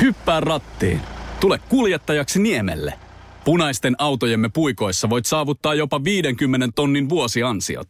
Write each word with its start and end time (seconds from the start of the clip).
Hyppää 0.00 0.40
rattiin. 0.40 1.00
Tule 1.40 1.58
kuljettajaksi 1.68 2.42
Niemelle. 2.42 2.92
Punaisten 3.44 3.94
autojemme 3.98 4.48
puikoissa 4.48 5.10
voit 5.10 5.26
saavuttaa 5.26 5.74
jopa 5.74 6.04
50 6.04 6.68
tonnin 6.74 7.08
vuosiansiot. 7.08 7.88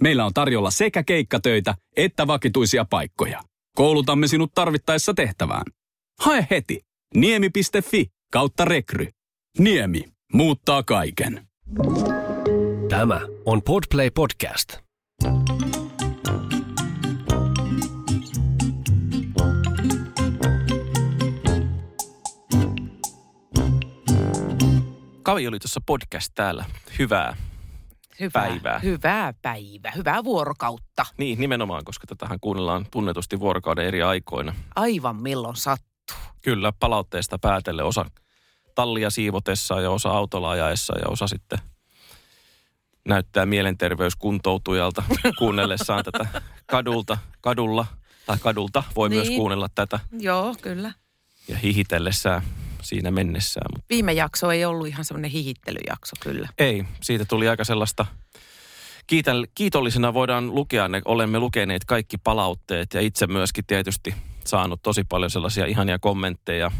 Meillä 0.00 0.24
on 0.24 0.34
tarjolla 0.34 0.70
sekä 0.70 1.02
keikkatöitä 1.02 1.74
että 1.96 2.26
vakituisia 2.26 2.84
paikkoja. 2.90 3.42
Koulutamme 3.76 4.28
sinut 4.28 4.50
tarvittaessa 4.54 5.14
tehtävään. 5.14 5.64
Hae 6.20 6.46
heti 6.50 6.80
niemi.fi 7.14 8.06
kautta 8.32 8.64
rekry. 8.64 9.06
Niemi 9.58 10.04
muuttaa 10.32 10.82
kaiken. 10.82 11.46
Tämä 12.88 13.20
on 13.44 13.62
Podplay 13.62 14.10
Podcast. 14.10 14.85
Kavi 25.26 25.46
oli 25.46 25.58
tuossa 25.58 25.80
podcast 25.86 26.32
täällä. 26.34 26.64
Hyvää. 26.98 27.36
Hyvää 28.20 28.48
Päivää. 28.48 28.78
Hyvää 28.78 29.34
päivää. 29.42 29.92
Hyvää 29.96 30.24
vuorokautta. 30.24 31.06
Niin, 31.18 31.40
nimenomaan, 31.40 31.84
koska 31.84 32.06
tätähän 32.06 32.40
kuunnellaan 32.40 32.86
tunnetusti 32.90 33.40
vuorokauden 33.40 33.86
eri 33.86 34.02
aikoina. 34.02 34.54
Aivan 34.76 35.16
milloin 35.16 35.56
sattuu. 35.56 36.16
Kyllä, 36.42 36.72
palautteesta 36.80 37.38
päätelle 37.38 37.82
osa 37.82 38.04
tallia 38.74 39.10
siivotessa 39.10 39.80
ja 39.80 39.90
osa 39.90 40.10
autolla 40.10 40.50
ajaessa 40.50 40.98
ja 40.98 41.08
osa 41.08 41.26
sitten 41.26 41.58
näyttää 43.08 43.46
mielenterveyskuntoutujalta 43.46 45.02
kuunnellessaan 45.38 46.04
tätä 46.04 46.42
kadulta, 46.66 47.18
kadulla 47.40 47.86
tai 48.26 48.36
kadulta 48.40 48.82
voi 48.96 49.08
niin. 49.08 49.18
myös 49.18 49.30
kuunnella 49.30 49.68
tätä 49.74 50.00
Joo, 50.18 50.54
kyllä. 50.62 50.92
ja 51.48 51.56
hihitellessään 51.56 52.42
siinä 52.82 53.10
mennessään. 53.10 53.66
Mutta 53.74 53.86
Viime 53.90 54.12
jakso 54.12 54.50
ei 54.50 54.64
ollut 54.64 54.86
ihan 54.86 55.04
semmoinen 55.04 55.30
hihittelyjakso 55.30 56.16
kyllä. 56.20 56.48
ei, 56.58 56.84
siitä 57.02 57.24
tuli 57.24 57.48
aika 57.48 57.64
sellaista 57.64 58.06
Kiitän, 59.06 59.44
kiitollisena 59.54 60.14
voidaan 60.14 60.54
lukea 60.54 60.88
ne, 60.88 61.02
olemme 61.04 61.38
lukeneet 61.38 61.84
kaikki 61.84 62.18
palautteet 62.18 62.94
ja 62.94 63.00
itse 63.00 63.26
myöskin 63.26 63.64
tietysti 63.66 64.14
saanut 64.44 64.82
tosi 64.82 65.04
paljon 65.04 65.30
sellaisia 65.30 65.66
ihania 65.66 65.98
kommentteja 65.98 66.70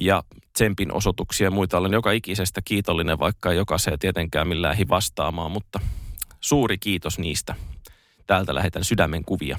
ja 0.00 0.22
tsempin 0.52 0.92
osoituksia 0.92 1.46
ja 1.46 1.50
muita. 1.50 1.78
Olen 1.78 1.92
joka 1.92 2.12
ikisestä 2.12 2.60
kiitollinen, 2.64 3.18
vaikka 3.18 3.50
ei 3.50 3.56
jokaiseen 3.56 3.98
tietenkään 3.98 4.48
millään 4.48 4.76
hi 4.76 4.88
vastaamaan, 4.88 5.50
mutta 5.50 5.80
suuri 6.40 6.78
kiitos 6.78 7.18
niistä. 7.18 7.54
Täältä 8.26 8.54
lähetän 8.54 8.84
sydämen 8.84 9.24
kuvia. 9.24 9.58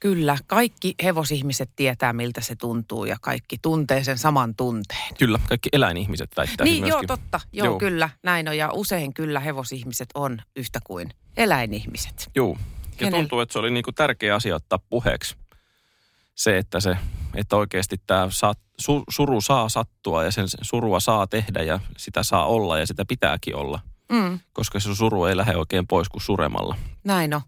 Kyllä, 0.00 0.38
kaikki 0.46 0.94
hevosihmiset 1.04 1.70
tietää, 1.76 2.12
miltä 2.12 2.40
se 2.40 2.56
tuntuu 2.56 3.04
ja 3.04 3.16
kaikki 3.20 3.58
tuntee 3.62 4.04
sen 4.04 4.18
saman 4.18 4.54
tunteen. 4.54 5.14
Kyllä, 5.18 5.38
kaikki 5.48 5.68
eläinihmiset 5.72 6.30
väittää 6.36 6.64
niin, 6.64 6.78
joo, 6.80 6.88
myöskin. 6.88 7.06
totta. 7.08 7.40
Joo, 7.52 7.64
Joo. 7.66 7.72
joo, 7.72 7.78
kyllä, 7.78 8.10
näin 8.22 8.48
on. 8.48 8.56
Ja 8.56 8.72
usein 8.72 9.14
kyllä 9.14 9.40
hevosihmiset 9.40 10.08
on 10.14 10.38
yhtä 10.56 10.80
kuin 10.84 11.08
eläinihmiset. 11.36 12.30
Joo. 12.34 12.56
Ja 12.82 12.96
Kenellä? 12.96 13.18
tuntuu, 13.18 13.40
että 13.40 13.52
se 13.52 13.58
oli 13.58 13.70
niinku 13.70 13.92
tärkeä 13.92 14.34
asia 14.34 14.54
ottaa 14.56 14.78
puheeksi. 14.90 15.36
Se, 16.34 16.58
että, 16.58 16.80
se, 16.80 16.96
että 17.34 17.56
oikeasti 17.56 17.96
tämä 18.06 18.28
su, 18.80 19.04
suru 19.10 19.40
saa 19.40 19.68
sattua 19.68 20.24
ja 20.24 20.30
sen 20.30 20.46
surua 20.62 21.00
saa 21.00 21.26
tehdä 21.26 21.62
ja 21.62 21.80
sitä 21.96 22.22
saa 22.22 22.46
olla 22.46 22.78
ja 22.78 22.86
sitä 22.86 23.04
pitääkin 23.04 23.56
olla. 23.56 23.80
Mm, 24.12 24.38
Koska 24.52 24.80
se 24.80 24.94
suru 24.94 25.24
ei 25.24 25.36
lähde 25.36 25.56
oikein 25.56 25.86
pois 25.86 26.08
kuin 26.08 26.22
suremalla. 26.22 26.76
näin 27.04 27.34
on. 27.34 27.40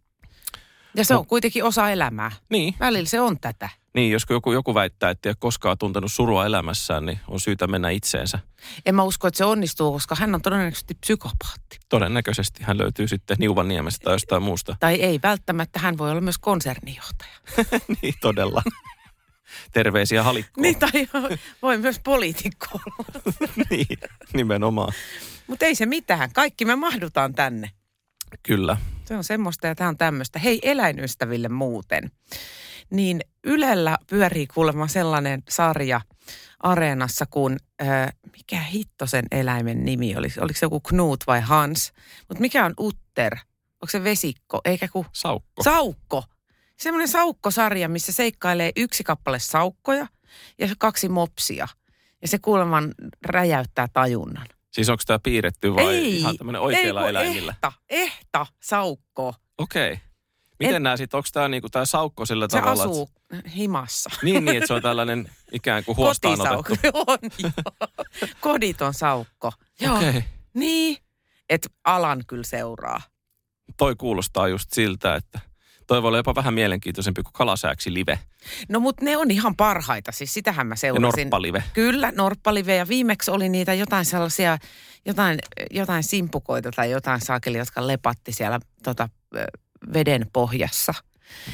Ja 0.95 1.05
se 1.05 1.15
No. 1.15 1.21
on 1.21 1.27
kuitenkin 1.27 1.65
osa 1.65 1.91
elämää. 1.91 2.33
Niin, 2.49 2.75
Välillä 2.81 3.09
se 3.09 3.21
on 3.21 3.41
tätä. 3.41 3.69
niin 3.95 4.13
jos 4.13 4.23
joku, 4.31 4.53
joku 4.53 4.75
väittää, 4.75 5.11
että 5.11 5.29
ei 5.29 5.31
ole 5.31 5.37
koskaan 5.41 5.79
tuntenut 5.79 6.13
surua 6.13 6.47
elämässään, 6.47 7.07
niin 7.07 7.21
on 7.29 7.41
syytä 7.41 7.67
mennä 7.67 7.91
itseensä. 7.91 8.39
En 8.87 8.95
mä 8.95 9.03
usko, 9.03 9.29
että 9.29 9.39
se 9.39 9.45
onnistuu, 9.45 9.93
koska 9.93 10.15
hän 10.15 10.35
on 10.35 10.43
todennäköisesti 10.43 10.95
psykopaatti. 10.95 11.79
Todennäköisesti 11.89 12.63
hän 12.65 12.79
löytyy 12.79 13.09
sitten 13.09 13.37
Niuvanniemestä 13.41 14.05
tai 14.05 14.15
jostain 14.15 14.43
muusta. 14.43 14.77
Tai 14.81 14.95
ei 14.95 15.21
välttämättä, 15.23 15.79
hän 15.79 15.99
voi 15.99 16.11
olla 16.11 16.21
myös 16.21 16.39
konsernijohtaja. 16.39 17.33
niin, 18.03 18.15
todella. 18.21 18.63
Terveisiä 19.73 20.23
halikkoon. 20.23 20.63
Niin, 20.63 20.79
tai 20.79 20.91
voi 21.63 21.79
myös 21.79 21.99
poliitikko 22.05 22.67
olla. 22.75 23.23
niin, 23.71 23.99
nimenomaan. 24.35 24.93
Mutta 25.47 25.65
ei 25.65 25.75
se 25.75 25.87
mitään, 25.87 26.33
kaikki 26.33 26.65
me 26.65 26.77
mahdutaan 26.77 27.35
tänne. 27.35 27.71
Kyllä. 28.43 28.77
Se 29.05 29.17
on 29.17 29.25
semmoista 29.25 29.67
ja 29.67 29.75
tämä 29.75 29.89
on 29.89 29.99
tämmöistä. 29.99 30.39
Hei 30.39 30.59
eläinystäville 30.63 31.49
muuten. 31.49 32.11
Niin 32.91 33.21
Ylellä 33.45 33.99
pyörii 34.07 34.47
kuulemma 34.47 34.89
sellainen 34.89 35.43
sarja 35.49 36.01
Areenassa 36.61 37.27
kuin, 37.31 37.57
äh, 37.83 38.13
mikä 38.37 38.61
hitto 38.61 39.07
sen 39.07 39.25
eläimen 39.31 39.85
nimi 39.85 40.17
oli? 40.17 40.29
Oliko 40.41 40.59
se 40.59 40.67
joku 40.67 40.81
Knut 40.81 41.25
vai 41.27 41.41
Hans? 41.41 41.93
Mutta 42.29 42.41
mikä 42.41 42.65
on 42.65 42.75
Utter? 42.81 43.37
Onko 43.83 43.91
se 43.91 44.05
vesikko? 44.05 44.61
Eikä 44.65 44.89
ku 44.89 45.07
Saukko. 45.13 45.63
Saukko. 45.63 46.25
Semmoinen 46.77 47.09
saukkosarja, 47.09 47.89
missä 47.89 48.13
seikkailee 48.13 48.73
yksi 48.77 49.05
kappale 49.05 49.39
saukkoja 49.39 50.07
ja 50.59 50.69
kaksi 50.79 51.09
mopsia. 51.09 51.69
Ja 52.23 52.29
se 52.29 52.39
kuuleman 52.39 52.95
räjäyttää 53.27 53.89
tajunnan. 53.93 54.47
Siis 54.73 54.89
onko 54.89 55.03
tämä 55.07 55.19
piirretty 55.19 55.75
vai 55.75 55.95
ei, 55.95 56.17
ihan 56.19 56.37
tämmöinen 56.37 56.61
oikeilla 56.63 57.03
ei, 57.03 57.09
eläimillä? 57.09 57.53
Ehta, 57.53 57.73
ehta 57.89 58.47
saukko. 58.63 59.35
Okei. 59.59 59.99
Miten 60.59 60.77
En- 60.77 60.83
nämä 60.83 60.97
sitten, 60.97 61.19
onko 61.19 61.29
tämä 61.33 61.49
niinku 61.49 61.69
tää 61.69 61.85
saukko 61.85 62.27
sillä 62.27 62.47
Se 62.51 62.59
tavalla? 62.61 62.83
asuu 62.83 63.11
himassa. 63.57 64.11
Että, 64.13 64.27
niin, 64.27 64.45
niin, 64.45 64.57
että 64.57 64.67
se 64.67 64.75
on 64.75 64.83
tällainen 64.83 65.31
ikään 65.53 65.85
kuin 65.85 65.97
huostaan 65.97 66.41
otettu. 66.41 66.89
on, 67.07 67.19
joo. 67.43 67.53
Koditon 68.41 68.95
saukko. 68.95 69.53
Joo. 69.81 69.97
Okei. 69.97 70.25
Niin, 70.55 70.97
että 71.49 71.69
alan 71.85 72.23
kyllä 72.27 72.43
seuraa. 72.45 73.03
Toi 73.77 73.97
kuulostaa 73.97 74.49
just 74.49 74.73
siltä, 74.73 75.15
että 75.15 75.41
toi 75.91 76.03
voi 76.03 76.09
olla 76.09 76.19
jopa 76.19 76.35
vähän 76.35 76.55
mielenkiintoisempi 76.55 77.23
kuin 77.23 77.33
kalasääksi 77.33 77.95
live 77.95 78.19
No 78.69 78.81
mutta 78.81 79.05
ne 79.05 79.17
on 79.17 79.31
ihan 79.31 79.57
parhaita, 79.57 80.13
siis 80.13 80.35
sitähän 80.35 80.67
mä 80.67 80.73
ja 80.73 80.77
seurasin. 80.77 81.03
norppalive. 81.25 81.65
Kyllä, 81.73 82.13
norppalive 82.17 82.77
ja 82.77 82.89
viimeksi 82.89 83.31
oli 83.31 83.49
niitä 83.49 83.75
jotain 83.75 84.05
sellaisia, 84.05 84.59
jotain, 85.07 85.39
jotain 85.71 86.03
simpukoita 86.03 86.71
tai 86.77 86.91
jotain 86.91 87.21
saakeli, 87.21 87.59
jotka 87.59 87.87
lepatti 87.87 88.33
siellä 88.33 88.61
tota, 88.83 89.09
veden 89.95 90.27
pohjassa. 90.33 90.95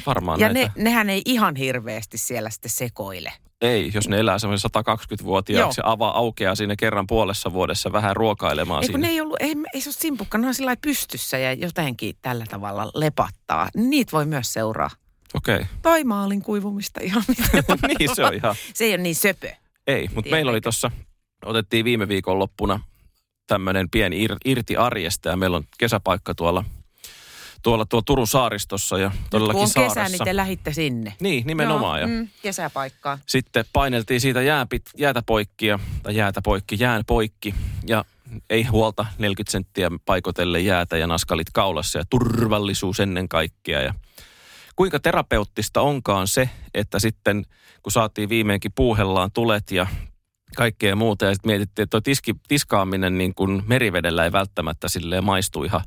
Varmaan 0.05 0.39
Ja 0.39 0.53
näitä. 0.53 0.71
ne, 0.75 0.83
nehän 0.83 1.09
ei 1.09 1.21
ihan 1.25 1.55
hirveästi 1.55 2.17
siellä 2.17 2.49
sitten 2.49 2.71
sekoile. 2.71 3.33
Ei, 3.61 3.91
jos 3.93 4.09
ne 4.09 4.19
elää 4.19 4.39
semmoisen 4.39 4.71
120-vuotiaaksi 4.77 5.81
ja 5.81 5.91
avaa 5.91 6.17
aukeaa 6.17 6.55
siinä 6.55 6.75
kerran 6.75 7.07
puolessa 7.07 7.53
vuodessa 7.53 7.91
vähän 7.91 8.15
ruokailemaan 8.15 8.83
Ei 8.83 8.87
siinä. 8.87 8.99
ne 8.99 9.07
ei 9.07 9.21
ollut, 9.21 9.37
ei, 9.39 9.55
ei 9.73 9.81
se 9.81 9.89
ole 9.89 9.95
simpukka, 9.99 10.37
ne 10.37 10.47
on 10.47 10.53
sillä 10.53 10.75
pystyssä 10.81 11.37
ja 11.37 11.53
jotenkin 11.53 12.15
tällä 12.21 12.45
tavalla 12.49 12.91
lepattaa. 12.93 13.69
Niitä 13.75 14.11
voi 14.11 14.25
myös 14.25 14.53
seuraa. 14.53 14.89
Okei. 15.33 15.55
Okay. 15.55 15.67
Tai 15.81 16.03
maalin 16.03 16.41
kuivumista 16.41 16.99
ihan 17.03 17.23
miten 17.27 17.63
niin 17.99 18.15
se 18.15 18.25
on 18.25 18.33
ihan. 18.33 18.55
Se 18.73 18.85
ei 18.85 18.91
ole 18.91 19.03
niin 19.03 19.15
söpö. 19.15 19.51
Ei, 19.87 20.09
mutta 20.15 20.31
meillä 20.31 20.51
oli 20.51 20.61
tuossa, 20.61 20.91
otettiin 21.45 21.85
viime 21.85 22.07
viikon 22.07 22.39
loppuna 22.39 22.79
tämmöinen 23.47 23.89
pieni 23.89 24.23
ir, 24.23 24.35
irti 24.45 24.77
arjesta 24.77 25.29
ja 25.29 25.37
meillä 25.37 25.57
on 25.57 25.63
kesäpaikka 25.77 26.35
tuolla, 26.35 26.63
tuolla, 27.63 27.85
tuolla 27.85 28.03
Turun 28.05 28.27
saaristossa 28.27 28.97
ja 28.97 29.11
todellakin 29.29 29.57
Kun 29.57 29.63
on 29.63 29.83
kesä, 29.83 29.93
saaressa. 29.93 30.17
niin 30.17 30.25
te 30.25 30.35
lähitte 30.35 30.73
sinne. 30.73 31.13
Niin, 31.19 31.47
nimenomaan. 31.47 31.99
Joo, 32.01 32.09
ja 32.09 32.17
mm, 32.17 32.27
kesäpaikkaan. 32.41 33.19
sitten 33.25 33.65
paineltiin 33.73 34.21
siitä 34.21 34.41
jääpit, 34.41 34.83
jäätä 34.97 35.21
poikki 35.25 35.67
ja, 35.67 35.79
tai 36.03 36.15
jäätä 36.15 36.41
poikki, 36.41 36.75
jään 36.79 37.03
poikki 37.07 37.55
ja 37.87 38.05
ei 38.49 38.63
huolta 38.63 39.05
40 39.17 39.51
senttiä 39.51 39.91
paikotelle 40.05 40.59
jäätä 40.59 40.97
ja 40.97 41.07
naskalit 41.07 41.49
kaulassa 41.53 41.99
ja 41.99 42.05
turvallisuus 42.09 42.99
ennen 42.99 43.29
kaikkea 43.29 43.81
ja 43.81 43.93
kuinka 44.75 44.99
terapeuttista 44.99 45.81
onkaan 45.81 46.27
se, 46.27 46.49
että 46.73 46.99
sitten 46.99 47.45
kun 47.83 47.91
saatiin 47.91 48.29
viimeinkin 48.29 48.71
puuhellaan 48.75 49.31
tulet 49.31 49.71
ja 49.71 49.87
kaikkea 50.55 50.95
muuta 50.95 51.25
ja 51.25 51.33
sitten 51.33 51.49
mietittiin, 51.49 51.83
että 51.83 51.91
tuo 51.91 52.01
tiski, 52.01 52.33
tiskaaminen 52.47 53.17
niin 53.17 53.35
kuin 53.35 53.63
merivedellä 53.67 54.23
ei 54.23 54.31
välttämättä 54.31 54.89
silleen 54.89 55.23
maistu 55.23 55.63
ihan 55.63 55.81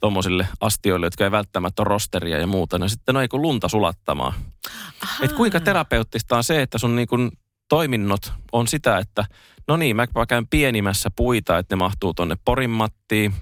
tuommoisille 0.00 0.48
astioille, 0.60 1.06
jotka 1.06 1.24
ei 1.24 1.30
välttämättä 1.30 1.82
ole 1.82 1.88
rosteria 1.88 2.38
ja 2.38 2.46
muuta. 2.46 2.78
No 2.78 2.88
sitten 2.88 3.14
no 3.14 3.20
ei 3.20 3.28
kun 3.28 3.42
lunta 3.42 3.68
sulattamaan. 3.68 4.32
Et 5.22 5.32
kuinka 5.32 5.60
terapeuttista 5.60 6.36
on 6.36 6.44
se, 6.44 6.62
että 6.62 6.78
sun 6.78 6.96
niin 6.96 7.08
kuin 7.08 7.30
toiminnot 7.68 8.32
on 8.52 8.68
sitä, 8.68 8.98
että 8.98 9.24
no 9.68 9.76
niin, 9.76 9.96
mä 9.96 10.06
käyn 10.28 10.46
pienimmässä 10.46 11.10
puita, 11.16 11.58
että 11.58 11.76
ne 11.76 11.78
mahtuu 11.78 12.14
tonne 12.14 12.36
porinmattiin. 12.44 13.34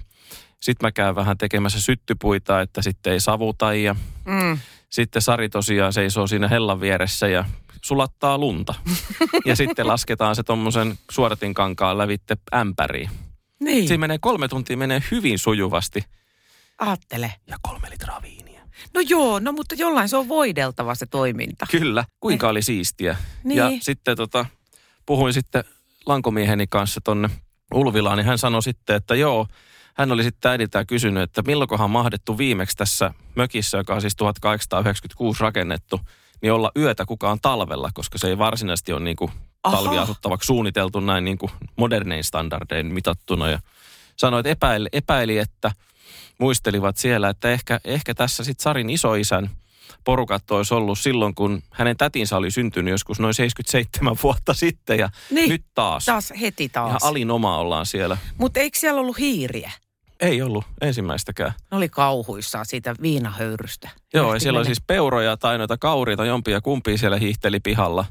Sitten 0.61 0.87
mä 0.87 0.91
käyn 0.91 1.15
vähän 1.15 1.37
tekemässä 1.37 1.81
syttypuita, 1.81 2.61
että 2.61 2.81
sitten 2.81 3.13
ei 3.13 3.19
savuta 3.19 3.73
ja 3.73 3.95
Mm. 4.25 4.57
sitten 4.89 5.21
Sari 5.21 5.49
tosiaan 5.49 5.93
seisoo 5.93 6.27
siinä 6.27 6.47
hellan 6.47 6.81
vieressä 6.81 7.27
ja 7.27 7.45
sulattaa 7.81 8.37
lunta. 8.37 8.73
ja 9.45 9.55
sitten 9.55 9.87
lasketaan 9.87 10.35
se 10.35 10.43
tuommoisen 10.43 10.97
suoratinkankaan 11.11 11.97
lävitte 11.97 12.37
ämpäriin. 12.53 13.09
Niin, 13.59 13.87
Siinä 13.87 14.01
menee 14.01 14.17
kolme 14.21 14.47
tuntia 14.47 14.77
menee 14.77 15.03
hyvin 15.11 15.39
sujuvasti 15.39 16.03
aattele. 16.79 17.33
ja 17.47 17.57
kolme 17.61 17.89
litraa 17.89 18.21
viiniä. 18.21 18.61
No 18.93 19.01
joo, 19.07 19.39
no 19.39 19.51
mutta 19.51 19.75
jollain 19.75 20.09
se 20.09 20.17
on 20.17 20.27
voideltava 20.27 20.95
se 20.95 21.05
toiminta. 21.05 21.65
Kyllä, 21.71 22.05
kuinka 22.19 22.49
oli 22.49 22.61
siistiä. 22.61 23.17
Niin. 23.43 23.57
Ja 23.57 23.71
sitten 23.81 24.17
tota, 24.17 24.45
puhuin 25.05 25.33
sitten 25.33 25.63
lankomieheni 26.05 26.67
kanssa 26.67 27.01
tonne 27.03 27.29
Ulvilaan, 27.73 28.17
niin 28.17 28.25
hän 28.25 28.37
sanoi 28.37 28.63
sitten, 28.63 28.95
että 28.95 29.15
joo, 29.15 29.47
hän 29.93 30.11
oli 30.11 30.23
sitten 30.23 30.51
äidiltään 30.51 30.87
kysynyt, 30.87 31.23
että 31.23 31.41
milloinkohan 31.41 31.85
on 31.85 31.91
mahdettu 31.91 32.37
viimeksi 32.37 32.77
tässä 32.77 33.13
mökissä, 33.35 33.77
joka 33.77 33.95
on 33.95 34.01
siis 34.01 34.15
1896 34.15 35.41
rakennettu, 35.41 35.99
niin 36.41 36.53
olla 36.53 36.71
yötä 36.77 37.05
kukaan 37.05 37.39
talvella, 37.41 37.89
koska 37.93 38.17
se 38.17 38.27
ei 38.27 38.37
varsinaisesti 38.37 38.93
ole 38.93 38.99
niin 38.99 39.15
kuin 39.15 39.31
talviasuttavaksi 39.61 40.47
suunniteltu 40.47 40.99
näin 40.99 41.25
niin 41.25 41.37
kuin 41.37 41.51
modernein 41.75 42.23
standardein 42.23 42.93
mitattuna. 42.93 43.49
Ja 43.49 43.59
sanoi, 44.15 44.39
että 44.39 44.49
epäili, 44.49 44.89
epäili, 44.93 45.37
että 45.37 45.71
muistelivat 46.39 46.97
siellä, 46.97 47.29
että 47.29 47.49
ehkä, 47.51 47.79
ehkä 47.85 48.13
tässä 48.15 48.43
sitten 48.43 48.63
Sarin 48.63 48.89
isoisän 48.89 49.49
porukat 50.03 50.51
olisi 50.51 50.73
ollut 50.73 50.99
silloin, 50.99 51.35
kun 51.35 51.61
hänen 51.71 51.97
tätinsä 51.97 52.37
oli 52.37 52.51
syntynyt 52.51 52.91
joskus 52.91 53.19
noin 53.19 53.33
77 53.33 54.17
vuotta 54.23 54.53
sitten 54.53 54.99
ja 54.99 55.09
Niin. 55.31 55.49
nyt 55.49 55.65
taas. 55.73 56.05
Taas 56.05 56.33
heti 56.41 56.69
taas. 56.69 56.87
Ihan 56.89 56.99
alinoma 57.03 57.57
ollaan 57.57 57.85
siellä. 57.85 58.17
Mutta 58.37 58.59
eikö 58.59 58.79
siellä 58.79 59.01
ollut 59.01 59.19
hiiriä? 59.19 59.71
Ei 60.19 60.41
ollut 60.41 60.65
ensimmäistäkään. 60.81 61.53
Ne 61.71 61.77
oli 61.77 61.89
kauhuissaan 61.89 62.65
siitä 62.65 62.95
viinahöyrystä. 63.01 63.89
Joo, 64.13 64.23
ja 64.25 64.29
Lähti 64.29 64.39
siellä 64.43 64.57
oli 64.59 64.65
siis 64.65 64.81
peuroja 64.87 65.37
tai 65.37 65.57
noita 65.57 65.77
kauriita, 65.77 66.25
jompia 66.25 66.61
kumpia 66.61 66.97
siellä 66.97 67.17
hiihteli 67.17 67.59
pihalla. 67.59 68.05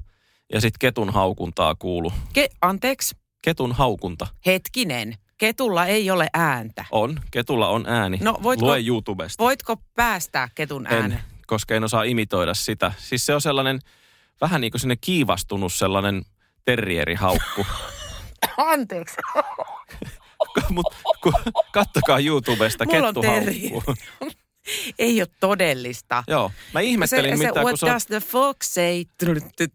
Ja 0.53 0.61
sitten 0.61 0.79
ketun 0.79 1.13
haukuntaa 1.13 1.75
kuulu. 1.75 2.13
Ke- 2.39 2.57
anteeksi, 2.63 3.17
Ketun 3.43 3.73
haukunta. 3.73 4.27
hetkinen. 4.47 5.15
Ketulla 5.39 5.87
ei 5.87 6.11
ole 6.11 6.29
ääntä. 6.35 6.85
On, 6.91 7.21
ketulla 7.31 7.69
on 7.69 7.85
ääni. 7.87 8.19
No, 8.23 8.39
voitko- 8.43 8.67
Lue 8.67 8.81
YouTubesta. 8.87 9.45
Voitko 9.45 9.77
päästää 9.95 10.49
ketun 10.55 10.87
äänen? 10.87 11.13
En, 11.13 11.21
koska 11.47 11.75
en 11.75 11.85
osaa 11.85 12.03
imitoida 12.03 12.55
sitä. 12.55 12.93
Siis 12.99 13.27
se 13.27 13.35
on 13.35 13.41
sellainen, 13.41 13.79
vähän 14.41 14.61
niin 14.61 14.71
kuin 14.71 14.81
sinne 14.81 14.97
kiivastunut 14.97 15.73
sellainen 15.73 16.23
terrierihaukku. 16.65 17.67
Anteeksi. 18.57 19.17
Mutta 20.71 20.97
kattokaa 21.73 22.19
YouTubesta, 22.19 22.85
Mulla 22.85 22.99
on 22.99 23.05
kettu 23.15 23.21
terrieri. 23.21 23.71
haukkuu. 23.71 23.95
ei 24.99 25.21
ole 25.23 25.29
todellista. 25.41 26.25
Joo, 26.27 26.53
mä 26.75 26.81
ihmettelin, 26.81 27.31
se, 27.31 27.37
se 27.43 27.47
mitä 27.49 27.61
What 27.61 27.71
kun 27.71 27.79
se 27.79 27.87
on... 27.87 27.93
does 27.93 28.07
the 28.07 28.21
fox 28.21 28.57
say, 28.67 29.05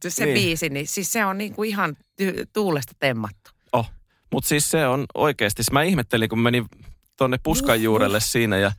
se 0.07 0.25
Niin. 0.25 0.33
biisi, 0.33 0.69
niin 0.69 0.87
siis 0.87 1.11
se 1.13 1.25
on 1.25 1.37
niinku 1.37 1.63
ihan 1.63 1.97
tuulesta 2.53 2.93
temmattu. 2.99 3.42
Mutta 4.33 4.47
siis 4.47 4.71
se 4.71 4.87
on 4.87 5.05
oikeasti, 5.13 5.63
mä 5.71 5.83
ihmettelin, 5.83 6.29
kun 6.29 6.39
menin 6.39 6.65
tonne 7.17 7.39
puskan 7.43 7.83
juurelle 7.83 8.19
siinä 8.19 8.57
ja 8.57 8.71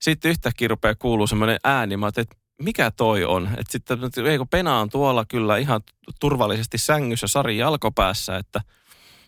sitten 0.00 0.30
yhtäkkiä 0.30 0.68
rupeaa 0.68 0.94
kuuluu 0.94 1.26
semmoinen 1.26 1.58
ääni. 1.64 1.96
Mä 1.96 2.08
että 2.08 2.36
mikä 2.62 2.90
toi 2.90 3.24
on? 3.24 3.46
Että 3.46 3.72
sitten, 3.72 3.98
ei 4.26 4.38
kun 4.38 4.48
Pena 4.48 4.80
on 4.80 4.90
tuolla 4.90 5.24
kyllä 5.24 5.56
ihan 5.56 5.80
turvallisesti 6.20 6.78
sängyssä 6.78 7.26
Sari 7.26 7.58
jalkopäässä, 7.58 8.36
että 8.36 8.60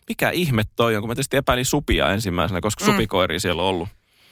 mikä 0.08 0.30
ihme 0.30 0.62
toi 0.76 0.96
on, 0.96 1.02
kun 1.02 1.08
mä 1.08 1.14
tietysti 1.14 1.36
epäilin 1.36 1.64
supia 1.64 2.10
ensimmäisenä, 2.12 2.60
koska 2.60 2.84
Mm. 2.84 2.92
supikoiri 2.92 3.40
siellä 3.40 3.62
on 3.62 3.68
ollut. 3.68 3.88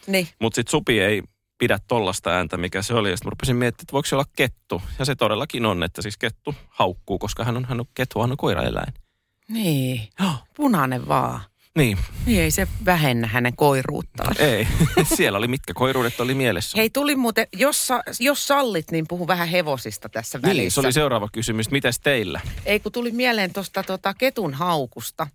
Niin. 0.07 0.29
Mutta 0.41 0.55
sitten 0.55 0.71
supi 0.71 1.01
ei 1.01 1.23
pidä 1.59 1.79
tollasta 1.89 2.31
ääntä, 2.31 2.57
mikä 2.57 2.83
se 2.83 2.95
oli. 2.95 3.11
Ja 3.11 3.17
sitten 3.17 3.27
mä 3.27 3.31
rupesin 3.31 3.57
miettimään, 3.57 3.85
että 3.85 3.93
voiko 3.93 4.07
se 4.07 4.15
olla 4.17 4.25
kettu. 4.37 4.83
Ja 4.99 5.05
se 5.05 5.15
todellakin 5.15 5.67
on, 5.67 5.83
että 5.83 6.03
siis 6.03 6.17
kettu 6.17 6.55
haukkuu, 6.69 7.19
koska 7.19 7.45
hän 7.45 7.57
on, 7.57 7.65
hän 7.65 7.81
on 7.81 7.87
kettu, 7.95 8.21
hän 8.21 8.31
on 8.31 8.37
koiraeläin. 8.37 8.95
Niin. 9.51 10.09
Joo. 10.21 10.33
Punainen 10.57 11.09
vaan. 11.09 11.41
Niin, 11.77 11.99
Niin 12.27 12.41
ei 12.43 12.51
se 12.51 12.69
vähennä 12.85 13.27
hänen 13.27 13.57
koiruuttaan. 13.57 14.35
ei. 14.39 14.69
Siellä 15.17 15.39
oli 15.39 15.49
mitkä 15.49 15.75
koiruudet 15.75 16.21
oli 16.21 16.35
mielessä. 16.35 16.79
Hei, 16.79 16.91
tuli 16.91 17.17
muuten, 17.17 17.47
jos, 17.57 17.87
sa- 17.87 18.03
jos 18.21 18.47
sallit, 18.47 18.91
niin 18.91 19.05
puhu 19.09 19.27
vähän 19.27 19.49
hevosista 19.49 20.09
tässä 20.09 20.43
välissä. 20.43 20.63
niin, 20.63 20.71
se 20.71 20.81
oli 20.81 20.93
seuraava 20.93 21.29
kysymys. 21.33 21.71
Mites 21.71 22.01
teillä? 22.01 22.41
Ei, 22.67 22.81
kun 22.81 22.93
tuli 22.93 23.11
mieleen 23.11 23.53
tuosta 23.53 23.83
tota, 23.83 24.15
ketun 24.15 24.55
haukusta. 24.55 25.27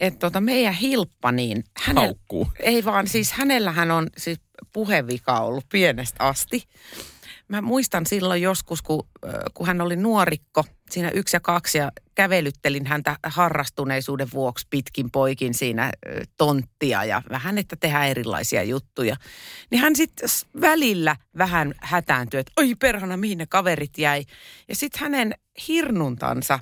Että 0.00 0.18
tota, 0.18 0.40
meidän 0.40 0.74
Hilppa, 0.74 1.32
niin 1.32 1.64
hänel, 1.82 2.04
Haukkuu. 2.04 2.48
ei 2.60 2.84
vaan 2.84 3.08
siis 3.08 3.32
hänellähän 3.32 3.90
on 3.90 4.06
siis 4.16 4.38
puhevika 4.72 5.40
ollut 5.40 5.64
pienestä 5.72 6.24
asti. 6.24 6.62
Mä 7.48 7.62
muistan 7.62 8.06
silloin 8.06 8.42
joskus, 8.42 8.82
kun, 8.82 9.08
kun 9.54 9.66
hän 9.66 9.80
oli 9.80 9.96
nuorikko, 9.96 10.64
siinä 10.90 11.10
yksi 11.10 11.36
ja 11.36 11.40
kaksi, 11.40 11.78
ja 11.78 11.92
kävelyttelin 12.14 12.86
häntä 12.86 13.16
harrastuneisuuden 13.22 14.28
vuoksi 14.34 14.66
pitkin 14.70 15.10
poikin 15.10 15.54
siinä 15.54 15.92
tonttia 16.36 17.04
ja 17.04 17.22
vähän, 17.30 17.58
että 17.58 17.76
tehdään 17.76 18.08
erilaisia 18.08 18.62
juttuja. 18.62 19.16
Niin 19.70 19.80
hän 19.80 19.96
sitten 19.96 20.28
välillä 20.60 21.16
vähän 21.38 21.74
hätääntyi, 21.80 22.40
että 22.40 22.52
oi 22.56 22.74
perhana, 22.74 23.16
mihin 23.16 23.38
ne 23.38 23.46
kaverit 23.46 23.98
jäi. 23.98 24.24
Ja 24.68 24.76
sitten 24.76 25.00
hänen 25.00 25.34
hirnuntansa, 25.68 26.58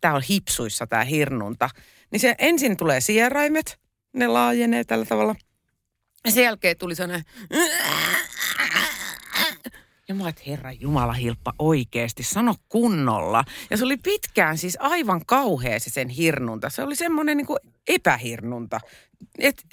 tämä 0.00 0.14
on 0.14 0.22
hipsuissa 0.30 0.86
tämä 0.86 1.04
hirnunta, 1.04 1.70
niin 2.10 2.20
se 2.20 2.34
ensin 2.38 2.76
tulee 2.76 3.00
sieraimet, 3.00 3.78
ne 4.12 4.26
laajenee 4.26 4.84
tällä 4.84 5.04
tavalla. 5.04 5.34
Sen 6.28 6.44
jälkeen 6.44 6.78
tuli 6.78 6.94
sellainen... 6.94 7.24
Ja 10.08 10.14
mä 10.14 10.28
että 10.28 10.42
herra 10.46 10.72
Jumala 10.72 11.12
Hilppa 11.12 11.52
oikeasti, 11.58 12.22
sano 12.22 12.54
kunnolla. 12.68 13.44
Ja 13.70 13.76
se 13.76 13.84
oli 13.84 13.96
pitkään 13.96 14.58
siis 14.58 14.76
aivan 14.80 15.26
kauhea 15.26 15.80
se 15.80 15.90
sen 15.90 16.08
hirnunta. 16.08 16.70
Se 16.70 16.82
oli 16.82 16.96
semmoinen 16.96 17.36
niin 17.36 17.46
epähirnunta. 17.88 18.80
Et. 19.38 19.64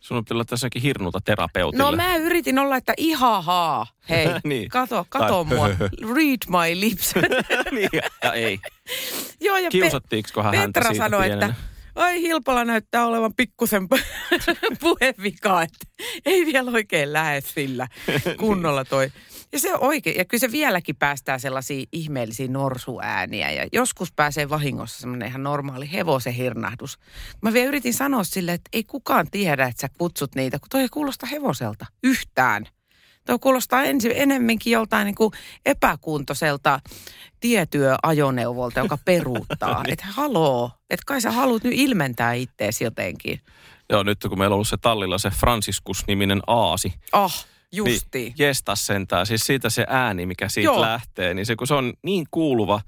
Sun 0.00 0.16
on 0.16 0.24
pitää 0.24 0.44
tässäkin 0.44 0.82
hirnuta 0.82 1.20
terapeutille. 1.24 1.84
No 1.84 1.92
mä 1.92 2.16
yritin 2.16 2.58
olla, 2.58 2.76
että 2.76 2.94
ihahaa, 2.96 3.86
hei, 4.08 4.26
Niin. 4.44 4.68
kato, 4.68 5.06
kato 5.08 5.44
Tai 5.44 5.56
mua, 5.56 5.68
read 6.16 6.38
my 6.48 6.80
lips. 6.80 7.14
niin, 7.70 7.88
ja 8.22 8.32
ei. 8.32 8.58
Joo, 9.40 9.56
ja 9.56 9.70
Pe- 9.72 9.90
Petra 10.66 10.94
sanoi, 10.94 11.20
pienenä? 11.24 11.46
että 11.46 11.71
ai 11.94 12.22
Hilpala 12.22 12.64
näyttää 12.64 13.06
olevan 13.06 13.34
pikkusen 13.34 13.88
puhevikaa, 14.80 15.62
että 15.62 15.86
ei 16.24 16.46
vielä 16.46 16.70
oikein 16.70 17.12
lähde 17.12 17.40
sillä 17.40 17.88
kunnolla 18.38 18.84
toi. 18.84 19.12
Ja 19.52 19.58
se 19.58 19.74
on 19.74 19.80
oikein, 19.82 20.16
ja 20.16 20.24
kyllä 20.24 20.40
se 20.40 20.52
vieläkin 20.52 20.96
päästää 20.96 21.38
sellaisia 21.38 21.84
ihmeellisiä 21.92 22.48
norsuääniä 22.48 23.50
ja 23.50 23.66
joskus 23.72 24.12
pääsee 24.12 24.48
vahingossa 24.48 25.00
semmoinen 25.00 25.28
ihan 25.28 25.42
normaali 25.42 25.92
hevosen 25.92 26.32
hirnahdus. 26.32 26.98
Mä 27.42 27.52
vielä 27.52 27.68
yritin 27.68 27.94
sanoa 27.94 28.24
sille, 28.24 28.52
että 28.52 28.68
ei 28.72 28.84
kukaan 28.84 29.26
tiedä, 29.30 29.66
että 29.66 29.80
sä 29.80 29.88
kutsut 29.98 30.34
niitä, 30.34 30.58
kun 30.58 30.68
toi 30.68 30.80
ei 30.80 30.88
kuulosta 30.88 31.26
hevoselta 31.26 31.86
yhtään. 32.02 32.66
Tuo 33.26 33.38
kuulostaa 33.38 33.82
ensi, 33.82 34.20
enemmänkin 34.20 34.72
joltain 34.72 35.04
niin 35.04 35.14
kuin 35.14 35.32
epäkuntoiselta 35.66 36.80
tietyöajoneuvolta, 37.40 38.80
joka 38.80 38.98
peruuttaa. 39.04 39.84
että 39.88 40.06
haloo, 40.06 40.70
että 40.90 41.02
kai 41.06 41.20
sä 41.20 41.30
haluat 41.30 41.64
nyt 41.64 41.74
ilmentää 41.76 42.32
itteesi 42.32 42.84
jotenkin. 42.84 43.40
Joo, 43.90 44.02
nyt 44.02 44.18
kun 44.28 44.38
meillä 44.38 44.52
on 44.52 44.56
ollut 44.56 44.68
se 44.68 44.76
tallilla 44.76 45.18
se 45.18 45.30
Franciscus-niminen 45.30 46.40
aasi. 46.46 46.94
Oh, 47.12 47.46
justiin. 47.72 48.24
Niin, 48.24 48.34
jestas 48.38 48.86
sentään. 48.86 49.26
Siis 49.26 49.46
siitä 49.46 49.70
se 49.70 49.86
ääni, 49.88 50.26
mikä 50.26 50.48
siitä. 50.48 50.64
Joo. 50.64 50.80
lähtee, 50.80 51.34
niin 51.34 51.46
se 51.46 51.56
kun 51.56 51.66
se 51.66 51.74
on 51.74 51.92
niin 52.02 52.26
kuuluva, 52.30 52.80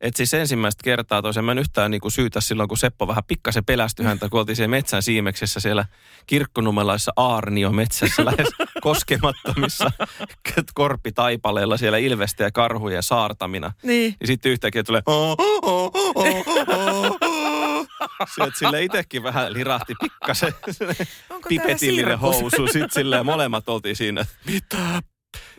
että 0.00 0.16
siis 0.16 0.34
ensimmäistä 0.34 0.82
kertaa 0.84 1.22
tosiaan 1.22 1.44
mä 1.44 1.52
en 1.52 1.58
yhtään 1.58 1.90
niin 1.90 2.00
kuin 2.00 2.12
syytä 2.12 2.40
silloin, 2.40 2.68
kun 2.68 2.78
Seppo 2.78 3.08
vähän 3.08 3.24
pikkasen 3.28 3.64
pelästyi 3.64 4.06
häntä, 4.06 4.28
kun 4.28 4.40
oltiin 4.40 4.56
siellä 4.56 4.70
metsän 4.70 5.02
siimeksessä 5.02 5.60
siellä 5.60 5.84
kirkkonummelaisessa 6.26 7.12
Aarnio 7.16 7.72
metsässä 7.72 8.24
lähes 8.24 8.48
koskemattomissa 8.82 9.90
korpitaipaleilla 10.74 11.76
siellä 11.76 11.98
ilvestä 11.98 12.44
ja 12.44 12.50
karhuja 12.52 12.94
ja 12.94 13.02
saartamina. 13.02 13.72
Niin. 13.82 14.16
Ja 14.20 14.26
sitten 14.26 14.52
yhtäkkiä 14.52 14.82
tulee 14.82 15.02
Sieltä 18.34 18.58
sille 18.58 18.84
itsekin 18.84 19.22
vähän 19.22 19.52
lirahti 19.52 19.94
pikkasen 20.00 20.54
pipetillinen 21.48 22.18
housu. 22.18 22.66
Sitten 22.66 22.90
silleen 22.92 23.26
molemmat 23.26 23.68
oltiin 23.68 23.96
siinä, 23.96 24.20
että 24.20 24.34
mitä 24.46 25.02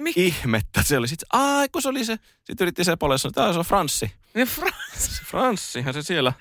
Mik- 0.01 0.13
ihmettä 0.15 0.83
se 0.83 0.97
oli. 0.97 1.07
Sitten, 1.07 1.27
ai 1.33 1.69
kun 1.69 1.81
se 1.81 1.89
oli 1.89 2.05
se. 2.05 2.17
Sitten 2.43 2.65
yritti 2.65 2.83
Sepolle 2.83 3.17
sanoa, 3.17 3.29
että 3.29 3.41
"Tää 3.41 3.53
se 3.53 3.59
on 3.59 3.65
Franssi. 3.65 4.11
Niin 4.35 4.47
Frans. 4.47 5.21
Franssihan 5.25 5.93
se 5.93 6.01
siellä 6.01 6.33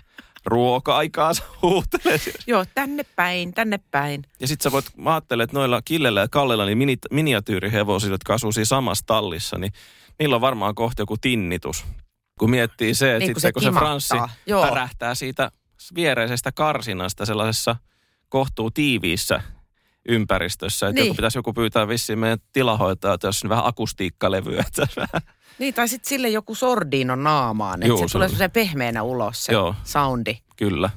ruoka-aikaa 0.47 1.32
huutelee. 1.62 2.20
Joo, 2.47 2.64
tänne 2.75 3.04
päin, 3.16 3.54
tänne 3.54 3.80
päin. 3.90 4.23
Ja 4.40 4.47
sitten 4.49 4.62
sä 4.62 4.73
voit, 4.73 4.85
mä 4.97 5.11
ajattelen, 5.14 5.44
että 5.44 5.56
noilla 5.56 5.82
Killellä 5.85 6.20
ja 6.20 6.28
Kallella, 6.28 6.64
niin 6.66 6.78
mini, 6.78 6.97
miniatyyrihevosilla, 7.11 8.14
jotka 8.14 8.35
asuu 8.35 8.52
siinä 8.52 8.64
samassa 8.64 9.04
tallissa, 9.06 9.59
niin 9.59 9.73
niillä 10.18 10.35
on 10.35 10.40
varmaan 10.40 10.75
kohta 10.75 11.02
joku 11.02 11.16
tinnitus. 11.16 11.85
Kun 12.38 12.50
miettii 12.50 12.94
se, 12.94 13.16
että 13.16 13.18
Niin, 13.18 13.35
kun 13.35 13.40
sitten 13.40 13.62
se 13.62 13.68
kun 13.68 13.75
se. 13.75 13.78
Franssi 13.78 14.14
Joo. 14.47 14.62
pärähtää 14.66 15.14
siitä 15.14 15.50
viereisestä 15.94 16.52
karsinasta 16.52 17.26
sellaisessa 17.26 17.76
kohtuu 18.28 18.70
tiiviissä 18.70 19.42
ympäristössä. 20.09 20.88
Että 20.88 21.00
Niin. 21.00 21.06
joku 21.06 21.16
pitäisi 21.16 21.38
joku 21.38 21.52
pyytää 21.52 21.88
vissiin 21.88 22.18
meidän 22.18 22.38
tilahoitajaa, 22.52 23.14
että 23.14 23.28
jos 23.28 23.42
on 23.44 23.49
vähän 23.50 23.66
akustiikkalevyä. 23.66 24.64
Että 24.66 24.87
vähän- 24.97 25.35
Niin, 25.61 25.75
tai 25.75 25.88
sitten 25.88 26.09
sille 26.09 26.29
joku 26.29 26.55
sordiinon 26.55 27.25
naamaan, 27.25 27.83
että 27.83 27.97
se 27.97 28.09
se 28.09 28.12
tulee 28.12 28.29
se 28.29 28.49
pehmeänä 28.49 29.02
ulos 29.02 29.45
se 29.45 29.52
Joo. 29.52 29.75
soundi. 29.85 30.38
Kyllä. 30.57 30.90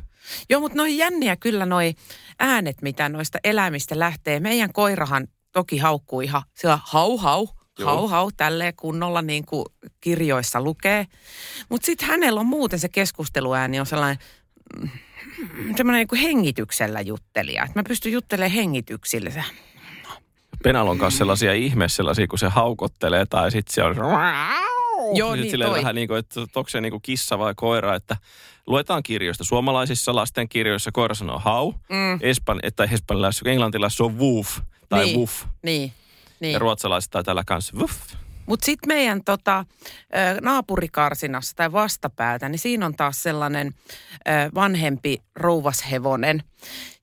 Joo, 0.49 0.61
mutta 0.61 0.77
noi 0.77 0.97
jänniä 0.97 1.35
kyllä 1.35 1.65
noi 1.65 1.93
äänet, 2.39 2.81
mitä 2.81 3.09
noista 3.09 3.39
eläimistä 3.43 3.99
lähtee. 3.99 4.39
Meidän 4.39 4.73
koirahan 4.73 5.27
toki 5.51 5.77
haukkuu 5.77 6.21
ihan 6.21 6.41
sillä 6.53 6.79
hau 6.83 7.17
hau, 7.17 7.47
Joo. 7.79 7.89
hau 7.89 8.07
hau, 8.07 8.31
tälleen 8.37 8.73
kunnolla 8.75 9.21
niin 9.21 9.45
kuin 9.45 9.65
kirjoissa 10.01 10.61
lukee. 10.61 11.07
Mutta 11.69 11.85
sitten 11.85 12.07
hänellä 12.07 12.39
on 12.39 12.45
muuten 12.45 12.79
se 12.79 12.89
keskusteluääni 12.89 13.79
on 13.79 13.85
sellainen, 13.85 14.17
mm, 14.79 14.89
semmoinen 15.77 15.99
niin 15.99 16.07
kuin 16.07 16.21
hengityksellä 16.21 17.01
juttelija. 17.01 17.63
Että 17.63 17.79
mä 17.79 17.83
pystyn 17.87 18.11
juttelemaan 18.11 18.51
hengityksillä. 18.51 19.43
Penalon 20.63 20.97
kanssa 20.97 21.17
sellaisia 21.17 21.53
ihme 21.53 21.89
sellaisia, 21.89 22.27
kun 22.27 22.39
se 22.39 22.47
haukottelee 22.47 23.25
tai 23.25 23.51
sitten 23.51 23.73
se 23.73 23.83
on... 23.83 23.95
Joo, 25.13 25.35
niin 25.35 25.59
toi. 25.59 25.77
vähän 25.77 25.95
niin 25.95 26.07
kuin, 26.07 26.19
että 26.19 26.39
onko 26.41 26.69
se 26.69 26.81
niin 26.81 26.91
kuin 26.91 27.01
kissa 27.01 27.39
vai 27.39 27.53
koira, 27.55 27.95
että 27.95 28.17
luetaan 28.67 29.03
kirjoista. 29.03 29.43
Suomalaisissa 29.43 30.15
lasten 30.15 30.49
kirjoissa 30.49 30.91
koira 30.91 31.15
sanoo 31.15 31.39
hau, 31.39 31.71
mm, 31.71 32.19
Espan, 32.21 32.59
tai 32.75 32.87
espanjalaisissa, 32.91 33.49
englantilaisissa 33.49 33.97
se 33.97 34.03
on 34.03 34.19
woof 34.19 34.59
tai 34.89 35.05
Niin. 35.05 35.17
woof. 35.17 35.45
niin, 35.63 35.91
Ja 35.91 36.37
niin. 36.39 36.61
ruotsalaiset 36.61 37.11
tai 37.11 37.23
tällä 37.23 37.43
kanssa 37.45 37.77
woof. 37.77 37.91
Mutta 38.45 38.65
sitten 38.65 38.87
meidän 38.87 39.23
tota, 39.23 39.65
naapurikarsinassa 40.41 41.55
tai 41.55 41.71
vastapäätä, 41.71 42.49
niin 42.49 42.59
siinä 42.59 42.85
on 42.85 42.95
taas 42.95 43.23
sellainen 43.23 43.73
vanhempi 44.55 45.21
rouvashevonen, 45.35 46.43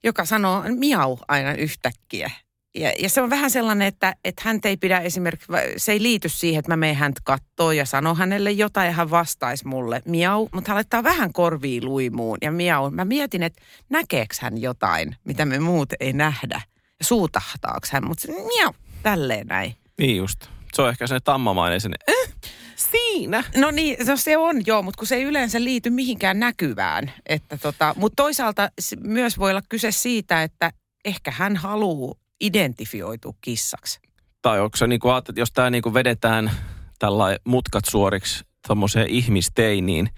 joka 0.05 0.25
sanoo 0.25 0.65
miau 0.79 1.19
aina 1.29 1.55
yhtäkkiä. 1.55 2.31
Ja, 2.75 2.93
ja 2.99 3.09
se 3.09 3.23
on 3.23 3.31
vähän 3.31 3.51
sellainen, 3.51 3.89
että, 3.89 4.15
että 4.25 4.43
hän 4.45 4.61
ei 4.65 4.77
pidä 4.77 4.99
esimerkiksi, 4.99 5.53
se 5.77 5.93
ei 5.93 6.03
liity 6.03 6.29
siihen, 6.29 6.59
että 6.59 6.73
mä 6.73 6.77
menen 6.77 6.97
häntä 6.97 7.21
kattoo 7.25 7.73
ja 7.73 7.87
sanon 7.87 8.17
hänelle 8.17 8.51
jotain 8.51 8.87
ja 8.87 8.93
hän 8.93 9.11
vastaisi 9.11 9.67
mulle 9.67 10.03
miau, 10.05 10.49
mutta 10.55 10.71
hän 10.71 10.77
laittaa 10.77 11.03
vähän 11.03 11.33
korviin 11.33 11.85
luimuun 11.85 12.39
ja 12.43 12.53
miau. 12.53 12.91
Mä 12.91 13.05
mietin, 13.05 13.43
että 13.43 13.63
näkeekö 13.89 14.35
hän 14.41 14.61
jotain, 14.61 15.17
mitä 15.25 15.45
me 15.45 15.59
muut 15.59 15.93
ei 16.01 16.13
nähdä 16.13 16.61
ja 16.99 17.05
suutahtaako 17.05 17.87
hän, 17.93 18.07
mutta 18.07 18.23
se 18.23 18.33
miau, 18.33 18.73
tälleen 19.03 19.47
näin. 19.47 19.77
Niin 19.99 20.17
just. 20.17 20.47
Se 20.73 20.83
on 20.83 20.91
ehkä 20.91 21.07
se 21.07 21.21
tammamainen 21.21 21.81
sinne. 21.81 21.97
Eh, 22.09 22.31
siinä. 22.77 23.45
No 23.57 23.71
niin, 23.71 24.07
no 24.07 24.17
se 24.17 24.37
on 24.37 24.67
joo, 24.67 24.83
mutta 24.83 24.99
kun 24.99 25.07
se 25.07 25.17
ei 25.17 25.23
yleensä 25.23 25.65
liity 25.65 25.91
mihinkään 25.91 26.41
näkyvään. 26.41 27.13
Että 27.27 27.59
tota, 27.59 27.95
mutta 27.97 28.23
toisaalta 28.23 28.71
myös 29.01 29.39
voi 29.39 29.51
olla 29.51 29.63
kyse 29.69 29.91
siitä, 29.91 30.43
että 30.43 30.73
ehkä 31.05 31.31
hän 31.31 31.57
haluaa 31.57 32.15
identifioitua 32.41 33.35
kissaksi. 33.41 34.01
Tai 34.43 34.61
onko 34.61 34.77
se 34.77 34.87
niin 34.87 35.01
kuin, 35.01 35.19
että 35.19 35.33
jos 35.37 35.53
tämä 35.53 35.71
niin 35.71 35.83
kuin 35.83 35.95
vedetään 35.95 36.51
tällä 36.99 37.39
mutkat 37.45 37.85
suoriksi 37.85 38.45
tuommoiseen 38.67 39.09
ihmisteiniin, 39.09 40.09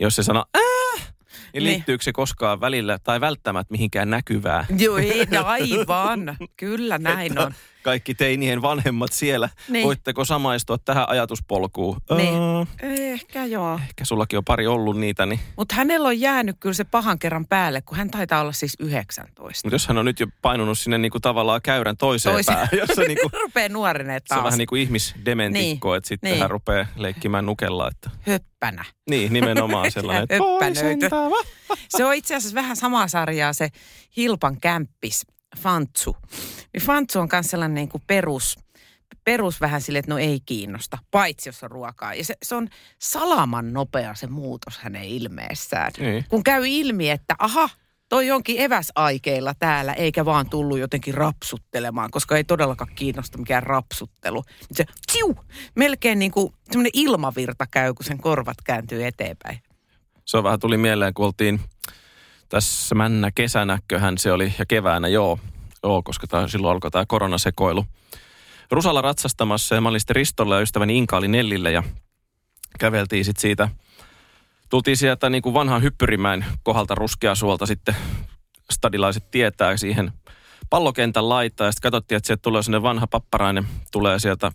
jos 0.00 0.16
se 0.16 0.22
sanoo 0.22 0.44
äh, 0.56 1.12
niin 1.52 1.64
liittyykö 1.64 2.04
se 2.04 2.12
koskaan 2.12 2.60
välillä 2.60 2.98
tai 2.98 3.20
välttämättä 3.20 3.72
mihinkään 3.72 4.10
näkyvää? 4.10 4.66
Joo, 4.78 4.96
ei, 4.96 5.26
no 5.30 5.44
aivan. 5.44 6.36
Kyllä 6.56 6.98
näin 6.98 7.38
on. 7.38 7.54
Kaikki 7.86 8.14
teinien 8.14 8.62
vanhemmat 8.62 9.12
siellä. 9.12 9.48
Niin. 9.68 9.86
Voitteko 9.86 10.24
samaistua 10.24 10.78
tähän 10.78 11.08
ajatuspolkuun? 11.08 11.96
Niin. 12.16 12.34
Öö, 12.82 12.96
Ehkä 13.12 13.44
joo. 13.44 13.74
ehkä 13.88 14.04
sullakin 14.04 14.36
on 14.38 14.44
pari 14.44 14.66
ollut 14.66 14.98
niitä, 14.98 15.26
niin 15.26 15.40
Mutta 15.56 15.74
hänellä 15.74 16.08
on 16.08 16.20
jäänyt 16.20 16.56
kyllä 16.60 16.72
se 16.74 16.84
pahan 16.84 17.18
kerran 17.18 17.46
päälle, 17.46 17.82
kun 17.82 17.96
hän 17.98 18.10
taitaa 18.10 18.40
olla 18.40 18.52
siis 18.52 18.76
19. 18.78 19.66
mutta 19.68 19.74
jos 19.74 19.88
hän 19.88 19.98
on 19.98 20.04
nyt 20.04 20.20
jo 20.20 20.26
painunut 20.42 20.78
sinne 20.78 20.98
niin 20.98 21.10
kuin 21.12 21.22
tavallaan 21.22 21.62
käyrän 21.62 21.96
toiseen, 21.96 22.34
Toiseen. 22.34 22.56
päähän, 22.56 22.78
jossa 22.78 23.02
niin 23.08 23.18
kuin, 23.22 23.40
Rupeaa 23.42 23.68
nuoreneet 23.68 24.22
se 24.26 24.34
on 24.34 24.36
taas. 24.38 24.44
vähän 24.44 24.58
niin 24.58 24.66
kuin 24.68 24.82
ihmisdementikko, 24.82 25.88
Niin, 25.90 25.96
että 25.96 26.08
sitten 26.08 26.30
niin. 26.30 26.40
hän 26.40 26.50
rupeaa 26.50 26.86
leikkimään 26.96 27.46
nukella. 27.46 27.88
Että, 27.88 28.10
Höppänä. 28.20 28.84
niin, 29.10 29.32
nimenomaan 29.32 29.92
sellainen, 29.92 30.22
että. 30.22 31.08
Se 31.88 32.04
on 32.04 32.14
itse 32.14 32.34
asiassa 32.34 32.54
vähän 32.54 32.76
samaa 32.76 33.08
sarjaa 33.08 33.52
se 33.52 33.68
Hilpan 34.16 34.60
kämppis, 34.60 35.26
Fantsu. 35.56 36.16
Niin 36.72 36.82
Fantsu 36.82 37.20
on 37.20 37.28
myös 37.32 37.46
sellainen 37.46 37.74
niin 37.74 37.88
kuin 37.88 38.02
perus, 38.06 38.58
perus 39.24 39.60
vähän 39.60 39.80
sille, 39.80 39.98
että 39.98 40.10
no 40.10 40.18
ei 40.18 40.40
kiinnosta, 40.46 40.98
paitsi 41.10 41.48
jos 41.48 41.62
on 41.62 41.70
ruokaa. 41.70 42.14
Ja 42.14 42.24
se, 42.24 42.34
se 42.42 42.54
on 42.54 42.68
salaman 42.98 43.72
nopea 43.72 44.14
se 44.14 44.26
muutos 44.26 44.78
hänen 44.78 45.04
ilmeessään. 45.04 45.92
Niin. 45.98 46.24
Kun 46.28 46.44
käy 46.44 46.66
ilmi, 46.66 47.10
että 47.10 47.34
aha, 47.38 47.68
toi 48.08 48.30
onkin 48.30 48.60
eväsaikeilla 48.60 49.54
täällä, 49.54 49.92
eikä 49.92 50.24
vaan 50.24 50.50
tullut 50.50 50.78
jotenkin 50.78 51.14
rapsuttelemaan, 51.14 52.10
koska 52.10 52.36
ei 52.36 52.44
todellakaan 52.44 52.94
kiinnosta 52.94 53.38
mikään 53.38 53.62
rapsuttelu. 53.62 54.44
Se 54.72 54.84
tsiu, 55.06 55.36
melkein 55.74 56.18
niin 56.18 56.30
kuin 56.30 56.52
semmoinen 56.70 56.90
ilmavirta 56.94 57.66
käy, 57.70 57.94
kun 57.94 58.04
sen 58.04 58.18
korvat 58.18 58.56
kääntyy 58.64 59.06
eteenpäin. 59.06 59.58
Se 60.24 60.36
on 60.36 60.44
vähän 60.44 60.60
tuli 60.60 60.76
mieleen, 60.76 61.14
kun 61.14 61.26
oltiin 61.26 61.60
tässä 62.48 62.94
männä 62.94 63.30
kesänäköhän 63.34 64.18
se 64.18 64.32
oli, 64.32 64.54
ja 64.58 64.66
keväänä 64.66 65.08
joo, 65.08 65.38
joo 65.82 66.02
koska 66.02 66.26
tää, 66.26 66.48
silloin 66.48 66.72
alkoi 66.72 66.90
tämä 66.90 67.06
koronasekoilu. 67.06 67.84
Rusalla 68.70 69.02
ratsastamassa 69.02 69.74
ja 69.74 69.80
mä 69.80 69.88
olin 69.88 70.00
sitten 70.00 70.16
Ristolla 70.16 70.54
ja 70.54 70.60
ystäväni 70.60 70.98
Inka 70.98 71.16
oli 71.16 71.28
Nellillä 71.28 71.70
ja 71.70 71.82
käveltiin 72.78 73.24
sitten 73.24 73.40
siitä. 73.40 73.68
Tultiin 74.68 74.96
sieltä 74.96 75.30
niin 75.30 75.42
kuin 75.42 75.54
vanhan 75.54 75.82
hyppyrimäen 75.82 76.44
kohdalta 76.62 76.94
Ruskeasuolta 76.94 77.66
sitten 77.66 77.96
stadilaiset 78.72 79.30
tietää 79.30 79.76
siihen 79.76 80.12
pallokentän 80.70 81.28
laittaa 81.28 81.66
ja 81.66 81.72
sitten 81.72 81.90
katsottiin, 81.90 82.16
että 82.16 82.26
sieltä 82.26 82.42
tulee 82.42 82.62
sinne 82.62 82.82
vanha 82.82 83.06
papparainen, 83.06 83.66
tulee 83.92 84.18
sieltä 84.18 84.52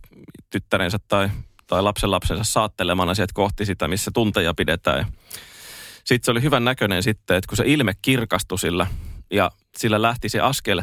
tyttärensä 0.49 0.97
tai, 1.07 1.29
tai 1.67 1.81
lapsen 1.81 2.11
lapsensa 2.11 2.43
saattelemana 2.43 3.15
sieltä 3.15 3.33
kohti 3.33 3.65
sitä, 3.65 3.87
missä 3.87 4.11
tunteja 4.13 4.53
pidetään. 4.53 4.97
Ja 4.97 5.05
sitten 6.05 6.25
se 6.25 6.31
oli 6.31 6.41
hyvän 6.41 6.65
näköinen 6.65 7.03
sitten, 7.03 7.37
että 7.37 7.47
kun 7.47 7.57
se 7.57 7.63
ilme 7.65 7.93
kirkastui 8.01 8.59
sillä 8.59 8.87
ja 9.31 9.51
sillä 9.77 10.01
lähti 10.01 10.29
se 10.29 10.39
askel, 10.39 10.81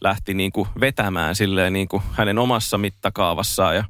lähti 0.00 0.34
niin 0.34 0.52
kuin 0.52 0.68
vetämään 0.80 1.34
silleen 1.34 1.72
niin 1.72 1.88
kuin 1.88 2.02
hänen 2.12 2.38
omassa 2.38 2.78
mittakaavassaan. 2.78 3.76
Ja 3.76 3.84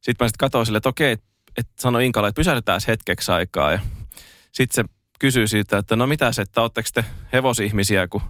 sitten 0.00 0.24
mä 0.24 0.28
sitten 0.28 0.38
katsoin 0.38 0.66
sille, 0.66 0.76
että 0.76 0.88
okei, 0.88 1.12
että 1.12 1.26
et 1.56 1.68
sanoi 1.78 2.06
Inkalle, 2.06 2.28
että 2.28 2.40
pysähdytään 2.40 2.80
hetkeksi 2.88 3.32
aikaa. 3.32 3.72
Ja 3.72 3.78
sitten 4.52 4.84
se 4.84 4.94
kysyi 5.18 5.48
siitä, 5.48 5.78
että 5.78 5.96
no 5.96 6.06
mitäs, 6.06 6.38
että 6.38 6.62
ootteko 6.62 6.88
te 6.94 7.04
hevosihmisiä, 7.32 8.08
kun 8.08 8.22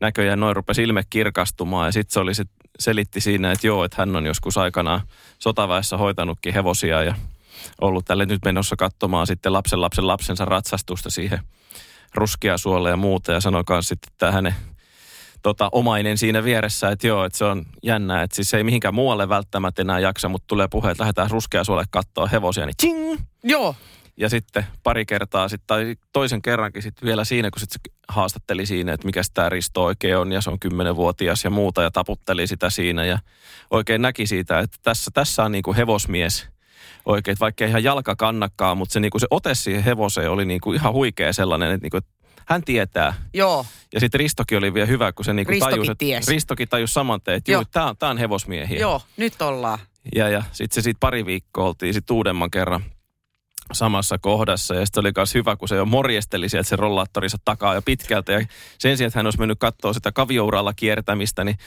näköjään 0.00 0.40
noin 0.40 0.56
rupesi 0.56 0.82
ilme 0.82 1.02
kirkastumaan. 1.10 1.88
Ja 1.88 1.92
sitten 1.92 2.12
se 2.12 2.20
oli 2.20 2.34
se, 2.34 2.44
selitti 2.78 3.20
siinä, 3.20 3.52
että 3.52 3.66
joo, 3.66 3.84
että 3.84 3.96
hän 3.98 4.16
on 4.16 4.26
joskus 4.26 4.58
aikanaan 4.58 5.00
sotaväessä 5.38 5.96
hoitanutkin 5.96 6.54
hevosia 6.54 7.02
ja 7.02 7.14
ollut 7.80 8.04
tälle 8.04 8.26
nyt 8.26 8.44
menossa 8.44 8.76
katsomaan 8.76 9.26
sitten 9.26 9.52
lapsen 9.52 9.80
lapsen 9.80 10.06
lapsensa 10.06 10.44
ratsastusta 10.44 11.10
siihen 11.10 11.38
ruskeasuolle 12.14 12.90
ja 12.90 12.96
muuta. 12.96 13.32
Ja 13.32 13.40
sanoi 13.40 13.64
sitten, 13.80 14.12
että 14.12 14.32
hänen 14.32 14.54
tota, 15.42 15.68
omainen 15.72 16.18
siinä 16.18 16.44
vieressä, 16.44 16.90
että 16.90 17.06
joo, 17.06 17.24
että 17.24 17.38
se 17.38 17.44
on 17.44 17.66
jännää, 17.82 18.22
että 18.22 18.36
siis 18.36 18.54
ei 18.54 18.64
mihinkään 18.64 18.94
muualle 18.94 19.28
välttämättä 19.28 19.82
enää 19.82 19.98
jaksa, 19.98 20.28
mutta 20.28 20.46
tulee 20.46 20.68
puhe, 20.68 20.90
että 20.90 21.02
lähdetään 21.02 21.30
ruskeasuolle 21.30 21.84
katsoa 21.90 22.26
hevosia, 22.26 22.66
niin 22.66 22.76
ching! 22.76 23.20
Joo, 23.44 23.74
Ja 24.16 24.28
sitten 24.28 24.66
pari 24.82 25.06
kertaa, 25.06 25.48
sit, 25.48 25.62
tai 25.66 25.96
toisen 26.12 26.42
kerrankin 26.42 26.82
sitten 26.82 27.06
vielä 27.06 27.24
siinä, 27.24 27.50
kun 27.50 27.60
sitten 27.60 27.92
haastatteli 28.08 28.66
siinä, 28.66 28.92
että 28.92 29.06
mikä 29.06 29.22
tämä 29.34 29.48
Risto 29.48 29.84
oikein 29.84 30.16
on, 30.16 30.32
ja 30.32 30.40
se 30.40 30.50
on 30.50 30.58
kymmenenvuotias 30.58 31.44
ja 31.44 31.50
muuta, 31.50 31.82
ja 31.82 31.90
taputteli 31.90 32.46
sitä 32.46 32.70
siinä, 32.70 33.04
ja 33.04 33.18
oikein 33.70 34.02
näki 34.02 34.26
siitä, 34.26 34.58
että 34.58 34.76
tässä, 34.82 35.10
tässä 35.14 35.44
on 35.44 35.52
niinku 35.52 35.74
hevosmies 35.74 36.48
oikein, 37.06 37.36
vaikka 37.40 37.64
ei 37.64 37.70
ihan 37.70 37.84
jalka 37.84 38.16
kannakkaan, 38.16 38.76
mutta 38.78 38.92
se, 38.92 39.00
niinku 39.00 39.18
se 39.18 39.26
ote 39.30 39.54
siihen 39.54 39.84
hevoseen 39.84 40.30
oli 40.30 40.44
niinku 40.44 40.72
ihan 40.72 40.92
huikea 40.92 41.32
sellainen, 41.32 41.70
että 41.72 41.84
niinku, 41.84 41.96
että 41.96 42.10
hän 42.46 42.64
tietää. 42.64 43.14
joo. 43.34 43.66
Ja 43.94 44.00
sitten 44.00 44.18
Ristokin 44.18 44.58
oli 44.58 44.74
vielä 44.74 44.86
hyvä, 44.86 45.12
kun 45.12 45.24
se 45.24 45.32
niinku 45.32 45.50
Ristokin 45.50 45.74
tajusi, 45.74 45.90
että 45.90 45.98
tiesi. 45.98 46.30
Ristokin 46.30 46.68
tajusi 46.68 46.92
saman 46.94 47.20
tein, 47.20 47.36
että 47.36 47.52
juu, 47.52 47.64
tämä 47.64 47.86
on, 47.86 47.96
tää 47.96 48.10
on 48.10 48.18
hevosmiehiä. 48.18 48.80
Joo, 48.80 49.02
nyt 49.16 49.42
ollaan. 49.42 49.78
Ja, 50.14 50.28
ja 50.28 50.42
sitten 50.52 50.74
se 50.74 50.84
siitä 50.84 50.98
pari 51.00 51.26
viikkoa 51.26 51.64
oltiin 51.64 51.94
sitten 51.94 52.14
uudemman 52.14 52.50
kerran 52.50 52.84
samassa 53.72 54.18
kohdassa. 54.18 54.74
Ja 54.74 54.86
sitten 54.86 55.00
oli 55.00 55.12
myös 55.16 55.34
hyvä, 55.34 55.56
kun 55.56 55.68
se 55.68 55.76
jo 55.76 55.84
morjesteli 55.84 56.48
sieltä 56.48 56.68
se 56.68 56.76
rollaattorinsa 56.76 57.38
takaa 57.44 57.74
jo 57.74 57.82
pitkältä. 57.82 58.32
Ja 58.32 58.46
sen 58.78 58.96
sijaan, 58.96 59.08
että 59.08 59.18
hän 59.18 59.26
olisi 59.26 59.38
mennyt 59.38 59.58
katsoa 59.58 59.92
sitä 59.92 60.12
kaviouralla 60.12 60.72
kiertämistä, 60.74 61.44
niin 61.44 61.58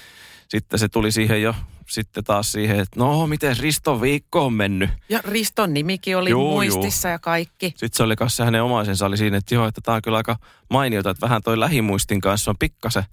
sitten 0.50 0.80
se 0.80 0.90
tuli 0.90 1.12
siihen 1.12 1.42
jo 1.42 1.56
sitten 1.90 2.24
taas 2.24 2.52
siihen, 2.52 2.80
että 2.80 3.00
no, 3.00 3.28
miten 3.28 3.58
Riston 3.58 4.02
viikko 4.02 4.46
on 4.46 4.54
mennyt. 4.54 4.90
Ja 5.10 5.20
Riston 5.24 5.74
nimikin 5.74 6.18
oli 6.18 6.30
Juu, 6.30 6.52
muistissa 6.52 7.10
ja 7.10 7.20
kaikki. 7.20 7.70
Sitten 7.70 7.94
se 7.94 8.04
oli 8.04 8.16
kanssa 8.16 8.46
hänen 8.46 8.64
omaisensa 8.64 9.06
oli 9.06 9.18
siinä, 9.18 9.38
että 9.38 9.56
joo, 9.56 9.68
että 9.68 9.82
tämä 9.82 9.96
on 9.96 10.02
kyllä 10.02 10.18
aika 10.18 10.38
mainiota, 10.70 11.10
että 11.10 11.22
vähän 11.22 11.42
toi 11.42 11.60
lähimuistin 11.60 12.22
kanssa 12.22 12.52
on 12.52 12.58
pikkasen 12.58 13.04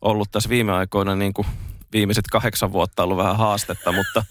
ollut 0.00 0.30
tässä 0.30 0.48
viime 0.48 0.72
aikoina 0.72 1.16
niin 1.16 1.34
kuin 1.34 1.46
viimeiset 1.92 2.24
kahdeksan 2.32 2.72
vuotta 2.72 3.02
ollut 3.02 3.16
vähän 3.18 3.36
haastetta, 3.36 3.92
mutta, 3.92 4.24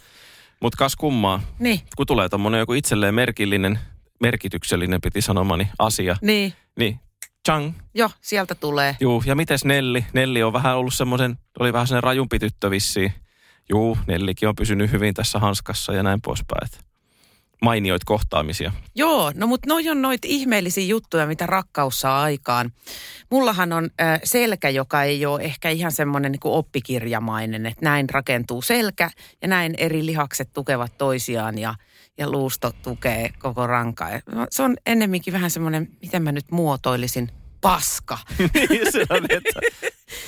mutta 0.61 0.77
kas 0.77 0.95
kummaa, 0.95 1.41
Niin, 1.59 1.81
kun 1.95 2.05
tulee 2.05 2.29
tuommoinen 2.29 2.59
joku 2.59 2.73
itselleen 2.73 3.15
merkillinen, 3.15 3.79
merkityksellinen 4.21 5.01
piti 5.01 5.21
sanomani 5.21 5.69
asia, 5.79 6.15
niin. 6.21 6.53
niin 6.79 6.99
chang, 7.47 7.73
Joo, 7.93 8.09
sieltä 8.21 8.55
tulee. 8.55 8.97
juu, 8.99 9.23
ja 9.25 9.35
mites 9.35 9.65
Nelli? 9.65 10.05
Nelli 10.13 10.43
on 10.43 10.53
vähän 10.53 10.77
ollut 10.77 10.93
semmoisen, 10.93 11.37
oli 11.59 11.73
vähän 11.73 11.87
sellainen 11.87 12.03
rajumpi 12.03 12.39
tyttö 12.39 12.69
vissiin. 12.69 13.13
Juu, 13.69 13.97
Nellikin 14.07 14.49
on 14.49 14.55
pysynyt 14.55 14.91
hyvin 14.91 15.13
tässä 15.13 15.39
hanskassa 15.39 15.93
ja 15.93 16.03
näin 16.03 16.21
poispäin. 16.21 16.69
mainioit 17.61 18.03
kohtaamisia. 18.03 18.71
Joo, 18.95 19.31
no 19.35 19.47
mutta 19.47 19.69
noi 19.69 19.89
on 19.89 20.01
noita 20.01 20.27
ihmeellisiä 20.31 20.85
juttuja, 20.85 21.27
mitä 21.27 21.45
rakkaus 21.45 21.99
saa 21.99 22.21
aikaan. 22.23 22.71
Mullahan 23.31 23.73
on 23.73 23.89
äh, 24.01 24.19
selkä, 24.23 24.69
joka 24.69 25.03
ei 25.03 25.25
ole 25.25 25.41
ehkä 25.41 25.69
ihan 25.69 25.91
semmoinen 25.91 26.31
niin 26.31 26.39
oppikirjamainen, 26.43 27.65
että 27.65 27.85
näin 27.85 28.09
rakentuu 28.09 28.61
selkä 28.61 29.09
ja 29.41 29.47
näin 29.47 29.73
eri 29.77 30.05
lihakset 30.05 30.49
tukevat 30.53 30.97
toisiaan 30.97 31.57
ja, 31.57 31.75
ja 32.17 32.29
luusto 32.29 32.71
tukee 32.81 33.29
koko 33.39 33.67
rankaa. 33.67 34.09
Se 34.49 34.63
on 34.63 34.75
ennemminkin 34.85 35.33
vähän 35.33 35.51
semmoinen, 35.51 35.89
miten 36.01 36.23
mä 36.23 36.31
nyt 36.31 36.51
muotoilisin, 36.51 37.29
paska. 37.63 38.17
Niin, 38.53 38.91
se 38.91 39.05
on, 39.09 39.25
että 39.29 39.59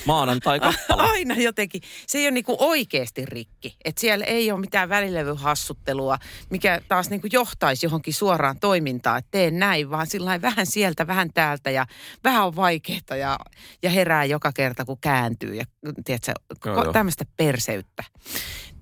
maanantai 0.04 0.60
kappale. 0.60 1.02
Aina 1.02 1.34
jotenkin. 1.34 1.82
Se 2.06 2.18
ei 2.18 2.24
ole 2.24 2.30
niinku 2.30 2.56
oikeasti 2.58 3.26
rikki. 3.26 3.76
Että 3.84 4.00
siellä 4.00 4.24
ei 4.24 4.52
ole 4.52 4.60
mitään 4.60 4.88
välilevyhassuttelua, 4.88 6.18
mikä 6.50 6.80
taas 6.88 7.10
niinku 7.10 7.28
johtaisi 7.32 7.86
johonkin 7.86 8.14
suoraan 8.14 8.58
toimintaan, 8.60 9.18
että 9.18 9.30
teen 9.30 9.58
näin, 9.58 9.90
vaan 9.90 10.06
sillä 10.06 10.42
vähän 10.42 10.66
sieltä, 10.66 11.06
vähän 11.06 11.32
täältä 11.34 11.70
ja 11.70 11.86
vähän 12.24 12.46
on 12.46 12.56
vaikeaa 12.56 13.16
ja, 13.18 13.38
ja 13.82 13.90
herää 13.90 14.24
joka 14.24 14.52
kerta, 14.52 14.84
kun 14.84 14.98
kääntyy 15.00 15.54
ja 15.54 15.64
tiedätkö, 16.04 16.32
joo. 16.64 16.92
tämmöistä 16.92 17.24
perseyttä. 17.36 18.04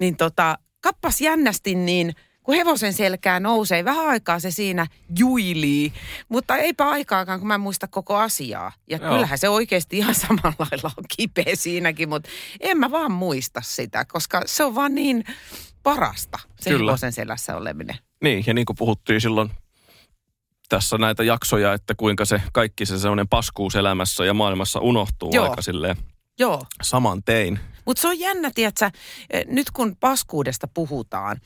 Niin 0.01 0.17
tota, 0.17 0.59
kappas 0.81 1.21
jännästi 1.21 1.75
niin 1.75 2.15
kun 2.45 2.55
hevosen 2.55 2.93
selkää 2.93 3.41
nousee, 3.41 3.85
vähän 3.85 4.07
aikaa 4.07 4.39
se 4.39 4.51
siinä 4.51 4.87
juilii, 5.19 5.93
mutta 6.29 6.57
eipä 6.57 6.89
aikaakaan, 6.91 7.39
kun 7.39 7.49
mä 7.49 7.55
en 7.55 7.61
muista 7.61 7.89
koko 7.89 8.17
asiaa. 8.17 8.73
Ja 8.91 8.99
Joo. 8.99 9.13
kyllähän 9.13 9.39
se 9.39 9.49
oikeasti 9.49 9.99
ihan 9.99 10.15
samalla 10.15 10.55
lailla 10.59 10.91
on 10.99 11.05
kipeä 11.17 11.55
siinäkin, 11.55 12.09
mutta 12.09 12.29
en 12.61 12.79
mä 12.79 12.91
vaan 12.91 13.13
muista 13.13 13.61
sitä, 13.65 14.05
koska 14.05 14.43
se 14.47 14.65
on 14.65 14.75
vaan 14.75 14.95
niin 14.95 15.25
parasta, 15.83 16.39
se 16.61 16.71
Kyllä. 16.71 16.91
hevosen 16.91 17.13
selässä 17.13 17.57
oleminen. 17.57 17.97
Niin, 18.23 18.45
ja 18.47 18.55
niin 18.55 18.67
kuin 18.67 18.77
puhuttiin 18.77 19.21
silloin 19.21 19.51
tässä 20.69 20.99
näitä 20.99 21.25
jaksoja, 21.25 21.73
että 21.73 21.95
kuinka 21.95 22.25
se 22.25 22.43
kaikki 22.53 22.87
se 22.87 22.99
sellainen 22.99 23.29
paskuus 23.29 23.77
elämässä 23.77 24.25
ja 24.25 24.35
maailmassa 24.35 24.81
unohtuu 24.81 25.31
Joo. 25.33 25.51
aika 25.51 25.63
silleen 25.63 25.97
Joo, 26.39 26.63
saman 26.83 27.23
tein. 27.23 27.61
Mutta 27.87 28.01
se 28.01 28.09
on 28.09 28.19
jännä, 28.19 28.51
tietsä, 28.55 28.91
eh, 29.31 29.45
nyt 29.47 29.71
kun 29.71 29.97
paskuudesta 29.97 30.69
puhutaan, 30.69 31.41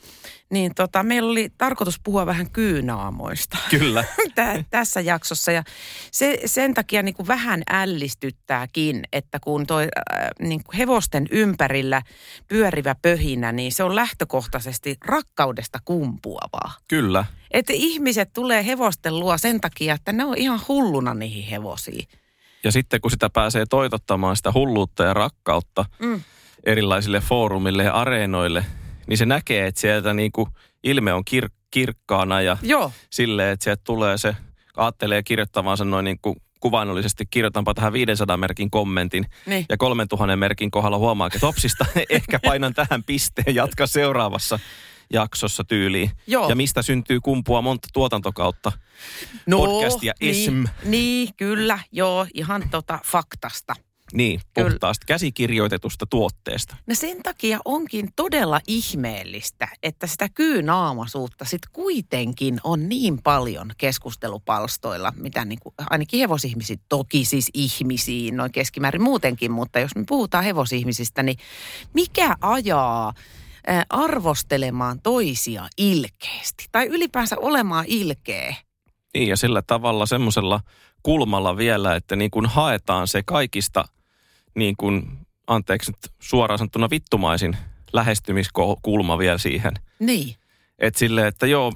niin 0.49 0.75
tota, 0.75 1.03
meillä 1.03 1.31
oli 1.31 1.49
tarkoitus 1.57 1.99
puhua 2.03 2.25
vähän 2.25 2.49
kyynaamoista. 2.51 3.57
Kyllä. 3.69 4.03
Tä, 4.35 4.63
tässä 4.69 5.01
jaksossa. 5.01 5.51
Ja 5.51 5.63
se, 6.11 6.39
sen 6.45 6.73
takia 6.73 7.03
niin 7.03 7.15
kuin 7.15 7.27
vähän 7.27 7.63
ällistyttääkin, 7.69 9.03
että 9.13 9.39
kun 9.39 9.67
toi 9.67 9.83
äh, 9.83 10.29
niin 10.39 10.63
kuin 10.63 10.77
hevosten 10.77 11.27
ympärillä 11.31 12.01
pyörivä 12.47 12.95
pöhinä, 13.01 13.51
niin 13.51 13.71
se 13.71 13.83
on 13.83 13.95
lähtökohtaisesti 13.95 14.97
rakkaudesta 15.05 15.79
kumpuavaa. 15.85 16.73
Kyllä. 16.87 17.25
Että 17.51 17.73
ihmiset 17.75 18.33
tulee 18.33 18.65
hevosten 18.65 19.19
luo 19.19 19.37
sen 19.37 19.61
takia, 19.61 19.93
että 19.93 20.11
ne 20.11 20.25
on 20.25 20.37
ihan 20.37 20.61
hulluna 20.67 21.13
niihin 21.13 21.43
hevosiin. 21.43 22.07
Ja 22.63 22.71
sitten 22.71 23.01
kun 23.01 23.11
sitä 23.11 23.29
pääsee 23.29 23.65
toitottamaan 23.69 24.35
sitä 24.35 24.51
hulluutta 24.53 25.03
ja 25.03 25.13
rakkautta 25.13 25.85
Mm. 25.99 26.21
erilaisille 26.63 27.19
foorumille 27.19 27.83
ja 27.83 27.93
areenoille, 27.93 28.65
niin 29.07 29.17
se 29.17 29.25
näkee, 29.25 29.67
että 29.67 29.81
sieltä 29.81 30.13
niin 30.13 30.31
kuin 30.31 30.49
ilme 30.83 31.13
on 31.13 31.23
kir- 31.31 31.49
kirkkaana 31.71 32.41
ja 32.41 32.57
Joo, 32.61 32.91
silleen, 33.09 33.53
että 33.53 33.63
sieltä 33.63 33.81
tulee 33.85 34.17
se, 34.17 34.35
ajattelee 34.77 35.23
kirjoittavansa 35.23 35.85
noin 35.85 36.03
niin 36.03 36.19
kuin 36.21 36.35
kuvainnollisesti, 36.59 37.25
kirjoitanpa 37.31 37.73
tähän 37.73 37.93
500 37.93 38.37
merkin 38.37 38.71
kommentin 38.71 39.25
niin. 39.45 39.65
ja 39.69 39.77
3000 39.77 40.35
merkin 40.35 40.71
kohdalla 40.71 40.97
huomaa, 40.97 41.27
että 41.27 41.39
topsista 41.39 41.85
ehkä 42.09 42.39
painan 42.43 42.73
tähän 42.73 43.03
pisteen, 43.03 43.55
jatka 43.55 43.87
seuraavassa 43.87 44.59
jaksossa 45.13 45.63
tyyliin. 45.63 46.11
Joo. 46.27 46.49
Ja 46.49 46.55
mistä 46.55 46.81
syntyy 46.81 47.19
kumpua 47.21 47.61
monta 47.61 47.87
tuotantokautta. 47.93 48.71
Podcastia 49.49 50.13
niin, 50.21 50.35
SM. 50.35 50.63
Niin, 50.83 51.29
kyllä, 51.37 51.79
joo, 51.91 52.25
ihan 52.33 52.63
tota 52.71 52.99
faktasta. 53.05 53.75
Niin, 54.13 54.41
Kyllä. 54.53 54.69
puhtaasta 54.69 55.05
käsikirjoitetusta 55.05 56.05
tuotteesta. 56.05 56.75
No 56.87 56.95
sen 56.95 57.23
takia 57.23 57.59
onkin 57.65 58.09
todella 58.15 58.59
ihmeellistä, 58.67 59.67
että 59.83 60.07
sitä 60.07 60.29
kyynaamaisuutta 60.29 61.45
sit 61.45 61.61
kuitenkin 61.73 62.59
on 62.63 62.89
niin 62.89 63.21
paljon 63.23 63.71
keskustelupalstoilla, 63.77 65.13
mitä 65.15 65.45
niin 65.45 65.59
kuin, 65.63 65.75
ainakin 65.89 66.19
hevosihmisiä, 66.19 66.77
toki 66.89 67.25
siis 67.25 67.49
ihmisiin, 67.53 68.37
noin 68.37 68.51
keskimäärin 68.51 69.01
muutenkin, 69.01 69.51
mutta 69.51 69.79
jos 69.79 69.95
me 69.95 70.03
puhutaan 70.07 70.43
hevosihmisistä, 70.43 71.23
niin 71.23 71.37
mikä 71.93 72.35
ajaa 72.41 73.13
arvostelemaan 73.89 75.01
toisia 75.01 75.67
ilkeästi 75.77 76.65
tai 76.71 76.87
ylipäänsä 76.87 77.35
olemaan 77.39 77.85
ilkeä? 77.87 78.55
Niin, 79.13 79.27
ja 79.27 79.37
sillä 79.37 79.61
tavalla 79.61 80.05
semmoisella 80.05 80.59
kulmalla 81.03 81.57
vielä, 81.57 81.95
että 81.95 82.15
niin 82.15 82.31
kuin 82.31 82.45
haetaan 82.45 83.07
se 83.07 83.23
kaikista, 83.25 83.85
niin 84.55 84.77
kuin, 84.77 85.17
anteeksi 85.47 85.91
nyt 85.91 86.13
suoraan 86.19 86.57
sanottuna 86.57 86.89
vittumaisin 86.89 87.57
lähestymiskulma 87.93 89.17
vielä 89.17 89.37
siihen. 89.37 89.73
Niin, 89.99 90.35
Että 90.79 90.99
sille, 90.99 91.27
että 91.27 91.47
joo, 91.47 91.73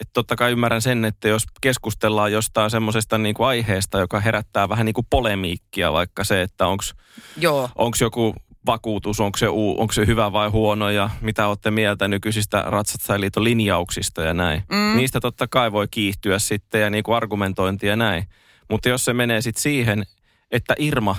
että 0.00 0.12
totta 0.12 0.36
kai 0.36 0.52
ymmärrän 0.52 0.82
sen, 0.82 1.04
että 1.04 1.28
jos 1.28 1.42
keskustellaan 1.60 2.32
jostain 2.32 2.70
semmoisesta 2.70 3.18
niin 3.18 3.34
aiheesta, 3.38 3.98
joka 3.98 4.20
herättää 4.20 4.68
vähän 4.68 4.86
niin 4.86 4.94
kuin 4.94 5.06
polemiikkia, 5.10 5.92
vaikka 5.92 6.24
se, 6.24 6.42
että 6.42 6.66
onko 6.66 7.96
joku 8.00 8.34
vakuutus, 8.68 9.20
onko 9.20 9.38
se, 9.38 9.48
uu- 9.48 9.80
onko 9.80 9.92
se 9.92 10.06
hyvä 10.06 10.32
vai 10.32 10.48
huono 10.48 10.90
ja 10.90 11.10
mitä 11.20 11.46
olette 11.46 11.70
mieltä 11.70 12.08
nykyisistä 12.08 12.62
Ratsastajaliiton 12.66 13.44
linjauksista 13.44 14.22
ja 14.22 14.34
näin. 14.34 14.62
Mm. 14.70 14.96
Niistä 14.96 15.20
totta 15.20 15.46
kai 15.46 15.72
voi 15.72 15.88
kiihtyä 15.90 16.38
sitten 16.38 16.80
ja 16.80 16.90
niin 16.90 17.04
kuin 17.04 17.16
argumentointia 17.16 17.90
ja 17.90 17.96
näin. 17.96 18.28
Mutta 18.70 18.88
jos 18.88 19.04
se 19.04 19.12
menee 19.12 19.40
sitten 19.40 19.62
siihen, 19.62 20.06
että 20.50 20.74
Irma, 20.78 21.16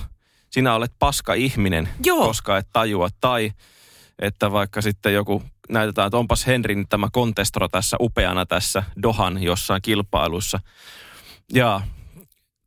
sinä 0.49 0.73
olet 0.73 0.91
paska 0.99 1.33
ihminen, 1.33 1.89
Joo. 2.05 2.27
koska 2.27 2.57
et 2.57 2.67
tajua. 2.73 3.09
Tai 3.21 3.51
että 4.19 4.51
vaikka 4.51 4.81
sitten 4.81 5.13
joku 5.13 5.43
näytetään, 5.69 6.07
että 6.07 6.17
onpas 6.17 6.47
Henrin 6.47 6.87
tämä 6.87 7.07
kontestro 7.11 7.67
tässä 7.67 7.97
upeana 7.99 8.45
tässä 8.45 8.83
Dohan 9.03 9.43
jossain 9.43 9.81
kilpailussa. 9.81 10.59
Ja 11.53 11.81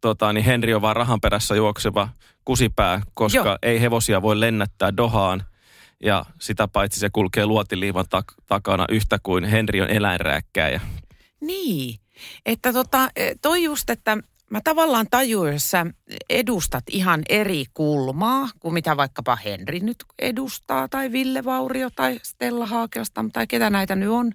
tota, 0.01 0.33
niin 0.33 0.45
Henri 0.45 0.75
on 0.75 0.83
vaan 0.83 0.97
rahan 0.97 1.21
perässä 1.21 1.55
juokseva 1.55 2.09
kusipää, 2.45 3.03
koska 3.15 3.39
Joo. 3.39 3.59
Ei 3.63 3.81
hevosia 3.81 4.23
voi 4.23 4.41
lennättää 4.41 4.97
Dohaan. 4.97 5.45
Ja 6.05 6.25
sitä 6.41 6.69
paitsi 6.69 7.01
se 7.01 7.11
kulkee 7.11 7.47
luotiliivan 7.47 8.05
tak- 8.05 8.45
takana 8.47 8.85
yhtä 8.89 9.19
kuin 9.23 9.45
Henri 9.45 9.81
on 9.81 9.91
eläinrääkkääjä. 9.91 10.81
Niin, 11.41 11.99
että 12.47 12.73
tota, 12.73 13.09
eh, 13.17 13.35
toi 13.43 13.63
just, 13.65 13.91
että 13.91 14.19
mä 14.53 14.61
tavallaan 14.65 15.07
tajuin, 15.11 15.53
jos 15.53 15.71
sä 15.71 15.87
edustat 16.31 16.85
ihan 16.91 17.23
eri 17.29 17.65
kulmaa 17.75 18.49
kuin 18.61 18.75
mitä 18.75 18.97
vaikkapa 18.97 19.37
Henri 19.37 19.81
nyt 19.81 20.05
edustaa, 20.19 20.89
tai 20.89 21.13
Ville 21.13 21.45
Vaurio, 21.45 21.91
tai 21.91 22.21
Stella 22.23 22.67
Haakeostam, 22.67 23.31
tai 23.31 23.47
ketä 23.47 23.71
näitä 23.71 23.97
nyt 23.97 24.09
on. 24.09 24.33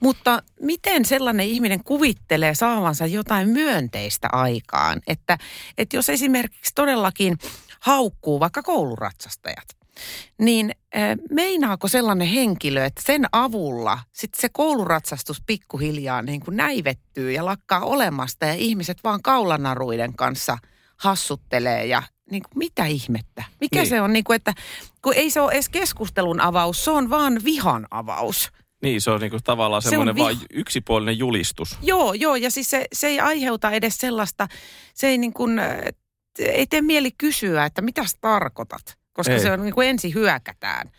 Mutta 0.00 0.42
miten 0.60 1.04
sellainen 1.04 1.46
ihminen 1.46 1.84
kuvittelee 1.84 2.54
saavansa 2.54 3.06
jotain 3.06 3.48
myönteistä 3.48 4.28
aikaan? 4.32 5.00
Että, 5.06 5.38
että 5.78 5.96
jos 5.96 6.08
esimerkiksi 6.08 6.74
todellakin 6.74 7.38
haukkuu 7.80 8.40
vaikka 8.40 8.62
kouluratsastajat, 8.62 9.79
niin 10.38 10.70
meinaako 11.30 11.88
sellainen 11.88 12.28
henkilö, 12.28 12.84
että 12.84 13.02
sen 13.06 13.26
avulla 13.32 13.98
sitten 14.12 14.40
se 14.40 14.48
kouluratsastus 14.52 15.42
pikkuhiljaa 15.46 16.22
niin 16.22 16.40
kuin 16.40 16.56
näivettyy 16.56 17.32
ja 17.32 17.44
lakkaa 17.44 17.80
olemasta 17.80 18.46
ja 18.46 18.54
ihmiset 18.54 18.98
vaan 19.04 19.22
kaulanaruiden 19.22 20.14
kanssa 20.16 20.58
hassuttelee 20.96 21.86
ja 21.86 22.02
niin 22.30 22.42
kuin 22.42 22.58
mitä 22.58 22.86
ihmettä? 22.86 23.44
Mikä 23.60 23.78
Niin. 23.80 23.88
se 23.88 24.00
on, 24.00 24.12
niin 24.12 24.24
kuin, 24.24 24.36
että 24.36 24.52
kun 25.02 25.14
ei 25.14 25.30
se 25.30 25.40
ole 25.40 25.52
edes 25.52 25.68
keskustelun 25.68 26.40
avaus, 26.40 26.84
se 26.84 26.90
on 26.90 27.10
vaan 27.10 27.40
vihan 27.44 27.86
avaus. 27.90 28.50
Niin, 28.82 29.00
se 29.00 29.10
on 29.10 29.20
niinku 29.20 29.38
tavallaan 29.44 29.82
Se 29.82 29.88
semmoinen 29.88 30.14
viha- 30.14 30.24
vain 30.24 30.38
yksipuolinen 30.50 31.18
julistus. 31.18 31.78
Joo, 31.82 32.12
joo, 32.14 32.36
ja 32.36 32.50
siis 32.50 32.70
se, 32.70 32.84
se 32.92 33.06
ei 33.06 33.20
aiheuta 33.20 33.70
edes 33.70 33.96
sellaista, 33.98 34.48
se 34.94 35.06
ei 35.06 35.18
niin 35.18 35.32
kuin, 35.32 35.58
äh, 35.58 35.76
ei 36.38 36.66
tee 36.66 36.82
mieli 36.82 37.10
kysyä, 37.18 37.64
että 37.64 37.82
mitä 37.82 38.06
sä 38.06 38.16
tarkoitat, 38.20 38.98
koska 39.20 39.32
Ei. 39.34 39.40
se 39.40 39.52
on 39.52 39.62
niin 39.62 39.74
kuin 39.74 39.88
ensin 39.88 40.14
hyökätään, 40.14 40.90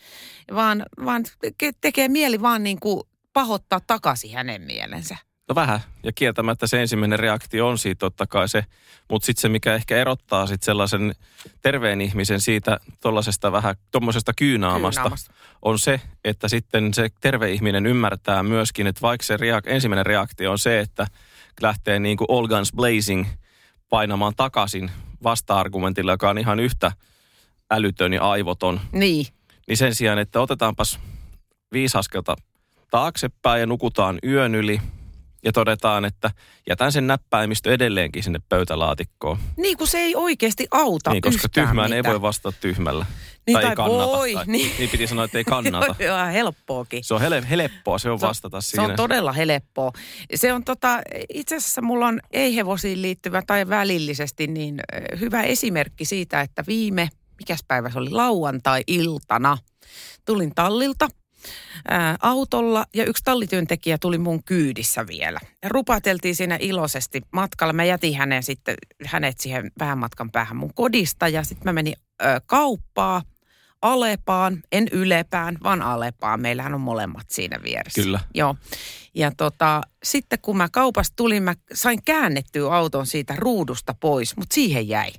vaan, 0.55 0.85
vaan 1.05 1.23
ke- 1.63 1.77
tekee 1.81 2.07
mieli 2.07 2.41
vaan 2.41 2.63
niin 2.63 2.79
kuin 2.79 3.03
pahoittaa 3.33 3.79
takaisin 3.87 4.33
hänen 4.33 4.61
mielensä. 4.61 5.17
No 5.49 5.55
vähän, 5.55 5.79
ja 6.03 6.11
kieltämättä 6.11 6.67
se 6.67 6.81
ensimmäinen 6.81 7.19
reaktio 7.19 7.67
on 7.67 7.77
siitä 7.77 7.99
totta 7.99 8.27
kai 8.27 8.49
se, 8.49 8.65
mutta 9.09 9.25
sitten 9.25 9.41
se, 9.41 9.49
mikä 9.49 9.73
ehkä 9.75 9.97
erottaa 9.97 10.47
sit 10.47 10.63
sellaisen 10.63 11.15
terveen 11.61 12.01
ihmisen 12.01 12.41
siitä 12.41 12.79
tuollaisesta 13.01 13.51
vähän 13.51 13.75
tuommoisesta 13.91 14.33
kyynaamasta, 14.33 15.01
Kyynaamasta. 15.01 15.33
on 15.61 15.79
se, 15.79 16.01
että 16.23 16.47
sitten 16.47 16.93
se 16.93 17.09
terve 17.21 17.51
ihminen 17.51 17.85
ymmärtää 17.85 18.43
myöskin, 18.43 18.87
että 18.87 19.01
vaikka 19.01 19.25
se 19.25 19.37
reak- 19.37 19.69
ensimmäinen 19.71 20.05
reaktio 20.05 20.51
on 20.51 20.59
se, 20.59 20.79
että 20.79 21.07
lähtee 21.61 21.99
niin 21.99 22.17
kuin 22.17 22.27
all 22.29 22.47
guns 22.47 22.71
blazing 22.75 23.25
painamaan 23.89 24.33
takaisin 24.35 24.91
vasta-argumentilla, 25.23 26.11
joka 26.11 26.29
on 26.29 26.37
ihan 26.37 26.59
yhtä 26.59 26.91
älytön 27.71 28.13
ja 28.13 28.29
aivoton, 28.29 28.79
Niin, 28.91 29.25
niin 29.67 29.77
sen 29.77 29.95
sijaan, 29.95 30.19
että 30.19 30.41
otetaanpas 30.41 30.99
viisi 31.73 31.97
askelta 31.97 32.35
taaksepäin 32.91 33.59
ja 33.59 33.65
nukutaan 33.65 34.19
yön 34.23 34.55
yli. 34.55 34.81
Ja 35.45 35.51
todetaan, 35.51 36.05
että 36.05 36.31
jätän 36.69 36.91
sen 36.91 37.07
näppäimistö 37.07 37.73
edelleenkin 37.73 38.23
sinne 38.23 38.39
pöytälaatikkoon. 38.49 39.37
Niin 39.57 39.77
kuin 39.77 39.87
se 39.87 39.97
ei 39.97 40.15
oikeasti 40.15 40.67
auta 40.71 41.11
Niin, 41.11 41.21
koska 41.21 41.49
tyhmään 41.49 41.93
ei 41.93 41.99
mitään. 41.99 42.13
voi 42.13 42.21
vastata 42.21 42.57
tyhmällä. 42.61 43.05
Niin, 43.47 43.53
tai 43.53 43.61
tai 43.63 43.71
ei 43.71 43.75
kannata. 43.75 44.07
voi, 44.07 44.33
tai, 44.33 44.45
niin. 44.47 44.71
niin 44.77 44.89
piti 44.89 45.07
sanoa, 45.07 45.25
että 45.25 45.37
ei 45.37 45.43
kannata. 45.55 45.95
Joo, 45.99 46.17
joo, 46.17 46.25
helppoakin. 46.33 47.03
Se 47.03 47.13
on 47.13 47.21
hele, 47.21 47.43
helppoa, 47.49 47.97
se 47.97 48.09
on 48.09 48.21
vastata 48.21 48.61
se 48.61 48.65
siinä. 48.71 48.83
on 48.83 48.95
todella 48.95 49.31
helppoa. 49.31 49.91
Se 50.35 50.53
on 50.53 50.63
tota, 50.63 51.01
itse 51.33 51.55
asiassa 51.55 51.81
mulla 51.81 52.07
on 52.07 52.19
ei-hevosiin 52.31 53.01
liittyvä 53.01 53.41
tai 53.47 53.69
välillisesti 53.69 54.47
niin 54.47 54.81
hyvä 55.19 55.41
esimerkki 55.43 56.05
siitä, 56.05 56.41
että 56.41 56.63
viime, 56.67 57.09
mikäs 57.41 57.63
päivä 57.67 57.89
se 57.89 57.99
oli, 57.99 58.09
lauantai-iltana 58.09 59.57
tulin 60.25 60.55
tallilta 60.55 61.07
ää, 61.87 62.17
autolla 62.21 62.85
ja 62.93 63.05
yksi 63.05 63.23
tallityöntekijä 63.23 63.97
tuli 63.97 64.17
mun 64.17 64.43
kyydissä 64.43 65.07
vielä. 65.07 65.39
Ja 65.63 65.69
rupateltiin 65.69 66.35
siinä 66.35 66.57
iloisesti 66.59 67.21
matkalla. 67.31 67.73
Mä 67.73 67.83
jätin 67.83 68.17
hänen 68.17 68.43
sitten, 68.43 68.75
hänet 69.05 69.39
siihen 69.39 69.71
vähän 69.79 69.97
matkan 69.97 70.31
päähän 70.31 70.57
mun 70.57 70.73
kodista 70.73 71.27
ja 71.27 71.43
sitten 71.43 71.65
mä 71.65 71.73
menin 71.73 71.95
ö, 72.23 72.41
kauppaa 72.45 73.21
Alepaan, 73.81 74.63
en 74.71 74.87
Ylepään, 74.91 75.57
vaan 75.63 75.81
Alepaan. 75.81 76.41
Meillähän 76.41 76.73
on 76.73 76.81
molemmat 76.81 77.29
siinä 77.29 77.59
vieressä. 77.63 78.01
Kyllä. 78.01 78.19
Joo. 78.33 78.55
Ja 79.15 79.31
tota, 79.37 79.81
sitten 80.03 80.39
kun 80.41 80.57
mä 80.57 80.69
kaupasta 80.71 81.13
tulin, 81.15 81.43
mä 81.43 81.53
sain 81.73 81.99
käännettyä 82.05 82.75
auton 82.75 83.07
siitä 83.07 83.35
ruudusta 83.37 83.95
pois, 83.99 84.37
mutta 84.37 84.53
siihen 84.53 84.87
jäi. 84.87 85.11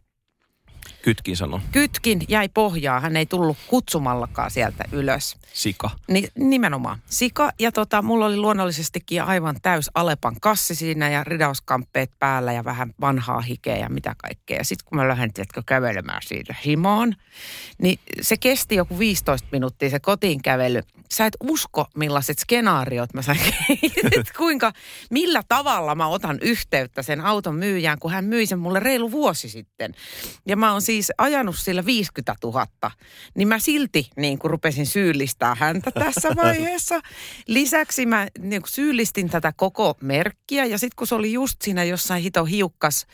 Kytkin 1.02 1.36
sano. 1.36 1.60
Kytkin 1.72 2.20
jäi 2.28 2.48
pohjaan, 2.48 3.02
hän 3.02 3.16
ei 3.16 3.26
tullut 3.26 3.56
kutsumallakaan 3.66 4.50
sieltä 4.50 4.84
ylös. 4.92 5.36
Sika. 5.52 5.90
Ni, 6.08 6.28
nimenomaan. 6.34 6.98
Sika 7.06 7.52
ja 7.58 7.72
tota, 7.72 8.02
mulla 8.02 8.26
oli 8.26 8.36
luonnollisestikin 8.36 9.22
aivan 9.22 9.56
täys 9.62 9.90
Alepan 9.94 10.36
kassi 10.40 10.74
siinä 10.74 11.10
ja 11.10 11.24
ridauskamppeet 11.24 12.10
päällä 12.18 12.52
ja 12.52 12.64
vähän 12.64 12.94
vanhaa 13.00 13.40
hikeä 13.40 13.76
ja 13.76 13.88
mitä 13.88 14.14
kaikkea. 14.18 14.56
Ja 14.56 14.64
sitten 14.64 14.84
kun 14.88 14.98
mä 14.98 15.08
lähdin 15.08 15.32
tiedätkö, 15.32 15.62
kävelemään 15.66 16.22
siitä 16.24 16.54
himaan, 16.64 17.16
niin 17.82 17.98
se 18.20 18.36
kesti 18.36 18.74
joku 18.74 18.98
15 18.98 19.48
minuuttia 19.52 19.90
se 19.90 20.00
kotiin 20.00 20.42
kävely. 20.42 20.80
Sä 21.12 21.26
et 21.26 21.36
usko 21.40 21.86
millaiset 21.96 22.38
skenaariot 22.38 23.14
mä 23.14 23.22
sain, 23.22 23.40
kuinka, 24.36 24.72
millä 25.10 25.42
tavalla 25.48 25.94
mä 25.94 26.06
otan 26.06 26.38
yhteyttä 26.42 27.02
sen 27.02 27.20
auton 27.20 27.54
myyjään, 27.54 27.98
kun 27.98 28.10
hän 28.10 28.24
myi 28.24 28.46
sen 28.46 28.58
mulle 28.58 28.80
reilu 28.80 29.10
vuosi 29.10 29.48
sitten. 29.48 29.94
Ja 30.46 30.56
mä 30.56 30.72
oon 30.72 30.82
siis 30.92 31.12
ajanut 31.18 31.56
sillä 31.58 31.86
50 31.86 32.34
000, 32.44 32.66
niin 33.34 33.48
mä 33.48 33.58
silti 33.58 34.10
niin 34.16 34.38
kuin 34.38 34.50
rupesin 34.50 34.86
syyllistää 34.86 35.54
häntä 35.54 35.90
tässä 35.90 36.28
vaiheessa. 36.42 37.00
Lisäksi 37.46 38.06
mä 38.06 38.28
niin 38.38 38.62
kuin 38.62 38.70
syyllistin 38.70 39.30
tätä 39.30 39.52
koko 39.56 39.96
merkkiä 40.00 40.64
ja 40.64 40.78
sitten 40.78 40.96
kun 40.96 41.06
se 41.06 41.14
oli 41.14 41.32
just 41.32 41.62
siinä 41.62 41.84
jossain 41.84 42.22
hito 42.22 42.44
hiukkas 42.44 43.06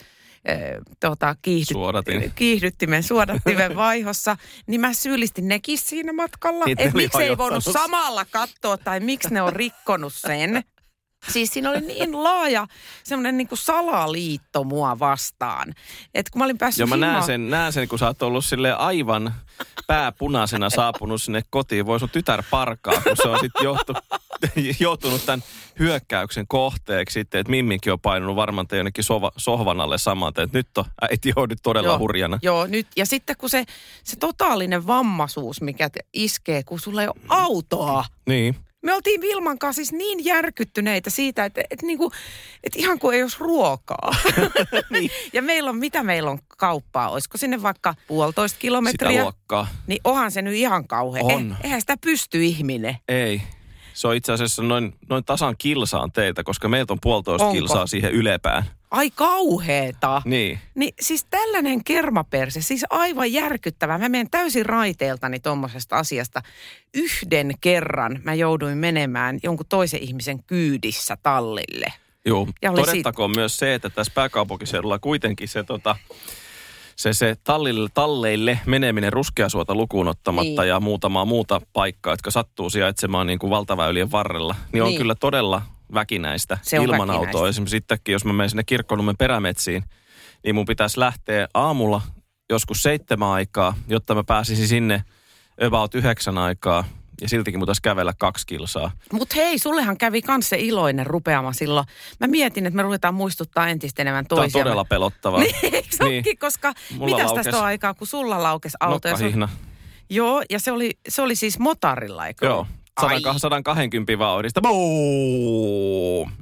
äh, 0.49 0.59
tota, 0.99 1.35
kiihdyt, 1.41 1.67
Suodatin. 1.67 2.31
kiihdyttimen, 2.35 3.03
suodattimen 3.03 3.75
vaihossa, 3.85 4.37
niin 4.67 4.81
mä 4.81 4.93
syyllistin 4.93 5.47
nekin 5.47 5.77
siinä 5.77 6.13
matkalla. 6.13 6.65
Että 6.67 6.97
miksi 6.97 7.23
ei 7.23 7.37
voinut 7.37 7.63
samalla 7.63 8.25
katsoa 8.25 8.77
tai 8.77 8.99
miksi 8.99 9.33
ne 9.33 9.41
on 9.41 9.53
rikkonut 9.53 10.13
sen. 10.13 10.63
Siis 11.27 11.53
siinä 11.53 11.69
oli 11.69 11.79
niin 11.79 12.23
laaja 12.23 12.67
semmoinen 13.03 13.37
niin 13.37 13.47
kuin 13.47 13.59
salaliitto 13.59 14.63
mua 14.63 14.99
vastaan. 14.99 15.73
Että 16.13 16.31
kun 16.31 16.39
mä 16.39 16.45
olin 16.45 16.57
päässyt 16.57 16.79
Joo, 16.79 16.87
mä 16.87 16.97
näen 16.97 17.23
sen, 17.23 17.49
näen 17.49 17.73
sen, 17.73 17.87
kun 17.87 17.99
sä 17.99 18.07
oot 18.07 18.21
ollut 18.21 18.45
sille 18.45 18.73
aivan 18.73 19.33
pääpunaisena 19.87 20.69
saapunut 20.69 21.21
sinne 21.21 21.41
kotiin. 21.49 21.85
Voi 21.85 21.99
sun 21.99 22.09
tytär 22.09 22.43
parkaa, 22.49 23.01
kun 23.01 23.17
se 23.23 23.27
on 23.27 23.39
sitten 23.39 23.63
johtu, 23.63 23.93
joutunut 24.79 25.25
tämän 25.25 25.43
hyökkäyksen 25.79 26.47
kohteeksi 26.47 27.13
sitten, 27.13 27.41
että 27.41 27.51
Mimminkin 27.51 27.93
on 27.93 27.99
painunut 27.99 28.35
varmaan 28.35 28.67
te 28.67 28.77
jonnekin 28.77 29.03
sova, 29.03 29.31
sohvan 29.37 29.81
alle 29.81 29.97
saman, 29.97 30.29
että 30.29 30.57
nyt 30.57 30.77
on, 30.77 30.85
äiti 31.01 31.33
on 31.35 31.49
nyt 31.49 31.59
todella 31.63 31.89
Joo, 31.89 31.99
hurjana. 31.99 32.39
Joo, 32.41 32.67
nyt. 32.67 32.87
Ja 32.95 33.05
sitten 33.05 33.35
kun 33.37 33.49
se, 33.49 33.65
se 34.03 34.15
totaalinen 34.15 34.87
vammaisuus, 34.87 35.61
mikä 35.61 35.89
iskee, 36.13 36.63
kun 36.63 36.79
sulla 36.79 37.01
ei 37.01 37.07
ole 37.07 37.21
autoa. 37.29 38.05
Niin. 38.27 38.55
Me 38.81 38.93
oltiin 38.93 39.21
Vilman 39.21 39.59
kanssa 39.59 39.77
siis 39.77 39.91
niin 39.91 40.25
järkyttyneitä 40.25 41.09
siitä, 41.09 41.45
että, 41.45 41.61
että, 41.71 41.85
niinku, 41.85 42.11
että 42.63 42.79
ihan 42.79 42.99
kuin 42.99 43.15
ei 43.15 43.21
olisi 43.23 43.37
ruokaa. 43.39 44.15
niin. 44.89 45.11
Ja 45.33 45.41
meillä 45.41 45.69
on, 45.69 45.77
mitä 45.77 46.03
meillä 46.03 46.31
on 46.31 46.39
kauppaa? 46.57 47.09
Olisiko 47.09 47.37
sinne 47.37 47.61
vaikka 47.61 47.95
puolitoista 48.07 48.55
Sitä 48.55 48.61
kilometriä? 48.61 49.21
luokkaa. 49.23 49.67
Niin 49.87 50.01
onhan 50.03 50.31
se 50.31 50.41
nyt 50.41 50.53
ihan 50.53 50.87
kauhean. 50.87 51.25
On. 51.25 51.51
Eh, 51.51 51.57
eihän 51.63 51.81
sitä 51.81 51.97
pysty 52.01 52.43
ihminen. 52.43 52.97
Ei. 53.07 53.41
Se 53.93 54.07
on 54.07 54.15
itse 54.15 54.33
asiassa 54.33 54.63
noin, 54.63 54.95
noin 55.09 55.23
tasan 55.25 55.55
kilsaan 55.57 56.11
teitä, 56.11 56.43
koska 56.43 56.67
meiltä 56.69 56.93
on 56.93 56.99
puolitoista 57.01 57.45
Onko? 57.47 57.53
kilsaa 57.59 57.87
siihen 57.87 58.11
ylepään. 58.11 58.63
Ai 58.91 59.11
kauheeta. 59.11 60.21
Niin. 60.25 60.59
Niin 60.75 60.93
siis 61.01 61.25
tällainen 61.29 61.83
kermaperse, 61.83 62.61
siis 62.61 62.85
aivan 62.89 63.33
järkyttävää. 63.33 63.97
Mä 63.97 64.09
menen 64.09 64.29
täysin 64.29 64.65
raiteeltani 64.65 65.39
tuommoisesta 65.39 65.97
asiasta. 65.97 66.41
Yhden 66.93 67.53
kerran 67.61 68.19
mä 68.23 68.33
jouduin 68.33 68.77
menemään 68.77 69.39
jonkun 69.43 69.65
toisen 69.69 70.03
ihmisen 70.03 70.43
kyydissä 70.43 71.17
tallille. 71.23 71.93
Joo, 72.25 72.47
todettakoon 72.75 73.31
myös 73.35 73.57
se, 73.57 73.73
että 73.73 73.89
tässä 73.89 74.11
pääkaupunkiseudulla 74.15 74.99
kuitenkin 74.99 75.47
se, 75.47 75.63
tota, 75.63 75.95
se, 76.95 77.13
se 77.13 77.35
tallille, 77.43 77.89
talleille 77.93 78.59
meneminen 78.65 79.13
ruskeasuota 79.13 79.75
lukuun 79.75 80.07
ottamatta 80.07 80.61
Niin. 80.61 80.67
ja 80.69 80.79
muutamaa 80.79 81.25
muuta 81.25 81.61
paikkaa, 81.73 82.13
jotka 82.13 82.31
sattuu 82.31 82.69
sijaitsemaan 82.69 83.27
niin 83.27 83.39
kuin 83.39 83.49
valtaväylien 83.49 84.11
varrella, 84.11 84.55
niin, 84.73 84.83
on 84.83 84.89
Niin. 84.89 84.97
kyllä 84.97 85.15
todella 85.15 85.61
väkinäistä 85.93 86.57
Se 86.61 86.79
on 86.79 86.85
ilman 86.85 87.07
väkinäistä. 87.07 87.27
autoa. 87.27 87.49
Esimerkiksi 87.49 87.75
sittenkin, 87.77 88.13
jos 88.13 88.25
mä 88.25 88.33
menen 88.33 88.49
sinne 88.49 88.63
Kirkkonummen 88.63 89.17
perämetsiin, 89.17 89.83
niin 90.43 90.55
mun 90.55 90.65
pitäisi 90.65 90.99
lähteä 90.99 91.47
aamulla 91.53 92.01
joskus 92.49 92.83
seitsemän 92.83 93.27
aikaa, 93.29 93.73
jotta 93.87 94.15
mä 94.15 94.23
pääsisin 94.23 94.67
sinne 94.67 95.03
about 95.67 95.95
yhdeksän 95.95 96.37
aikaa. 96.37 96.83
Ja 97.21 97.29
siltikin 97.29 97.59
mun 97.59 97.65
taisi 97.65 97.81
kävellä 97.81 98.13
kaksi 98.17 98.47
kilsaa. 98.47 98.91
Mutta 99.13 99.35
hei, 99.35 99.59
sullehan 99.59 99.97
kävi 99.97 100.21
kans 100.21 100.49
se 100.49 100.57
iloinen 100.59 101.05
rupeama 101.07 101.53
silloin. 101.53 101.85
Mä 102.19 102.27
mietin, 102.27 102.65
että 102.65 102.75
me 102.75 102.81
ruvetaan 102.83 103.13
muistuttaa 103.13 103.67
entistä 103.67 104.01
enemmän 104.01 104.25
Tämä 104.27 104.41
on 104.41 104.51
todella 104.51 104.85
pelottavaa. 104.85 105.39
Niin, 106.03 106.23
Niin. 106.25 106.37
koska 106.39 106.73
Mulla 106.97 107.15
mitäs 107.15 107.31
laukes- 107.31 107.43
tästä 107.43 107.57
on 107.57 107.65
aikaa, 107.65 107.93
kun 107.93 108.07
sulla 108.07 108.43
laukesi 108.43 108.77
auto? 108.79 109.07
ja 109.07 109.11
Nokkahihna. 109.13 109.49
Joo, 110.09 110.43
ja 110.49 110.59
se 110.59 110.71
oli, 110.71 110.91
se 111.09 111.21
oli 111.21 111.35
siis 111.35 111.59
motarilla, 111.59 112.27
eikö 112.27 112.45
Joo. 112.45 112.67
Ollut? 113.05 113.25
Ai. 113.25 113.33
100, 113.33 113.39
120 113.39 114.19
vauhdista. 114.19 114.61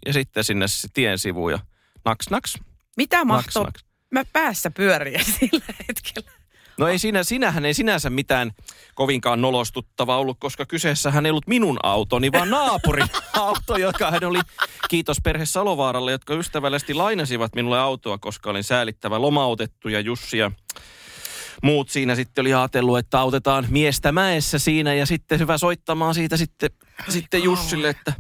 Ja 0.06 0.14
sitten 0.14 0.44
sinne 0.44 0.66
tien 0.94 1.20
sivu 1.20 1.50
ja 1.50 1.60
naks 2.06 2.30
naks. 2.30 2.58
Mitä 2.98 3.18
Naks, 3.18 3.28
mahtoi? 3.28 3.64
naks. 3.64 3.86
Mä 4.12 4.26
päässä 4.34 4.72
pyöriä 4.72 5.20
sillä 5.40 5.74
hetkellä. 5.88 6.32
No 6.78 6.88
ei 6.88 7.00
siinä, 7.00 7.24
sinähän 7.24 7.66
ei 7.66 7.74
sinänsä 7.74 8.10
mitään 8.10 8.52
kovinkaan 8.96 9.42
nolostuttavaa 9.42 10.18
ollut, 10.18 10.38
koska 10.40 10.66
kyseessähän 10.66 11.26
ei 11.26 11.30
ollut 11.30 11.48
minun 11.48 11.80
autoni, 11.84 12.32
vaan 12.32 12.50
naapurin 12.50 13.08
auto, 13.34 13.78
joka 13.78 14.12
hän 14.12 14.24
oli, 14.24 14.40
kiitos 14.90 15.18
perhe 15.24 15.46
Salovaaralle, 15.46 16.12
jotka 16.12 16.34
ystävällisesti 16.34 16.94
lainasivat 16.94 17.56
minulle 17.56 17.80
autoa, 17.80 18.18
koska 18.18 18.50
olin 18.50 18.64
säälittävä 18.64 19.22
lomautettu 19.22 19.90
ja 19.90 20.00
Jussi 20.00 20.38
ja 20.38 20.52
muut 21.64 21.90
siinä 21.90 22.16
sitten 22.16 22.42
oli 22.42 22.54
ajatellut, 22.54 22.98
että 22.98 23.20
autetaan 23.20 23.66
miestä 23.70 24.12
mäessä 24.12 24.60
siinä 24.60 24.94
ja 24.94 25.06
sitten 25.06 25.40
hyvä 25.40 25.58
soittamaan 25.58 26.14
siitä 26.14 26.38
sitten, 26.38 26.70
sitten 27.10 27.44
Jussille, 27.44 27.90
että 27.90 28.14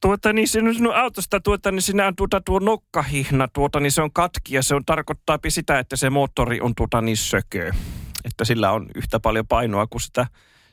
Tuota 0.00 0.32
niin, 0.32 0.48
sinun 0.48 0.94
autosta 0.94 1.40
tuota, 1.40 1.70
niin 1.72 1.82
sinä 1.82 2.06
on 2.06 2.16
tuota, 2.16 2.40
tuo 2.40 2.58
nokkahihna, 2.58 3.48
tuota, 3.48 3.80
niin 3.80 3.92
se 3.92 4.02
on 4.02 4.12
katki 4.12 4.54
ja 4.54 4.62
se 4.62 4.74
on, 4.74 4.84
tarkoittaa 4.84 5.38
sitä, 5.48 5.78
että 5.78 5.96
se 5.96 6.10
moottori 6.10 6.60
on 6.60 6.74
tuota 6.74 7.00
niin 7.00 7.16
sökö. 7.16 7.72
Että 8.24 8.44
sillä 8.44 8.72
on 8.72 8.86
yhtä 8.94 9.20
paljon 9.20 9.46
painoa 9.46 9.86
kuin 9.86 10.00
sitä, 10.00 10.26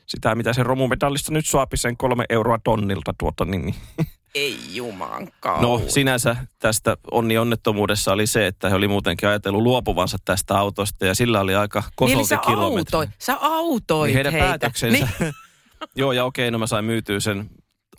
sitä 0.06 0.34
mitä 0.34 0.52
se 0.52 0.62
romumetallista 0.62 1.32
nyt 1.32 1.46
suapi 1.46 1.76
sen 1.76 1.96
kolme 1.96 2.24
euroa 2.28 2.58
tonnilta 2.64 3.14
tuota 3.18 3.44
niin. 3.44 3.62
niin. 3.64 3.74
Ei 4.36 4.58
juman 4.72 5.28
No 5.60 5.82
sinänsä 5.88 6.36
tästä 6.58 6.96
onni 7.10 7.38
onnettomuudessa 7.38 8.12
oli 8.12 8.26
se, 8.26 8.46
että 8.46 8.68
he 8.68 8.74
oli 8.74 8.88
muutenkin 8.88 9.28
ajatellut 9.28 9.62
luopuvansa 9.62 10.16
tästä 10.24 10.58
autosta 10.58 11.06
ja 11.06 11.14
sillä 11.14 11.40
oli 11.40 11.54
aika 11.54 11.80
niin, 11.80 11.92
kosolti 11.96 12.24
sä 12.26 12.36
kilometri. 12.36 12.96
autoit, 12.96 13.10
sä 13.18 13.36
autoit 13.40 14.08
Niin 14.08 14.14
heidän 14.14 14.32
heitä. 14.32 14.46
päätöksensä. 14.48 15.08
Niin, 15.20 15.32
Joo, 15.96 16.12
ja 16.12 16.24
okei, 16.24 16.50
no 16.50 16.58
mä 16.58 16.66
sain 16.66 16.84
myytyä 16.84 17.20
sen 17.20 17.50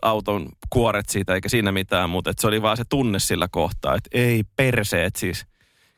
auton 0.01 0.49
kuoret 0.69 1.09
siitä, 1.09 1.35
eikä 1.35 1.49
siinä 1.49 1.71
mitään, 1.71 2.09
mutta 2.09 2.33
se 2.39 2.47
oli 2.47 2.61
vaan 2.61 2.77
se 2.77 2.83
tunne 2.89 3.19
sillä 3.19 3.47
kohtaa, 3.51 3.95
että 3.95 4.09
ei 4.11 4.43
perseet 4.55 5.15
siis. 5.15 5.45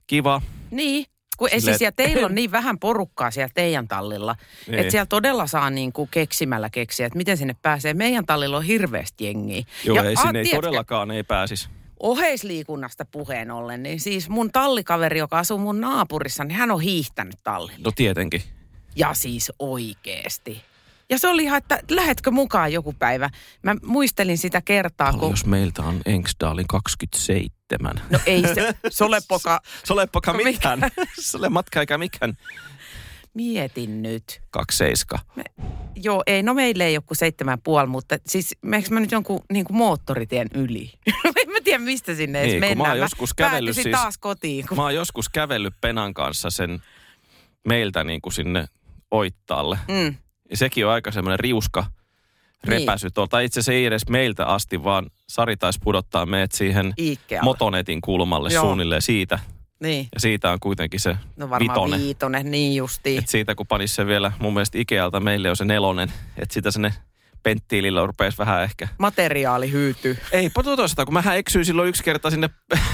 Kiva. 0.07 0.41
niin. 0.71 1.05
Kun 1.39 1.49
ei 1.51 1.59
Silleen, 1.61 1.77
siis, 1.77 1.85
ja 1.85 1.91
teillä 1.91 2.25
on 2.25 2.35
niin 2.39 2.51
vähän 2.51 2.79
porukkaa 2.79 3.31
siellä 3.31 3.51
teidän 3.53 3.87
tallilla, 3.87 4.35
Niin. 4.67 4.79
että 4.79 4.91
siellä 4.91 5.05
todella 5.05 5.47
saa 5.47 5.69
niin 5.69 5.93
kuin 5.93 6.09
keksimällä 6.11 6.69
keksiä, 6.69 7.05
että 7.05 7.17
miten 7.17 7.37
sinne 7.37 7.55
pääsee. 7.61 7.93
Meidän 7.93 8.25
tallilla 8.25 8.57
on 8.57 8.63
hirveästi 8.63 9.25
jengiä. 9.25 9.63
Joo, 9.83 9.95
ja 9.95 10.03
ei 10.03 10.15
a- 10.17 10.21
sinne 10.21 10.39
ei 10.39 10.45
tiedätkö, 10.45 10.67
todellakaan 10.67 11.11
ei 11.11 11.23
pääsisi. 11.23 11.69
Oheisliikunnasta 11.99 13.05
puheen 13.05 13.51
ollen, 13.51 13.83
niin 13.83 13.99
siis 13.99 14.29
mun 14.29 14.51
tallikaveri, 14.51 15.19
joka 15.19 15.39
asuu 15.39 15.57
mun 15.57 15.81
naapurissa, 15.81 16.43
niin 16.43 16.55
hän 16.57 16.71
on 16.71 16.81
hiihtänyt 16.81 17.35
tallille. 17.43 17.79
No 17.83 17.91
tietenkin. 17.95 18.41
Ja 18.95 19.13
siis 19.13 19.51
oikeesti. 19.59 20.61
Ja 21.09 21.19
se 21.19 21.27
oli 21.27 21.43
ihan, 21.43 21.57
että 21.57 21.79
lähetkö 21.89 22.31
mukaan 22.31 22.73
joku 22.73 22.93
päivä. 22.99 23.29
Mä 23.63 23.75
muistelin 23.85 24.37
sitä 24.37 24.61
kertaa, 24.61 25.13
kun... 25.13 25.29
Jos 25.31 25.45
meiltä 25.45 25.81
on 25.83 26.01
Engsdalin 26.05 26.67
27. 26.67 28.01
No 28.09 28.19
ei 28.25 28.41
se, 28.55 28.73
solepoka. 28.89 29.61
Solepoka 29.87 30.33
Mikä? 30.33 30.49
mikään. 30.49 30.79
Sole 31.31 31.49
matka 31.49 31.79
eikä 31.79 31.97
mikään. 31.97 32.37
Mietin 33.33 34.01
nyt. 34.01 34.41
27. 34.51 35.25
Joo, 35.95 36.23
ei, 36.27 36.43
no 36.43 36.53
meille 36.53 36.83
ei 36.85 36.97
ole 36.97 37.03
kuin 37.07 37.17
seitsemän 37.17 37.61
puoli, 37.63 37.87
mutta 37.87 38.17
siis 38.27 38.55
meneekö 38.61 38.93
mä 38.93 38.99
nyt 38.99 39.11
jonkun 39.11 39.41
niin 39.51 39.65
kuin 39.65 39.77
moottoritien 39.77 40.47
yli? 40.53 40.91
en 41.43 41.49
mä 41.51 41.61
tiedä, 41.63 41.79
mistä 41.79 42.15
sinne 42.15 42.41
edes 42.41 42.51
Niin, 42.51 42.59
kun 42.61 42.67
mä 42.67 42.69
mennään. 42.69 42.89
oon 42.91 42.97
joskus 42.99 43.33
kävellyt 43.33 43.75
siis- 43.75 43.87
taas 43.91 44.17
kotiin. 44.17 44.65
Kun... 44.67 44.77
Mä 44.77 44.83
oon 44.83 44.95
joskus 44.95 45.29
kävellyt 45.29 45.73
Penan 45.81 46.13
kanssa 46.13 46.49
sen 46.49 46.83
meiltä 47.67 48.03
niin 48.03 48.21
kuin 48.21 48.33
sinne 48.33 48.65
Oittaalle. 49.11 49.79
Mm. 49.87 50.15
Ja 50.51 50.57
sekin 50.57 50.85
on 50.85 50.91
aika 50.91 51.11
semmoinen 51.11 51.39
riuska 51.39 51.85
repäsy 52.63 53.05
niin. 53.07 53.13
tuolta. 53.13 53.39
Itse 53.39 53.59
asiassa 53.59 53.73
ei 53.73 53.85
edes 53.85 54.09
meiltä 54.09 54.45
asti, 54.45 54.83
vaan 54.83 55.09
Sari 55.27 55.57
taisi 55.57 55.79
pudottaa 55.83 56.25
meidät 56.25 56.51
siihen 56.51 56.93
Iikkealla. 56.99 57.43
motonetin 57.43 58.01
kulmalle 58.01 58.49
Joo. 58.53 58.61
suunnilleen 58.63 59.01
siitä. 59.01 59.39
Niin. 59.79 60.07
Ja 60.13 60.19
siitä 60.19 60.51
on 60.51 60.59
kuitenkin 60.59 60.99
se 60.99 61.17
No 61.37 61.49
varmaan 61.49 61.75
vitonen. 61.75 61.99
viitonen, 61.99 62.51
niin 62.51 62.75
justiin. 62.75 63.19
Et 63.19 63.29
siitä 63.29 63.55
kun 63.55 63.67
panisi 63.67 63.95
se 63.95 64.05
vielä, 64.05 64.31
mun 64.39 64.53
mielestä 64.53 64.77
Ikealta 64.77 65.19
meille 65.19 65.49
on 65.49 65.55
se 65.55 65.65
nelonen. 65.65 66.13
Että 66.37 66.53
sitä 66.53 66.71
sinne 66.71 66.93
penttiilillä 67.43 68.05
rupesi 68.05 68.37
vähän 68.37 68.63
ehkä. 68.63 68.87
Materiaali 68.97 69.71
hyytyy. 69.71 70.17
Ei, 70.31 70.49
toisaalta, 70.49 71.05
kun 71.05 71.13
mähän 71.13 71.37
eksyin 71.37 71.65
silloin 71.65 71.89
yksi 71.89 72.03
kerta 72.03 72.29
sinne 72.29 72.49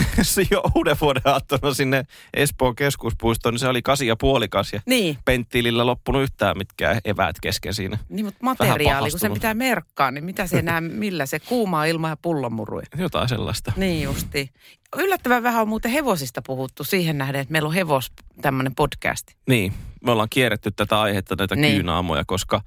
jo 0.51 0.63
uuden 0.75 0.97
vuoden 1.01 1.21
aattona 1.25 1.73
sinne 1.73 2.03
Espoon 2.33 2.75
keskuspuistoon, 2.75 3.53
niin 3.53 3.59
se 3.59 3.67
oli 3.67 3.81
kasi 3.81 4.07
ja 4.07 4.15
puolikas 4.15 4.73
ja 4.73 4.81
Niin, 4.85 5.17
penttiilillä 5.25 5.85
loppunut 5.85 6.23
yhtään 6.23 6.57
mitkään 6.57 7.01
eväät 7.05 7.35
kesken 7.41 7.73
siinä. 7.73 7.97
niin 8.09 8.25
mutta 8.25 8.39
materiaali, 8.41 9.09
kun 9.09 9.19
se 9.19 9.29
pitää 9.29 9.53
merkkaa, 9.53 10.11
niin 10.11 10.25
mitä 10.25 10.47
se 10.47 10.59
enää, 10.59 10.81
millä 10.81 11.25
se 11.25 11.39
kuumaa 11.39 11.85
ilma 11.85 12.09
ja 12.09 12.17
pullonmuruja. 12.17 12.85
Jotain 12.97 13.29
sellaista. 13.29 13.71
Niin 13.75 14.03
justi. 14.03 14.49
Yllättävän 14.97 15.43
vähän 15.43 15.61
on 15.61 15.67
muuten 15.67 15.91
hevosista 15.91 16.41
puhuttu 16.41 16.83
siihen 16.83 17.17
nähden, 17.17 17.41
että 17.41 17.51
meillä 17.51 17.67
on 17.67 17.73
hevos 17.73 18.11
tämmöinen 18.41 18.75
podcast. 18.75 19.27
Niin, 19.47 19.73
me 20.05 20.11
ollaan 20.11 20.29
kierretty 20.29 20.71
tätä 20.71 21.01
aihetta, 21.01 21.35
näitä 21.37 21.55
niin. 21.55 21.73
kyynaamoja, 21.73 22.23
koska 22.27 22.61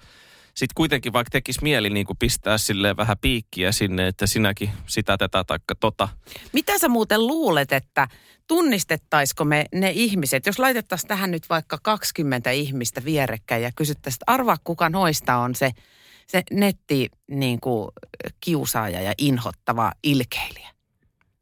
sitten 0.58 0.74
kuitenkin 0.74 1.12
vaikka 1.12 1.30
tekisi 1.30 1.62
mieli 1.62 1.90
niin 1.90 2.06
kuin 2.06 2.16
pistää 2.16 2.58
silleen 2.58 2.96
vähän 2.96 3.18
piikkiä 3.20 3.72
sinne, 3.72 4.08
että 4.08 4.26
sinäkin 4.26 4.70
sitä, 4.86 5.16
tätä 5.16 5.44
taikka 5.44 5.74
tota. 5.74 6.08
Mitä 6.52 6.78
sä 6.78 6.88
muuten 6.88 7.26
luulet, 7.26 7.72
että 7.72 8.08
tunnistettaisiko 8.48 9.44
me 9.44 9.64
ne 9.74 9.90
ihmiset, 9.90 10.46
jos 10.46 10.58
laitettaisiin 10.58 11.08
tähän 11.08 11.30
nyt 11.30 11.48
vaikka 11.50 11.78
20 11.82 12.50
ihmistä 12.50 13.04
vierekkäin 13.04 13.62
ja 13.62 13.70
kysyttäisiin, 13.76 14.16
että 14.16 14.32
arvaa 14.32 14.56
kuka 14.64 14.88
noista 14.88 15.36
on 15.36 15.54
se, 15.54 15.70
se 16.26 16.42
netti 16.50 17.08
niin 17.30 17.60
kuin, 17.60 17.88
kiusaaja 18.40 19.00
ja 19.00 19.12
inhottava 19.18 19.92
ilkeilijä. 20.02 20.70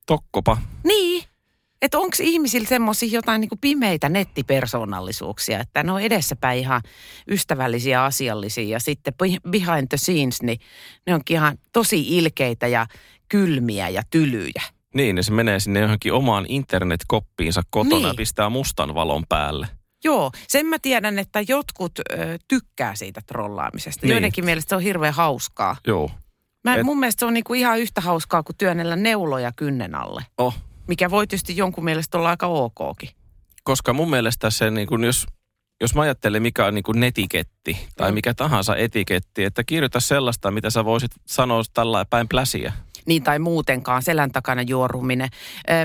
Tokkopa. 0.07 0.59
Niin, 0.85 1.25
että 1.87 1.99
onko 1.99 2.17
ihmisillä 2.21 2.69
semmoisia 2.69 3.09
jotain 3.13 3.41
niin 3.41 3.49
kuin 3.49 3.59
pimeitä 3.59 4.09
nettipersonallisuuksia, 4.09 5.61
että 5.61 5.83
ne 5.83 5.93
on 5.93 6.01
edessäpäin 6.01 6.59
ihan 6.59 6.83
ystävällisiä, 7.31 8.05
asiallisia 8.05 8.65
ja 8.69 8.81
sitten 8.81 9.15
be- 9.15 9.51
behind 9.51 9.87
the 9.89 9.97
scenes, 9.97 10.43
niin 10.43 10.59
ne 11.07 11.15
onkin 11.15 11.35
ihan 11.37 11.59
tosi 11.73 12.17
ilkeitä 12.19 12.67
ja 12.67 12.87
kylmiä 13.29 13.89
ja 13.89 14.03
tylyjä. 14.11 14.63
Niin, 14.95 15.17
ja 15.17 15.23
se 15.23 15.33
menee 15.33 15.61
sinne 15.61 15.81
johonkin 15.81 16.13
omaan 16.13 16.47
internetkoppiinsa 16.49 17.63
kotona 17.71 17.97
Niin. 17.97 18.09
ja 18.09 18.15
pistää 18.17 18.49
mustan 18.51 18.95
valon 18.95 19.25
päälle. 19.29 19.69
Joo, 20.05 20.31
sen 20.49 20.67
mä 20.67 20.77
tiedän, 20.79 21.19
että 21.19 21.41
jotkut 21.49 21.99
ö, 21.99 22.39
tykkää 22.49 22.95
siitä 22.95 23.21
trollaamisesta. 23.27 24.07
Niin. 24.07 24.11
Joidenkin 24.13 24.45
mielestä 24.45 24.69
se 24.69 24.77
on 24.77 24.83
hirveän 24.83 25.15
hauskaa. 25.15 25.77
Joo. 25.87 26.11
Mä, 26.65 26.75
Et- 26.77 26.83
mun 26.85 26.99
mielestä 27.01 27.21
se 27.21 27.27
on 27.27 27.35
niinku 27.35 27.55
ihan 27.55 27.79
yhtä 27.79 28.01
hauskaa 28.01 28.43
kuin 28.43 28.57
työnnellä 28.57 28.97
neuloja 28.97 29.53
kynnen 29.57 29.95
alle. 29.95 30.23
Oh, 30.39 30.55
Mikä 30.89 31.11
voi 31.11 31.27
tietysti 31.27 31.57
jonkun 31.57 31.85
mielestä 31.85 32.19
olla 32.19 32.31
aika 32.31 32.47
okkin. 32.47 33.11
koska 33.65 33.93
mun 33.93 34.11
mielestä 34.11 34.51
se, 34.51 34.71
niin 34.71 34.87
kun 34.87 35.05
jos, 35.05 35.27
jos 35.81 35.95
mä 35.95 36.03
ajattelen 36.03 36.43
mikä 36.43 36.67
on 36.67 36.75
niin 36.75 36.85
netiketti 36.95 37.89
tai 37.97 38.11
Mm. 38.11 38.15
mikä 38.15 38.35
tahansa 38.35 38.77
etiketti, 38.77 39.45
että 39.45 39.65
kirjoita 39.65 40.01
sellaista, 40.01 40.51
mitä 40.51 40.71
sä 40.71 40.85
voisit 40.85 41.11
sanoa 41.27 41.63
tällä 41.75 42.05
päin 42.11 42.29
pläsiä. 42.29 42.73
niin 43.07 43.23
tai 43.23 43.39
muutenkaan 43.39 44.03
selän 44.03 44.33
takana 44.33 44.63
juoruminen. 44.63 45.29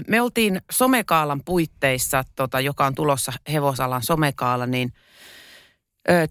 Me 0.07 0.21
oltiin 0.21 0.61
somekaalan 0.71 1.41
puitteissa, 1.45 2.23
tota, 2.35 2.59
joka 2.59 2.85
on 2.85 2.95
tulossa 2.95 3.33
hevosalan 3.51 4.03
somekaala, 4.03 4.65
niin 4.65 4.93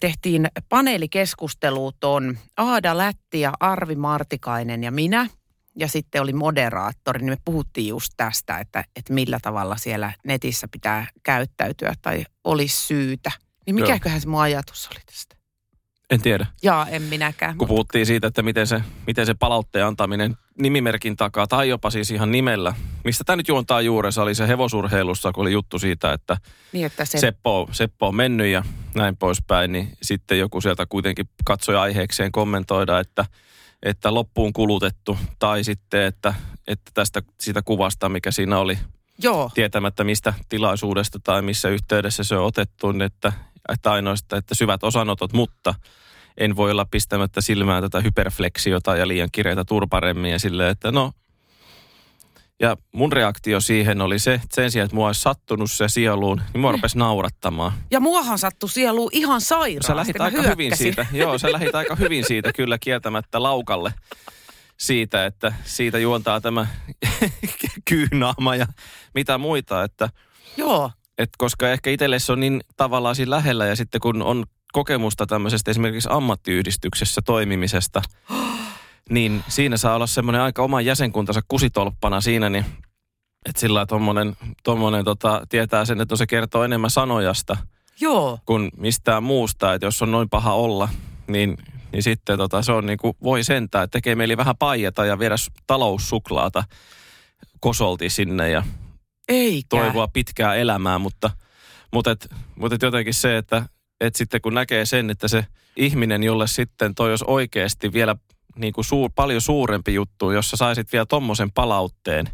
tehtiin 0.01 0.49
paneelikeskustelu 0.69 1.93
ton 2.01 2.39
Aada 2.57 2.99
Lätti 2.99 3.41
ja 3.41 3.53
Arvi 3.61 3.95
Martikainen 3.97 4.83
ja 4.85 4.91
minä. 4.91 5.27
Ja 5.77 5.89
sitten 5.89 6.23
oli 6.23 6.33
moderaattori, 6.33 7.19
niin 7.19 7.33
me 7.33 7.39
puhuttiin 7.45 7.89
just 7.89 8.13
tästä, 8.17 8.59
että, 8.59 8.85
että 8.97 9.13
millä 9.13 9.39
tavalla 9.43 9.77
siellä 9.77 10.13
netissä 10.25 10.69
pitää 10.69 11.07
käyttäytyä 11.23 11.95
tai 12.03 12.25
olisi 12.45 12.87
syytä. 12.87 13.33
Niin 13.67 13.75
mikäköhän 13.75 14.21
se 14.21 14.29
mun 14.29 14.41
ajatus 14.41 14.89
oli 14.93 15.01
tästä? 15.07 15.41
En 16.11 16.23
tiedä. 16.23 16.47
Jaa, 16.63 16.87
en 16.89 17.03
minäkään. 17.03 17.57
Kun 17.57 17.69
puhuttiin 17.69 18.07
siitä, 18.07 18.27
että 18.27 18.43
miten 18.43 18.67
se, 18.67 18.83
miten 19.07 19.27
se 19.27 19.35
palautteen 19.35 19.87
antaminen 19.87 20.37
nimimerkin 20.59 21.17
takaa 21.17 21.47
tai 21.47 21.69
jopa 21.69 21.91
siis 21.91 22.11
ihan 22.11 22.33
nimellä. 22.33 22.75
Mistä 23.05 23.25
tämä 23.25 23.37
nyt 23.37 23.49
juontaa 23.49 23.81
juurensa 23.81 24.23
oli 24.23 24.35
se 24.35 24.49
hevosurheilussa, 24.49 25.33
kun 25.33 25.43
oli 25.43 25.53
juttu 25.53 25.79
siitä, 25.79 26.13
että 26.13 26.37
niin, 26.73 26.87
että 26.87 27.05
se, 27.05 27.19
Seppo, 27.19 27.69
Seppo 27.73 28.09
on 28.09 28.15
mennyt 28.15 28.47
ja 28.47 28.65
näin 28.95 29.17
poispäin, 29.17 29.73
niin 29.73 29.89
sitten 30.03 30.39
joku 30.39 30.61
sieltä 30.61 30.87
kuitenkin 30.87 31.29
katsoi 31.45 31.77
aiheekseen 31.77 32.33
kommentoida, 32.33 33.01
että, 33.01 33.25
että 33.83 34.15
loppuun 34.15 34.53
kulutettu 34.53 35.19
tai 35.39 35.65
sitten, 35.65 36.03
että, 36.03 36.35
että 36.67 36.91
tästä 36.95 37.23
siitä 37.41 37.63
kuvasta, 37.63 38.09
mikä 38.09 38.31
siinä 38.31 38.59
oli 38.59 38.79
joo, 39.23 39.51
tietämättä 39.55 40.05
mistä 40.05 40.35
tilaisuudesta 40.49 41.19
tai 41.25 41.43
missä 41.43 41.69
yhteydessä 41.69 42.25
se 42.25 42.37
on 42.37 42.47
otettu, 42.47 42.93
niin 42.93 43.03
että, 43.03 43.33
että 43.73 43.93
ainoastaan, 43.93 44.39
että 44.39 44.55
syvät 44.55 44.85
osanotot, 44.85 45.33
mutta 45.33 45.75
en 46.39 46.57
voi 46.57 46.71
olla 46.71 46.87
pistämättä 46.91 47.41
silmään 47.41 47.83
tätä 47.83 48.01
hyperfleksiota 48.01 48.97
ja 48.97 49.09
liian 49.09 49.29
kireitä 49.33 49.65
turparemmia 49.65 50.39
silleen, 50.39 50.71
että 50.71 50.93
no. 50.93 51.13
Ja 52.61 52.77
mun 52.93 53.13
reaktio 53.13 53.61
siihen 53.61 54.01
oli 54.01 54.19
se, 54.19 54.35
että 54.35 54.55
sen 54.55 54.71
sijaan, 54.71 54.85
että 54.85 54.95
mua 54.95 55.07
olisi 55.07 55.21
sattunut 55.21 55.71
se 55.71 55.89
sieluun, 55.89 56.41
niin 56.53 56.61
mua 56.61 56.73
rupesi 56.73 56.99
naurattamaan. 56.99 57.73
ja 57.91 58.01
muahan 58.01 58.39
sattui 58.39 58.69
sieluun 58.69 59.11
ihan 59.13 59.41
sairaasti. 59.41 59.87
Sä 59.87 59.97
lähit 59.97 60.21
aika 60.21 60.43
hyvin 60.43 60.77
siitä, 60.77 61.07
joo, 61.13 61.39
sä 61.39 61.53
lähit 61.53 61.75
aika 61.75 61.95
hyvin 61.95 62.25
siitä 62.27 62.53
kyllä 62.53 62.79
kieltämättä 62.79 63.43
laukalle 63.43 63.95
siitä, 64.79 65.27
että 65.27 65.53
siitä 65.65 65.99
juontaa 65.99 66.41
tämä 66.41 66.67
kyynaama 67.91 68.57
ja 68.57 68.67
mitä 69.15 69.39
muita, 69.39 69.85
että 69.85 70.09
Joo, 70.57 70.91
et 71.19 71.31
koska 71.39 71.71
ehkä 71.71 71.91
itselle 71.91 72.19
se 72.19 72.33
on 72.33 72.41
niin 72.41 72.61
tavallaan 72.77 73.15
siinä 73.15 73.31
lähellä 73.31 73.67
ja 73.67 73.77
sitten 73.77 74.01
kun 74.01 74.23
on 74.23 74.45
kokemusta 74.73 75.27
tämmöisestä 75.27 75.71
esimerkiksi 75.71 76.09
ammattiyhdistyksessä 76.13 77.21
toimimisesta, 77.25 78.03
niin 79.11 79.45
siinä 79.49 79.77
saa 79.77 79.95
olla 79.95 80.07
semmoinen 80.07 80.43
aika 80.43 80.63
oman 80.63 80.85
jäsenkuntansa 80.85 81.41
kusitolppana 81.49 82.21
siinä, 82.21 82.51
niin 82.51 82.65
että 83.47 83.61
sillä 83.61 83.87
tommonen, 83.87 84.37
tommonen 84.63 85.05
tota, 85.05 85.43
tietää 85.49 85.85
sen, 85.85 86.01
että 86.01 86.13
no 86.13 86.17
se 86.17 86.27
kertoo 86.27 86.65
enemmän 86.65 86.91
sanojasta 86.91 87.57
joo. 88.01 88.39
kuin 88.47 88.71
mistään 88.77 89.23
muusta, 89.23 89.75
että 89.75 89.87
jos 89.87 90.03
on 90.03 90.11
noin 90.11 90.29
paha 90.29 90.55
olla, 90.55 90.89
niin, 91.27 91.57
niin 91.93 92.03
sitten 92.03 92.39
tota, 92.39 92.63
se 92.63 92.73
on 92.73 92.87
niin 92.87 92.99
kuin, 92.99 93.17
voi 93.23 93.45
sentää, 93.45 93.83
että 93.83 93.93
tekee 93.93 94.15
mieli 94.15 94.37
vähän 94.37 94.57
paijata 94.57 95.05
ja 95.05 95.19
viedä 95.19 95.35
taloussuklaata 95.67 96.65
kosolti 97.61 98.11
sinne 98.11 98.51
ja 98.51 98.63
Eikä. 99.29 99.67
toivoa 99.69 100.09
pitkää 100.09 100.55
elämää, 100.55 100.99
mutta, 100.99 101.31
mutta, 101.93 102.11
et, 102.11 102.29
mutta 102.57 102.75
et 102.75 102.83
jotenkin 102.83 103.15
se, 103.15 103.37
että 103.37 103.67
et 104.01 104.15
sitten 104.15 104.41
kun 104.41 104.55
näkee 104.55 104.87
sen, 104.87 105.11
että 105.11 105.29
se 105.29 105.47
ihminen, 105.77 106.23
jolle 106.23 106.47
sitten 106.47 106.95
toi 106.95 107.11
olisi 107.11 107.25
oikeasti 107.29 107.93
vielä 107.93 108.17
niin 108.61 108.73
kuin 108.73 108.85
suur, 108.85 109.11
paljon 109.15 109.41
suurempi 109.41 109.95
juttu, 109.95 110.31
jos 110.31 110.51
sä 110.51 110.57
saisit 110.57 110.93
vielä 110.93 111.07
tommosen 111.07 111.53
palautteen, 111.53 112.27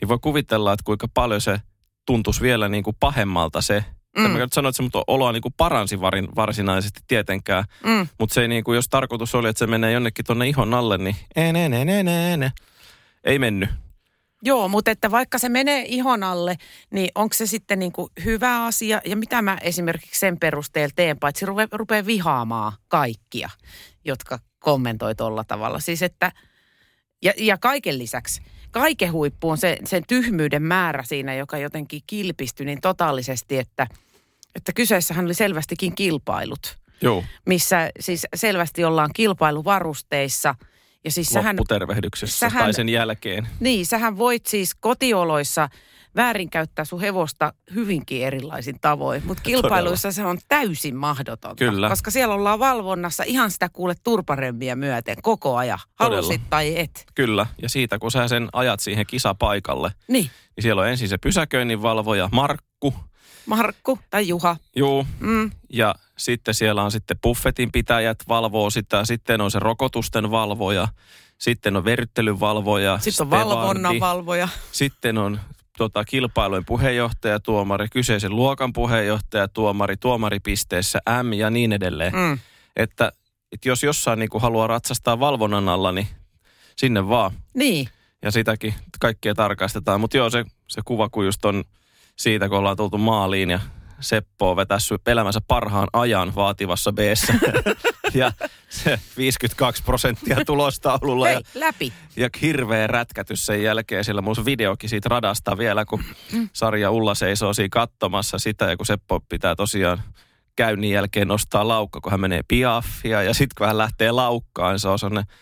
niin 0.00 0.08
voi 0.08 0.18
kuvitella, 0.22 0.72
että 0.72 0.84
kuinka 0.84 1.08
paljon 1.14 1.40
se 1.40 1.60
tuntuisi 2.06 2.40
vielä 2.40 2.68
niin 2.68 2.84
kuin 2.84 2.96
pahemmalta 3.00 3.60
se. 3.60 3.84
Mm. 4.18 4.30
Mä 4.30 4.38
nyt 4.38 4.52
sano, 4.52 4.68
että 4.68 4.76
se 4.76 4.82
mut 4.82 5.04
oloa 5.06 5.32
niin 5.32 5.42
kuin 5.42 5.54
paransi 5.56 6.00
varin, 6.00 6.28
varsinaisesti 6.36 7.00
tietenkään, 7.08 7.64
Mm. 7.84 8.06
mutta 8.18 8.34
se 8.34 8.40
ei 8.42 8.48
niin 8.48 8.64
kuin, 8.64 8.76
jos 8.76 8.88
tarkoitus 8.88 9.34
oli, 9.34 9.48
että 9.48 9.58
se 9.58 9.66
menee 9.66 9.92
jonnekin 9.92 10.24
tuonne 10.24 10.48
ihon 10.48 10.74
alle, 10.74 10.98
niin 10.98 11.16
ei, 11.36 11.52
ne, 11.52 11.68
ne, 11.68 11.84
ne, 11.84 12.02
ne, 12.02 12.36
ne. 12.36 12.52
ei 13.24 13.38
mennyt. 13.38 13.70
Joo, 14.44 14.68
mutta 14.68 14.90
että 14.90 15.10
vaikka 15.10 15.38
se 15.38 15.48
menee 15.48 15.84
ihon 15.88 16.22
alle, 16.22 16.56
niin 16.90 17.10
onko 17.14 17.34
se 17.34 17.46
sitten 17.46 17.78
niin 17.78 17.92
kuin 17.92 18.10
hyvä 18.24 18.64
asia? 18.64 19.00
Ja 19.04 19.16
mitä 19.16 19.42
mä 19.42 19.58
esimerkiksi 19.60 20.20
sen 20.20 20.38
perusteella 20.38 20.92
teen, 20.96 21.18
paitsi 21.18 21.46
rupe, 21.46 21.68
rupeaa 21.72 22.06
vihaamaan 22.06 22.72
kaikkia, 22.88 23.50
jotka 24.04 24.38
kommentoi 24.62 25.14
tuolla 25.14 25.44
tavalla. 25.44 25.80
Siis 25.80 26.02
että, 26.02 26.32
ja, 27.22 27.32
ja 27.38 27.58
kaiken 27.58 27.98
lisäksi, 27.98 28.42
kaiken 28.70 29.12
huippu 29.12 29.50
on 29.50 29.58
se, 29.58 29.78
sen 29.84 30.02
tyhmyyden 30.08 30.62
määrä 30.62 31.02
siinä, 31.02 31.34
joka 31.34 31.58
jotenkin 31.58 32.02
kilpistyi 32.06 32.66
niin 32.66 32.80
totaalisesti, 32.80 33.58
että, 33.58 33.86
että 34.54 34.72
kyseessähän 34.72 35.24
oli 35.24 35.34
selvästikin 35.34 35.94
kilpailut. 35.94 36.78
Joo, 37.00 37.24
missä 37.46 37.90
siis 38.00 38.26
selvästi 38.34 38.84
ollaan 38.84 39.10
kilpailuvarusteissa. 39.14 40.54
Ja 41.04 41.10
siis 41.10 41.28
sähän, 41.28 41.56
lopputervehdyksessä 41.56 42.38
sähän- 42.38 42.64
tai 42.64 42.74
sen 42.74 42.88
jälkeen. 42.88 43.48
niin, 43.60 43.86
sähän 43.86 44.18
voit 44.18 44.46
siis 44.46 44.74
kotioloissa 44.74 45.68
väärinkäyttää 46.16 46.84
sun 46.84 47.00
hevosta 47.00 47.52
hyvinkin 47.74 48.24
erilaisin 48.26 48.80
tavoin, 48.80 49.22
mutta 49.26 49.42
kilpailuissa 49.42 50.12
se 50.12 50.24
on 50.24 50.38
täysin 50.48 50.96
mahdotonta. 50.96 51.64
Kyllä. 51.64 51.88
Koska 51.88 52.10
siellä 52.10 52.34
ollaan 52.34 52.58
valvonnassa 52.58 53.22
ihan 53.26 53.50
sitä 53.50 53.68
kuule 53.68 53.94
turparemmiä 54.04 54.76
myöten 54.76 55.16
koko 55.22 55.56
ajan, 55.56 55.78
Todella. 55.78 56.16
halusit 56.16 56.42
tai 56.50 56.78
et. 56.78 57.06
Kyllä, 57.14 57.46
ja 57.62 57.68
siitä 57.68 57.98
kun 57.98 58.10
sä 58.10 58.28
sen 58.28 58.48
ajat 58.52 58.80
siihen 58.80 59.06
kisapaikalle, 59.06 59.90
Niin, 60.08 60.30
niin 60.56 60.62
siellä 60.62 60.82
on 60.82 60.88
ensin 60.88 61.08
se 61.08 61.18
pysäköinninvalvoja 61.18 62.28
Markku, 62.32 62.94
Markku 63.46 63.98
tai 64.10 64.28
Juha. 64.28 64.56
juu, 64.76 65.06
Mm, 65.20 65.50
ja 65.72 65.94
sitten 66.18 66.54
siellä 66.54 66.82
on 66.82 66.92
sitten 66.92 67.18
buffetin 67.22 67.72
pitäjät 67.72 68.18
valvoo 68.28 68.70
sitä, 68.70 69.04
sitten 69.04 69.40
on 69.40 69.50
se 69.50 69.58
rokotusten 69.58 70.30
valvoja, 70.30 70.88
sitten 71.38 71.76
on 71.76 71.84
verryttelyn 71.84 72.40
valvoja, 72.40 72.98
sitten 72.98 73.24
on 73.24 73.30
valvonnan 73.30 74.00
valvoja. 74.00 74.48
sitten 74.72 75.18
on 75.18 75.40
tota, 75.78 76.04
kilpailujen 76.04 76.64
puheenjohtaja, 76.64 77.40
tuomari, 77.40 77.88
kyseisen 77.88 78.36
luokan 78.36 78.72
puheenjohtaja, 78.72 79.48
tuomari, 79.48 79.96
tuomaripisteessä 79.96 80.98
M 81.22 81.32
ja 81.32 81.50
niin 81.50 81.72
edelleen. 81.72 82.12
Mm. 82.12 82.38
Että, 82.76 83.12
että 83.52 83.68
jos 83.68 83.82
jossain 83.82 84.18
niin 84.18 84.28
kuin 84.28 84.42
haluaa 84.42 84.66
ratsastaa 84.66 85.20
valvonnan 85.20 85.68
alla, 85.68 85.92
niin 85.92 86.08
sinne 86.76 87.08
vaan. 87.08 87.30
Niin, 87.54 87.88
Ja 88.22 88.30
sitäkin 88.30 88.74
kaikkea 89.00 89.34
tarkastetaan. 89.34 90.00
Mutta 90.00 90.16
joo, 90.16 90.30
se, 90.30 90.44
se 90.68 90.80
kuva 90.84 91.08
kun 91.08 91.24
just 91.24 91.44
on 91.44 91.64
siitä, 92.16 92.48
kun 92.48 92.58
ollaan 92.58 92.76
tultu 92.76 92.98
maaliin 92.98 93.50
ja 93.50 93.60
Seppo 94.00 94.50
on 94.50 94.56
vetässyt 94.56 95.08
elämänsä 95.08 95.40
parhaan 95.48 95.88
ajan 95.92 96.34
vaativassa 96.34 96.92
b 96.92 96.98
ja 98.20 98.32
se 98.68 99.00
52 99.16 99.82
prosenttia 99.82 100.44
tulostaululla 100.46 101.28
ja, 101.28 101.34
hei, 101.34 101.42
läpi. 101.54 101.92
ja 102.16 102.28
hirveä 102.42 102.86
rätkätys 102.86 103.46
sen 103.46 103.62
jälkeen. 103.62 104.04
Siellä 104.04 104.22
mun 104.22 104.36
videokin 104.44 104.90
siitä 104.90 105.08
radasta 105.08 105.58
vielä, 105.58 105.84
kun 105.84 106.04
Sarja 106.52 106.90
Ulla 106.90 107.14
seisoo 107.14 107.54
siinä 107.54 107.68
katsomassa 107.72 108.38
sitä 108.38 108.64
ja 108.64 108.76
kun 108.76 108.86
Seppo 108.86 109.20
pitää 109.28 109.54
tosiaan 109.54 110.02
käynnin 110.56 110.90
jälkeen 110.90 111.28
nostaa 111.28 111.68
laukka, 111.68 112.00
kun 112.00 112.10
hän 112.12 112.20
menee 112.20 112.40
piaffia 112.48 113.22
ja 113.22 113.34
sitten 113.34 113.54
kun 113.58 113.66
hän 113.66 113.78
lähtee 113.78 114.10
laukkaan, 114.12 114.78
se 114.78 114.88
on 114.88 114.98
sellainen 114.98 115.32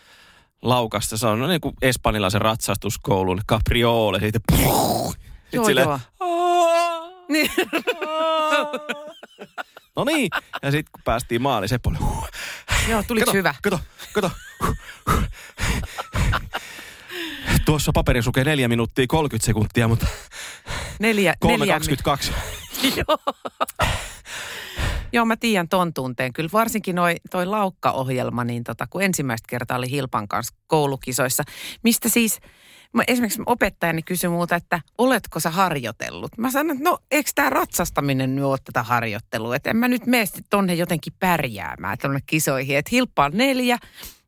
laukasta, 0.62 1.18
se 1.18 1.26
on 1.26 1.38
no 1.38 1.46
niin 1.46 1.61
kuin 1.61 1.74
espanjalaisen 1.83 2.40
ratsastuskoulun 2.40 3.40
capriole, 3.48 4.20
siitä 4.20 4.38
Sitten 4.50 4.70
Joo, 5.52 5.68
joo. 5.68 5.98
"Aa, 6.20 7.11
Niin. 7.28 7.50
No 10.00 10.04
niin, 10.04 10.28
ja 10.62 10.70
sitten 10.70 10.92
kun 10.92 11.02
päästiin 11.04 11.42
maaliin, 11.42 11.68
Seppo 11.68 11.90
oli, 11.90 11.98
"Huh, 11.98 12.28
Joo, 12.88 13.02
kato, 13.20 13.32
hyvä? 13.32 13.54
Kato, 13.62 13.80
kato. 14.12 14.30
Tuossa 17.64 17.92
paperi 17.94 18.22
sukee 18.22 18.44
4 18.44 18.68
minuuttia 18.68 19.06
30 19.08 19.46
sekuntia, 19.46 19.88
mutta 19.88 20.06
Neljä, 21.00 21.34
neljä, 21.44 21.78
3.22. 21.78 22.32
Joo. 22.96 23.34
Joo, 25.12 25.24
mä 25.24 25.36
tiedän 25.36 25.68
ton 25.68 25.94
tunteen. 25.94 26.32
Kyllä 26.32 26.48
varsinkin 26.52 26.94
noi, 26.96 27.16
toi 27.30 27.46
laukkaohjelma, 27.46 28.44
niin 28.44 28.64
tota, 28.64 28.86
kun 28.90 29.02
ensimmäistä 29.02 29.46
kertaa 29.48 29.76
oli 29.78 29.90
Hilpan 29.90 30.28
kanssa 30.28 30.54
koulukisoissa, 30.66 31.42
mistä 31.82 32.08
siis, 32.08 32.40
mä, 32.92 33.03
esimerkiksi 33.09 33.42
opettajani 33.46 34.03
kysyi 34.03 34.31
muuta, 34.31 34.57
että 34.57 34.81
oletko 34.98 35.40
sä 35.40 35.50
harjoitellut? 35.50 36.38
Mä 36.38 36.50
sanoin, 36.50 36.79
että 36.79 36.90
no 36.90 36.98
eikö 37.11 37.31
tämä 37.35 37.50
ratsastaminen 37.50 38.37
nyt 38.37 38.44
ole 38.44 38.59
tätä 38.64 38.83
harjoittelua, 38.83 39.57
että 39.57 39.70
en 39.70 39.76
mä 39.76 39.88
nyt 39.88 40.07
mene 40.07 40.26
sit 40.26 40.46
tonne 40.50 40.74
jotenkin 40.74 41.12
pärjäämään 41.20 41.98
tonne 41.98 42.20
kisoihin, 42.26 42.76
että 42.76 42.88
Hilppa 42.92 43.24
on 43.24 43.33
neljä, 43.35 43.79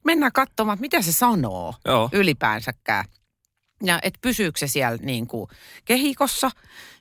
mennään 0.04 0.32
katsomaan, 0.32 0.76
että 0.76 0.80
mitä 0.80 1.02
se 1.02 1.12
sanoo 1.12 1.74
Joo. 1.84 2.08
ylipäänsäkään. 2.12 3.04
Ja 3.82 3.98
että 4.02 4.18
pysyykö 4.22 4.58
se 4.58 4.66
siellä 4.66 4.98
niin 5.02 5.26
kuin 5.26 5.48
kehikossa 5.84 6.50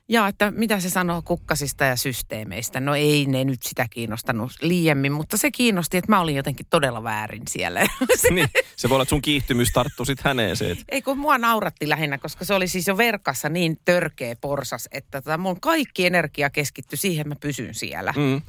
ja 0.08 0.28
että 0.28 0.50
mitä 0.50 0.80
se 0.80 0.90
sanoo 0.90 1.22
kukkasista 1.22 1.84
ja 1.84 1.96
systeemeistä. 1.96 2.80
No 2.80 2.94
ei 2.94 3.26
ne 3.26 3.44
nyt 3.44 3.62
sitä 3.62 3.86
kiinnostanut 3.90 4.52
liiemmin, 4.60 5.12
mutta 5.12 5.36
se 5.36 5.50
kiinnosti, 5.50 5.96
että 5.96 6.12
mä 6.12 6.20
olin 6.20 6.36
jotenkin 6.36 6.66
todella 6.70 7.02
väärin 7.02 7.42
siellä. 7.48 7.80
niin, 8.30 8.48
se 8.76 8.88
voi 8.88 8.94
olla, 8.94 9.02
että 9.02 9.10
sun 9.10 9.22
kiihtymys 9.22 9.68
tarttuu 9.72 10.06
sit 10.06 10.20
häneen 10.20 10.56
se, 10.56 10.70
että 10.70 10.84
Ei 10.88 11.02
kun 11.02 11.18
mua 11.18 11.38
nauratti 11.38 11.88
lähinnä, 11.88 12.18
koska 12.18 12.44
se 12.44 12.54
oli 12.54 12.68
siis 12.68 12.86
jo 12.86 12.96
verkassa 12.96 13.48
niin 13.48 13.78
törkeä 13.84 14.36
porsas, 14.40 14.88
että 14.92 15.20
tota, 15.22 15.38
mun 15.38 15.60
kaikki 15.60 16.06
energia 16.06 16.50
keskittyi 16.50 16.98
siihen, 16.98 17.20
että 17.20 17.28
mä 17.28 17.36
pysyn 17.40 17.74
siellä. 17.74 18.14
mm, 18.16 18.42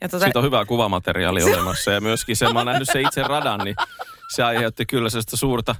Ja 0.00 0.08
tota, 0.08 0.24
siitä 0.24 0.38
on 0.38 0.44
hyvää 0.44 0.64
kuvamateriaalia 0.64 1.46
olemassa. 1.46 1.90
Ja 1.90 2.00
myöskin 2.00 2.36
se, 2.36 2.52
mä 2.52 2.58
oon 2.58 2.66
nähnyt 2.66 2.88
se 2.92 3.00
itse 3.00 3.22
radan, 3.22 3.60
niin 3.64 3.76
se 4.34 4.42
aiheutti 4.42 4.86
kyllä 4.86 5.10
sellaista 5.10 5.36
suurta, 5.36 5.74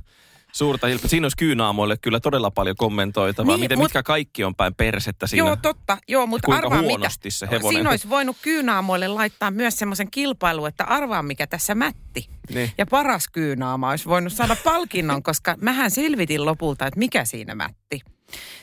suurta 0.53 0.87
hilpä. 0.87 1.09
Siinä 1.09 1.25
olisi 1.25 1.37
kyynaamoille 1.37 1.97
kyllä 1.97 2.21
todella 2.21 2.51
paljon 2.51 2.77
kommentoitavaa. 2.77 3.57
Niin, 3.57 3.61
Miten, 3.61 3.79
mut- 3.79 3.85
mitkä 3.85 4.03
kaikki 4.03 4.45
on 4.45 4.55
päin 4.55 4.75
persettä 4.75 5.27
siinä. 5.27 5.47
Joo, 5.47 5.57
totta. 5.57 5.99
Joo, 6.09 6.27
mutta 6.27 6.47
kuinka 6.47 6.67
arvaa 6.67 6.83
huonosti 6.83 7.27
mitä. 7.29 7.37
se 7.37 7.47
hevonen- 7.47 7.75
Siinä 7.75 7.91
olisi 7.91 8.09
voinut 8.09 8.37
kyynaamoille 8.43 9.09
laittaa 9.09 9.51
myös 9.51 9.77
semmoisen 9.77 10.11
kilpailun, 10.11 10.69
että 10.69 10.85
arvaa 10.85 11.23
mikä 11.23 11.47
tässä 11.47 11.75
mätti. 11.75 12.29
Niin. 12.55 12.73
Ja 12.79 12.87
paras 12.87 13.29
kyynaama 13.29 13.91
olisi 13.91 14.05
voinut 14.09 14.33
saada 14.33 14.57
palkinnon, 14.65 15.23
koska 15.23 15.57
mähän 15.61 15.91
selvitin 15.91 16.45
lopulta, 16.45 16.87
että 16.87 16.99
mikä 16.99 17.25
siinä 17.25 17.55
mätti. 17.55 18.01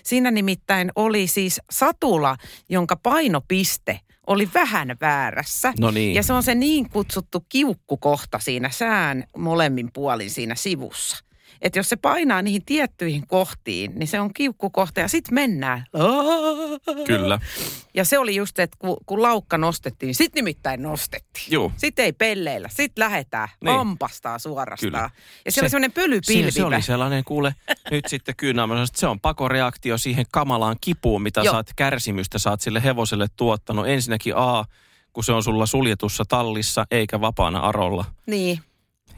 Siinä 0.04 0.32
nimittäin 0.32 0.92
oli 0.96 1.28
siis 1.28 1.62
satula, 1.72 2.38
jonka 2.70 2.96
painopiste 2.96 4.00
oli 4.28 4.50
vähän 4.54 4.96
väärässä. 5.02 5.74
No 5.80 5.92
niin. 5.92 6.16
Ja 6.16 6.24
se 6.24 6.34
on 6.34 6.44
se 6.44 6.56
niin 6.56 6.90
kutsuttu 6.90 7.46
kiukkukohta 7.50 8.40
siinä 8.40 8.70
sään 8.70 9.24
molemmin 9.38 9.90
puolin 9.94 10.30
siinä 10.32 10.56
sivussa. 10.56 11.18
Että 11.62 11.80
jos 11.80 11.90
se 11.90 11.96
painaa 11.96 12.42
niihin 12.42 12.66
tiettyihin 12.66 13.28
kohtiin, 13.28 13.92
niin 13.96 14.08
se 14.08 14.20
on 14.20 14.34
kiukkukohta 14.34 15.00
ja 15.00 15.08
sitten 15.08 15.34
mennään. 15.34 15.86
Kyllä. 17.08 17.40
Ja 17.94 18.06
se 18.06 18.20
oli 18.20 18.36
just, 18.36 18.60
että 18.60 18.78
kun, 18.80 18.98
kun 19.06 19.22
laukka 19.22 19.58
nostettiin, 19.58 20.16
sitten 20.16 20.42
nimittäin 20.42 20.82
nostettiin. 20.82 21.46
Joo. 21.50 21.72
Sitten 21.78 22.06
ei 22.06 22.14
pelleillä, 22.14 22.70
sitten 22.70 23.04
lähdetään 23.04 23.48
Niin. 23.64 23.76
ampastaa 23.76 24.40
suorastaan. 24.40 24.92
Kyllä. 24.92 25.10
Ja 25.46 25.52
se, 25.52 25.62
oli 25.62 25.70
semmoinen 25.70 25.92
pölypilvi. 25.92 26.52
Se, 26.52 26.56
se 26.56 26.64
oli 26.66 26.82
sellainen, 26.82 27.24
kuule, 27.24 27.56
nyt 27.92 28.06
sitten 28.08 28.36
kyynäämässä, 28.36 28.84
että 28.84 29.00
se 29.00 29.08
on 29.08 29.20
pakoreaktio 29.20 29.98
siihen 29.98 30.26
kamalaan 30.32 30.76
kipuun, 30.82 31.22
mitä 31.22 31.42
Joo. 31.42 31.54
saat 31.54 31.70
kärsimystä, 31.76 32.40
saat 32.40 32.62
sille 32.62 32.84
hevoselle 32.84 33.28
tuottanut. 33.36 33.88
Ensinnäkin 33.88 34.34
A, 34.36 34.66
kun 35.14 35.24
se 35.24 35.32
on 35.32 35.44
sulla 35.44 35.66
suljetussa 35.66 36.24
tallissa 36.26 36.86
eikä 36.92 37.22
vapaana 37.22 37.60
arolla. 37.60 38.06
Niin. 38.28 38.60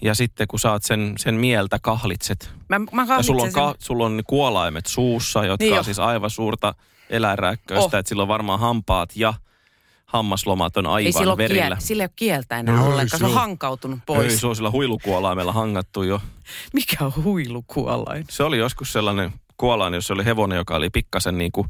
Ja 0.01 0.15
sitten 0.15 0.47
kun 0.47 0.59
saat 0.59 0.83
sen, 0.83 1.13
sen 1.17 1.35
mieltä 1.35 1.79
kahlitset. 1.81 2.51
Mä, 2.69 2.79
mä 2.79 3.05
Ja 3.17 3.23
sulla 3.23 3.43
on, 3.43 3.51
ka, 3.51 3.75
sulla 3.79 4.05
on 4.05 4.21
kuolaimet 4.27 4.85
suussa, 4.85 5.45
jotka 5.45 5.63
Niin 5.63 5.71
jo. 5.73 5.77
on 5.77 5.85
siis 5.85 5.99
aivan 5.99 6.29
suurta 6.29 6.75
eläinrääkköistä. 7.09 7.85
Oh. 7.97 7.99
Että 7.99 8.09
sillä 8.09 8.21
on 8.21 8.27
varmaan 8.27 8.59
hampaat 8.59 9.09
ja 9.15 9.33
hammaslomat 10.05 10.77
on 10.77 10.85
ei 10.85 10.91
aivan 10.91 11.13
sillä 11.13 11.31
ole, 11.33 11.37
verillä. 11.37 11.63
kiel, 11.65 11.75
sillä 11.79 12.03
ei 12.03 12.05
ole 12.05 12.13
kieltä 12.15 12.57
enää 12.59 12.75
Ei, 12.81 12.87
ollenkaan. 12.87 13.09
Se 13.09 13.15
on 13.15 13.19
se 13.19 13.25
on- 13.25 13.41
hankautunut 13.41 13.99
Ei, 13.99 14.03
pois. 14.05 14.39
se 14.41 14.47
on 14.47 14.55
sillä 14.55 14.71
huilukuolaimella 14.71 15.53
hangattu 15.53 16.03
jo. 16.03 16.21
Mikä 16.73 17.05
on 17.05 17.13
huilukuolain? 17.23 18.25
Se 18.29 18.43
oli 18.43 18.57
joskus 18.57 18.93
sellainen 18.93 19.33
kuolain, 19.57 19.93
jos 19.93 20.07
se 20.07 20.13
oli 20.13 20.25
hevonen, 20.25 20.55
joka 20.57 20.75
oli 20.75 20.89
pikkasen 20.89 21.37
niin 21.37 21.51
kuin 21.51 21.67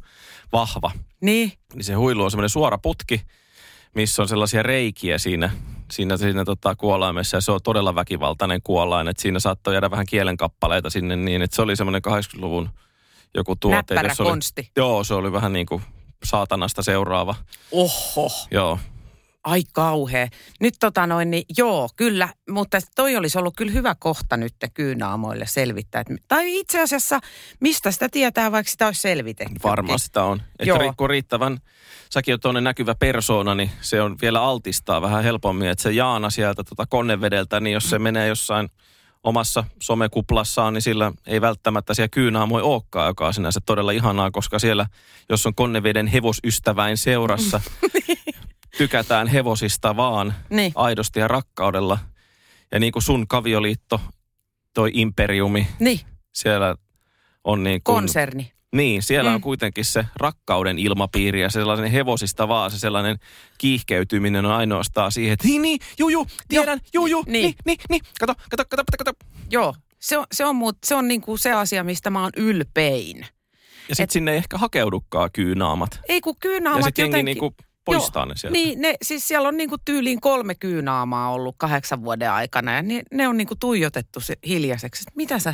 vahva. 0.54 0.92
Niin. 1.22 1.52
Niin 1.74 1.84
se 1.84 1.94
huilu 1.94 2.24
on 2.24 2.32
semmoinen 2.32 2.50
suora 2.50 2.78
putki, 2.78 3.22
missä 3.95 4.21
on 4.21 4.28
sellaisia 4.28 4.63
reikiä 4.63 5.17
siinä, 5.17 5.49
siinä, 5.91 6.17
siinä 6.17 6.45
tota 6.45 6.75
kuolaimessa. 6.75 7.38
Ja 7.38 7.41
se 7.41 7.52
on 7.52 7.60
todella 7.63 7.95
väkivaltainen 7.95 8.62
kuolain, 8.63 9.08
että 9.08 9.21
siinä 9.21 9.39
saattoi 9.39 9.73
jäädä 9.73 9.91
vähän 9.91 10.06
kielenkappaleita 10.06 10.89
sinne 10.89 11.15
niin. 11.15 11.41
Että 11.41 11.56
se 11.56 11.62
oli 11.62 11.75
semmoinen 11.75 12.02
80-luvun 12.08 12.69
joku 13.34 13.56
tuote. 13.56 13.75
Näppärä 13.75 14.10
jossa 14.10 14.23
oli, 14.23 14.30
konsti. 14.30 14.71
Joo, 14.75 15.04
se 15.04 15.13
oli 15.13 15.32
vähän 15.32 15.54
niin 15.54 15.65
kuin 15.65 15.82
saatanasta 16.23 16.84
seuraava. 16.84 17.36
Oho. 17.71 18.30
Joo, 18.52 18.80
Ai 19.43 19.63
kauhea. 19.73 20.28
Nyt 20.60 20.73
tota 20.80 21.08
noin, 21.08 21.32
niin 21.32 21.43
joo, 21.58 21.89
kyllä, 21.95 22.30
mutta 22.49 22.80
toi 22.95 23.15
olisi 23.15 23.38
ollut 23.38 23.54
kyllä 23.58 23.71
hyvä 23.71 23.95
kohta 23.99 24.38
nyt 24.38 24.54
kyynaamoille 24.73 25.45
selvittää. 25.47 26.02
Että, 26.02 26.13
tai 26.28 26.60
itse 26.60 26.82
asiassa, 26.82 27.19
mistä 27.60 27.91
sitä 27.91 28.10
tietää, 28.10 28.52
vaikka 28.52 28.71
sitä 28.71 28.86
olisi 28.86 29.02
selvitetty. 29.02 29.60
varmaan 29.63 29.99
sitä 29.99 30.23
on. 30.23 30.41
Että 30.60 30.65
Joo. 30.65 30.78
ri- 30.78 30.93
kun 30.97 31.10
riittävän, 31.10 31.60
säkin 32.10 32.34
on 32.34 32.39
tuonne 32.39 32.62
näkyvä 32.62 32.95
persoona, 32.95 33.56
niin 33.56 33.71
se 33.82 34.02
on 34.02 34.17
vielä 34.21 34.41
altistaa 34.41 35.02
vähän 35.02 35.23
helpommin. 35.23 35.69
Että 35.69 35.82
se 35.84 35.91
Jaana 35.91 36.30
sieltä 36.30 36.63
tota 36.63 36.86
konnevedeltä, 36.86 37.60
niin 37.60 37.73
jos 37.73 37.90
se 37.90 38.00
menee 38.00 38.27
jossain 38.27 38.69
omassa 39.23 39.63
somekuplassaan, 39.79 40.73
niin 40.73 40.81
sillä 40.81 41.12
ei 41.27 41.42
välttämättä 41.42 41.94
siellä 41.94 42.10
kyynaamoja 42.10 42.63
olekaan, 42.65 43.08
joka 43.08 43.27
on 43.27 43.33
sinänsä 43.33 43.60
todella 43.65 43.92
ihanaa, 43.92 44.31
koska 44.31 44.60
siellä, 44.60 44.85
jos 45.29 45.46
on 45.46 45.56
konneveden 45.56 46.08
hevosystäväin 46.08 46.98
seurassa, 46.98 47.62
tykätään 48.78 49.28
hevosista 49.28 49.96
vaan 49.96 50.34
Niin. 50.50 50.72
aidosti 50.76 51.20
ja 51.20 51.28
rakkaudella. 51.28 52.00
Ja 52.72 52.80
niin 52.80 52.92
kuin 52.92 53.04
sun 53.04 53.28
kavioliitto, 53.28 54.02
toi 54.74 54.92
imperiumi, 54.94 55.67
Niin, 55.80 56.00
siellä 56.34 56.76
on 57.44 57.63
niin 57.63 57.82
kuin, 57.84 57.96
konserni. 57.96 58.52
Niin, 58.76 59.04
siellä 59.04 59.30
mm. 59.30 59.36
on 59.36 59.42
kuitenkin 59.42 59.86
se 59.86 60.06
rakkauden 60.15 60.80
ilmapiiri 60.80 61.42
ja 61.42 61.50
sellainen 61.50 61.92
hevosista 61.92 62.48
vaan 62.48 62.72
se 62.72 62.80
sellainen 62.80 63.17
kiihkeytyminen 63.58 64.46
on 64.46 64.52
ainoastaan 64.52 65.12
siihen, 65.12 65.34
että 65.34 65.48
niin, 65.48 65.62
niin, 65.62 65.80
juu, 66.00 66.10
juu, 66.10 66.28
tiedän, 66.48 66.80
juu, 66.94 67.08
juu, 67.08 67.24
niin, 67.28 67.44
Niin. 67.44 67.56
niin, 67.65 67.78
niin, 67.90 68.02
kato, 68.20 68.34
kato, 68.36 68.63
kato, 68.70 68.84
kato, 68.98 69.04
kato. 69.04 69.12
Joo, 69.52 69.76
se 70.00 70.17
on, 70.17 70.26
se 70.32 70.46
on, 70.46 70.56
muut, 70.56 70.78
se 70.86 70.96
on 70.96 71.08
niinku 71.08 71.38
se 71.38 71.52
asia, 71.52 71.84
mistä 71.84 72.10
mä 72.10 72.22
oon 72.22 72.32
ylpein. 72.38 73.26
Ja 73.90 73.96
sitten 73.96 74.13
sinne 74.13 74.32
ei 74.32 74.38
ehkä 74.38 74.58
hakeudukaan 74.58 75.30
kyynaamat. 75.34 76.00
Ei 76.10 76.22
kun 76.22 76.36
ja 76.36 76.40
kyynaamat 76.40 76.84
sitten 76.86 77.04
jengi 77.04 77.17
jotenkin... 77.17 77.42
niinku 77.42 77.56
poistaa 77.86 78.25
ne 78.25 78.36
sieltä. 78.38 78.54
Niin, 78.54 78.82
ne, 78.82 78.96
siis 79.02 79.27
siellä 79.27 79.48
on 79.48 79.58
niinku 79.58 79.77
tyyliin 79.86 80.21
kolme 80.21 80.56
kyynaamaa 80.56 81.32
ollut 81.32 81.56
kahdeksan 81.58 82.04
vuoden 82.04 82.32
aikana 82.32 82.75
ja 82.75 82.82
ne, 82.82 83.04
ne 83.12 83.27
on 83.27 83.38
niinku 83.38 83.56
tuijotettu 83.56 84.19
se 84.19 84.36
hiljaiseksi. 84.48 85.04
Mitä 85.15 85.40
sä, 85.40 85.54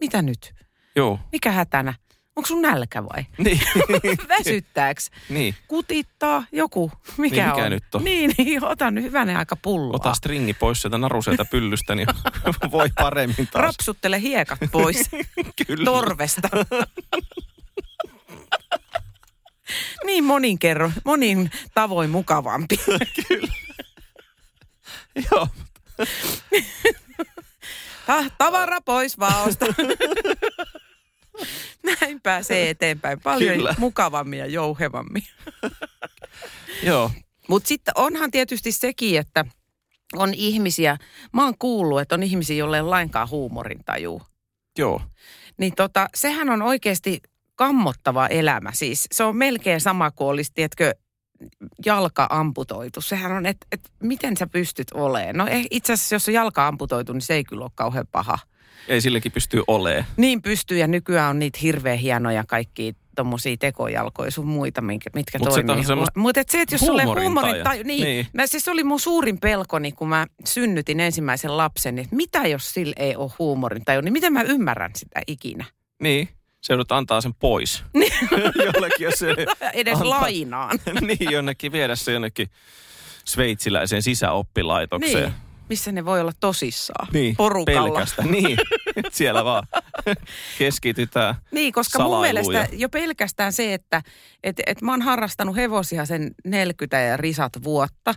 mitä 0.00 0.22
nyt? 0.22 0.54
Joo, 0.96 1.18
Mikä 1.32 1.52
hätänä? 1.52 1.94
Onko 2.36 2.46
sun 2.46 2.62
nälkä 2.62 3.04
vai? 3.04 3.26
niin, 3.44 3.60
Väsyttääks? 4.28 5.10
niin. 5.28 5.54
Kutittaa 5.68 6.44
joku? 6.52 6.92
Mikä, 7.16 7.36
Niin, 7.36 7.48
mikä 7.50 7.64
on? 7.64 7.70
nyt 7.70 7.94
on? 7.94 8.04
Niin, 8.08 8.34
niin, 8.38 8.64
ota 8.64 8.90
nyt 8.90 9.04
hyvänen 9.04 9.36
aika 9.36 9.56
pulloa. 9.56 9.96
Ota 9.96 10.14
stringi 10.14 10.54
pois 10.54 10.82
sieltä 10.82 10.98
naruselta 10.98 11.44
pyllystä, 11.44 11.94
niin 11.94 12.08
voi 12.70 12.88
paremmin 12.94 13.48
taas. 13.52 13.62
Rapsuttele 13.64 14.20
hiekat 14.20 14.58
pois 14.72 15.10
Kyllä. 15.66 15.84
torvesta. 15.84 16.48
niin 20.06 20.24
monin 20.24 20.58
kerro, 20.58 20.90
monin 21.04 21.50
tavoin 21.74 22.10
mukavampi. 22.10 22.80
Joo, 25.30 25.48
Ta- 28.06 28.30
tavara 28.38 28.80
pois 28.80 29.18
vaosta. 29.18 29.66
Näin 31.82 32.20
pääsee 32.20 32.70
eteenpäin. 32.70 33.20
Paljon 33.20 33.56
Kyllä. 33.56 33.74
mukavammin 33.78 34.38
ja 34.38 34.46
jouhevammin. 34.46 35.24
joo. 36.82 37.10
Mutta 37.48 37.68
sitten 37.68 37.94
onhan 37.96 38.30
tietysti 38.30 38.72
sekin, 38.72 39.18
että 39.18 39.44
on 40.12 40.34
ihmisiä, 40.34 40.96
mä 41.32 41.44
oon 41.44 41.58
kuullut, 41.58 42.00
että 42.00 42.14
on 42.14 42.22
ihmisiä, 42.22 42.56
joille 42.56 42.76
ei 42.76 42.82
lainkaan 42.82 43.30
huumorintaju. 43.30 44.22
Joo. 44.78 45.02
Niin 45.58 45.74
tota, 45.74 46.08
sehän 46.14 46.50
on 46.50 46.62
oikeasti 46.62 47.20
kammottava 47.56 48.26
elämä. 48.26 48.72
Siis 48.72 49.06
se 49.12 49.24
on 49.24 49.36
melkein 49.36 49.80
sama 49.80 50.10
kuin 50.10 50.28
olisi, 50.28 50.50
tiedätkö, 50.54 50.94
jalka 51.86 52.26
amputoitu. 52.30 53.00
Sehän 53.00 53.32
on, 53.32 53.46
että 53.46 53.66
et, 53.72 53.80
miten 54.02 54.36
sä 54.36 54.46
pystyt 54.46 54.86
olemaan. 54.94 55.36
No 55.36 55.46
eh, 55.46 55.66
itse 55.70 55.92
asiassa, 55.92 56.14
jos 56.14 56.28
on 56.28 56.34
jalka 56.34 56.68
amputoitu, 56.68 57.12
niin 57.12 57.20
se 57.20 57.34
ei 57.34 57.44
kyllä 57.44 57.64
ole 57.64 57.70
kauhean 57.74 58.06
paha. 58.12 58.38
Ei 58.88 59.00
sillekin 59.00 59.32
pystyy 59.32 59.62
olee. 59.66 60.04
Niin 60.16 60.42
pystyy 60.42 60.78
ja 60.78 60.86
nykyään 60.86 61.30
on 61.30 61.38
niitä 61.38 61.58
hirveän 61.62 61.98
hienoja 61.98 62.44
kaikkia 62.48 62.92
tommosia 63.16 63.56
tekojalkoja 63.60 64.30
sun 64.30 64.46
muita, 64.46 64.80
mitkä, 64.80 65.10
mitkä 65.14 65.38
Mut 65.38 65.52
se 65.52 65.62
toimii. 65.62 65.84
semmoista 65.84 66.20
Mutta 66.20 66.42
se, 66.48 66.60
että 66.60 66.74
jos 66.74 66.80
sulle 66.80 67.04
huumorintaju. 67.04 67.34
huumorintaju, 67.34 67.82
niin, 67.82 68.04
Niin. 68.04 68.26
Mä, 68.32 68.46
siis 68.46 68.64
se 68.64 68.70
oli 68.70 68.84
mun 68.84 69.00
suurin 69.00 69.40
pelkoni, 69.40 69.92
kun 69.92 70.08
mä 70.08 70.26
synnytin 70.44 71.00
ensimmäisen 71.00 71.56
lapsen, 71.56 71.98
että 71.98 72.16
mitä 72.16 72.46
jos 72.46 72.70
sillä 72.70 72.94
ei 72.96 73.16
ole 73.16 73.30
huumorintaju, 73.38 74.00
niin 74.00 74.12
miten 74.12 74.32
mä 74.32 74.42
ymmärrän 74.42 74.90
sitä 74.96 75.20
ikinä? 75.26 75.64
Niin, 76.02 76.28
se 76.64 76.72
joudut 76.72 76.92
antaa 76.92 77.20
sen 77.20 77.34
pois. 77.34 77.84
Jollekin, 78.74 79.04
jos 79.04 79.14
se 79.14 79.34
Edes 79.72 79.94
antaa- 79.94 80.10
lainaan. 80.10 80.78
niin, 81.00 81.30
jonnekin 81.32 81.72
viedä 81.72 81.96
se 81.96 82.12
jonnekin 82.12 82.50
sveitsiläiseen 83.24 84.02
sisäoppilaitokseen. 84.02 85.22
Niin, 85.22 85.34
missä 85.68 85.92
ne 85.92 86.04
voi 86.04 86.20
olla 86.20 86.32
tosissaan. 86.40 87.08
Niin, 87.12 87.36
Porukalla. 87.36 87.88
pelkästä. 87.88 88.22
Niin, 88.34 88.58
siellä 89.10 89.44
vaan 89.44 89.66
keskitytään. 90.58 91.34
Niin, 91.50 91.72
koska 91.72 92.02
mun 92.02 92.20
mielestä 92.20 92.68
jo 92.72 92.88
pelkästään 92.88 93.52
se, 93.52 93.74
että 93.74 94.02
et, 94.44 94.60
et 94.66 94.82
mä 94.82 94.92
oon 94.92 95.02
harrastanut 95.02 95.56
hevosia 95.56 96.06
sen 96.06 96.30
40 96.44 96.98
ja 96.98 97.16
risat 97.16 97.52
vuotta, 97.64 98.14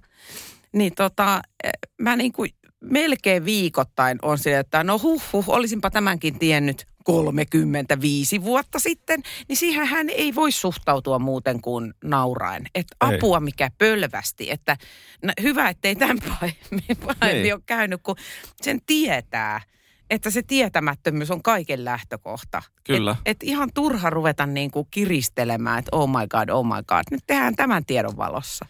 niin 0.74 0.96
tota, 0.96 1.42
eh, 1.64 1.72
mä 2.02 2.16
niin 2.16 2.32
kuin 2.34 2.50
melkein 2.82 3.46
viikoittain 3.46 4.20
on 4.22 4.38
sillä, 4.38 4.60
että 4.60 4.84
no 4.84 5.00
huh, 5.00 5.24
huh 5.34 5.50
olisinpa 5.50 5.90
tämänkin 5.92 6.40
tiennyt 6.40 6.86
35 7.04 8.44
vuotta 8.44 8.80
sitten, 8.80 9.24
niin 9.48 9.58
siihen 9.58 9.88
hän 9.88 10.10
ei 10.10 10.36
voi 10.36 10.52
suhtautua 10.52 11.20
muuten 11.20 11.62
kuin 11.62 11.94
nauraen. 12.04 12.66
Että 12.76 12.96
apua 13.00 13.40
mikä 13.40 13.70
pölvästi, 13.78 14.52
että 14.52 14.78
no, 15.24 15.34
hyvä, 15.42 15.70
ettei 15.70 15.96
tämän 15.96 16.18
pahemmin, 16.30 16.98
pahemmin 17.06 17.44
Niin. 17.44 17.54
ole 17.54 17.62
käynyt, 17.66 18.02
kun 18.04 18.16
sen 18.62 18.80
tietää, 18.86 19.62
että 20.10 20.30
se 20.30 20.42
tietämättömyys 20.44 21.32
on 21.32 21.44
kaiken 21.44 21.86
lähtökohta. 21.86 22.64
Kyllä. 22.84 23.12
Et, 23.12 23.18
et 23.26 23.44
ihan 23.44 23.70
turha 23.74 24.10
ruveta 24.10 24.46
niin 24.46 24.72
kuin 24.72 24.88
kiristelemään, 24.92 25.80
että 25.80 25.96
oh 25.96 26.10
my 26.10 26.28
god, 26.30 26.50
oh 26.50 26.66
my 26.66 26.84
god. 26.88 27.04
Nyt 27.12 27.24
tehdään 27.28 27.56
tämän 27.56 27.86
tiedon 27.86 28.18
valossa. 28.18 28.66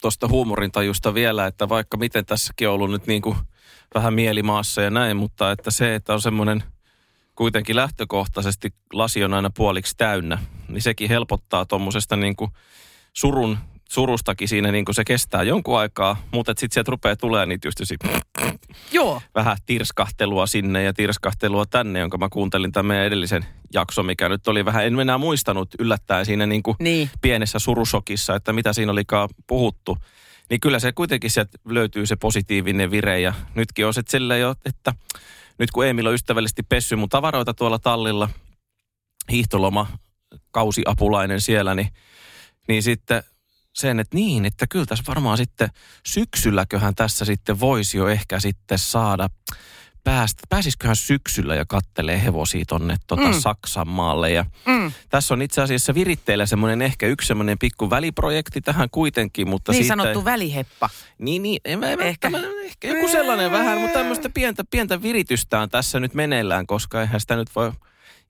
Tuosta 0.00 0.28
huumorintajusta 0.28 1.14
vielä, 1.14 1.46
että 1.46 1.68
vaikka 1.68 1.96
miten 1.96 2.26
tässäkin 2.26 2.68
on 2.68 2.74
ollut 2.74 2.90
nyt 2.90 3.06
niin 3.06 3.22
kuin 3.22 3.36
vähän 3.94 4.14
mielimaassa 4.14 4.82
ja 4.82 4.90
näin, 4.90 5.16
mutta 5.16 5.52
että 5.52 5.70
se, 5.70 5.94
että 5.94 6.14
on 6.14 6.20
semmoinen 6.20 6.62
kuitenkin 7.34 7.76
lähtökohtaisesti 7.76 8.74
lasi 8.92 9.24
on 9.24 9.34
aina 9.34 9.50
puoliksi 9.50 9.94
täynnä, 9.96 10.38
niin 10.68 10.82
sekin 10.82 11.08
helpottaa 11.08 11.66
tuommoisesta 11.66 12.16
niin 12.16 12.36
kuin 12.36 12.50
surun, 13.12 13.58
surustakin 13.88 14.48
siinä 14.48 14.72
niin 14.72 14.84
kuin 14.84 14.94
se 14.94 15.04
kestää 15.04 15.42
jonkun 15.42 15.78
aikaa, 15.78 16.16
mutta 16.32 16.52
sitten 16.56 16.74
sieltä 16.74 16.90
rupeaa 16.90 17.16
tulemaan 17.16 17.48
niitä 17.48 17.68
just 17.68 17.80
Joo. 18.92 19.22
vähän 19.34 19.56
tirskahtelua 19.66 20.46
sinne 20.46 20.82
ja 20.82 20.94
tirskahtelua 20.94 21.66
tänne, 21.66 21.98
jonka 22.00 22.18
mä 22.18 22.28
kuuntelin 22.28 22.72
tämän 22.72 22.86
meidän 22.86 23.06
edellisen 23.06 23.46
jakso, 23.74 24.02
mikä 24.02 24.28
nyt 24.28 24.48
oli 24.48 24.64
vähän, 24.64 24.86
en 24.86 25.00
enää 25.00 25.18
muistanut 25.18 25.68
yllättäen 25.78 26.26
siinä 26.26 26.46
niin 26.46 26.62
kuin 26.62 26.76
Niin. 26.80 27.10
pienessä 27.22 27.58
surusokissa, 27.58 28.34
että 28.34 28.52
mitä 28.52 28.72
siinä 28.72 28.92
olikaan 28.92 29.28
puhuttu. 29.46 29.98
Niin 30.50 30.60
kyllä 30.60 30.78
se 30.78 30.92
kuitenkin 30.92 31.30
sieltä 31.30 31.58
löytyy 31.68 32.06
se 32.06 32.16
positiivinen 32.16 32.90
vire 32.90 33.20
ja 33.20 33.34
nytkin 33.54 33.86
on 33.86 33.94
se 33.94 34.02
silleen 34.08 34.40
jo, 34.40 34.54
että 34.64 34.92
nyt 35.58 35.70
kun 35.70 35.86
Emil 35.86 36.06
on 36.06 36.14
ystävällisesti 36.14 36.62
pessy 36.62 36.96
mun 36.96 37.08
tavaroita 37.08 37.54
tuolla 37.54 37.78
tallilla, 37.78 38.28
hiihtoloma, 39.30 39.86
kausiapulainen 40.50 41.40
siellä, 41.40 41.74
niin, 41.74 41.88
niin 42.68 42.82
sitten 42.82 43.22
sen, 43.76 44.00
että 44.00 44.16
niin, 44.16 44.44
että 44.44 44.66
kyllä 44.66 44.86
tässä 44.86 45.04
varmaan 45.08 45.36
sitten 45.38 45.68
syksylläköhän 46.06 46.94
tässä 46.94 47.24
sitten 47.24 47.60
voisi 47.60 47.98
jo 47.98 48.08
ehkä 48.08 48.40
sitten 48.40 48.78
saada 48.78 49.28
päästä, 50.04 50.42
pääsisiköhän 50.48 50.96
syksyllä 50.96 51.54
ja 51.54 51.64
kattelee 51.68 52.22
hevosia 52.22 52.64
tonne 52.68 52.96
tota 53.06 53.22
Mm. 53.28 53.40
Saksan 53.40 53.88
maalle 53.88 54.30
ja 54.32 54.44
Mm. 54.66 54.92
tässä 55.08 55.34
on 55.34 55.42
itse 55.42 55.62
asiassa 55.62 55.94
viritteillä 55.94 56.46
semmoinen 56.46 56.82
ehkä 56.82 57.06
yksi 57.06 57.28
semmoinen 57.28 57.58
pikku 57.58 57.90
väliprojekti 57.90 58.60
tähän 58.60 58.90
kuitenkin, 58.90 59.48
mutta 59.48 59.72
Niin 59.72 59.82
siitä... 59.84 59.88
sanottu 59.88 60.24
väliheppa. 60.24 60.90
Niin, 61.18 61.42
niin 61.42 61.60
en 61.64 61.78
mä, 61.78 61.90
en 61.90 62.00
Ehkä. 62.00 62.28
ehkä. 62.28 62.48
ehkä 62.64 62.88
joku 62.88 63.08
sellainen 63.08 63.50
vähän, 63.50 63.78
mutta 63.78 63.98
tämmöistä 63.98 64.30
pientä, 64.30 64.64
pientä 64.70 65.02
viritystä 65.02 65.60
on 65.60 65.68
tässä 65.68 66.00
nyt 66.00 66.14
meneillään, 66.14 66.66
koska 66.66 67.00
eihän 67.00 67.20
sitä 67.20 67.36
nyt 67.36 67.48
voi 67.56 67.72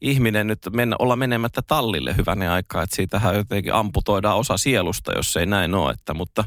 ihminen 0.01 0.47
nyt 0.47 0.59
mennä, 0.73 0.97
olla 0.99 1.17
menemättä 1.17 1.63
tallille 1.63 2.17
hyvänen 2.17 2.51
aikaa, 2.51 2.83
että 2.83 2.97
siitähän 2.97 3.37
jotenkin 3.37 3.75
amputoidaan 3.75 4.37
osa 4.37 4.57
sielusta, 4.57 5.13
jos 5.17 5.37
ei 5.37 5.47
näin 5.47 5.75
ole, 5.75 5.91
että, 5.93 6.15
mutta 6.15 6.45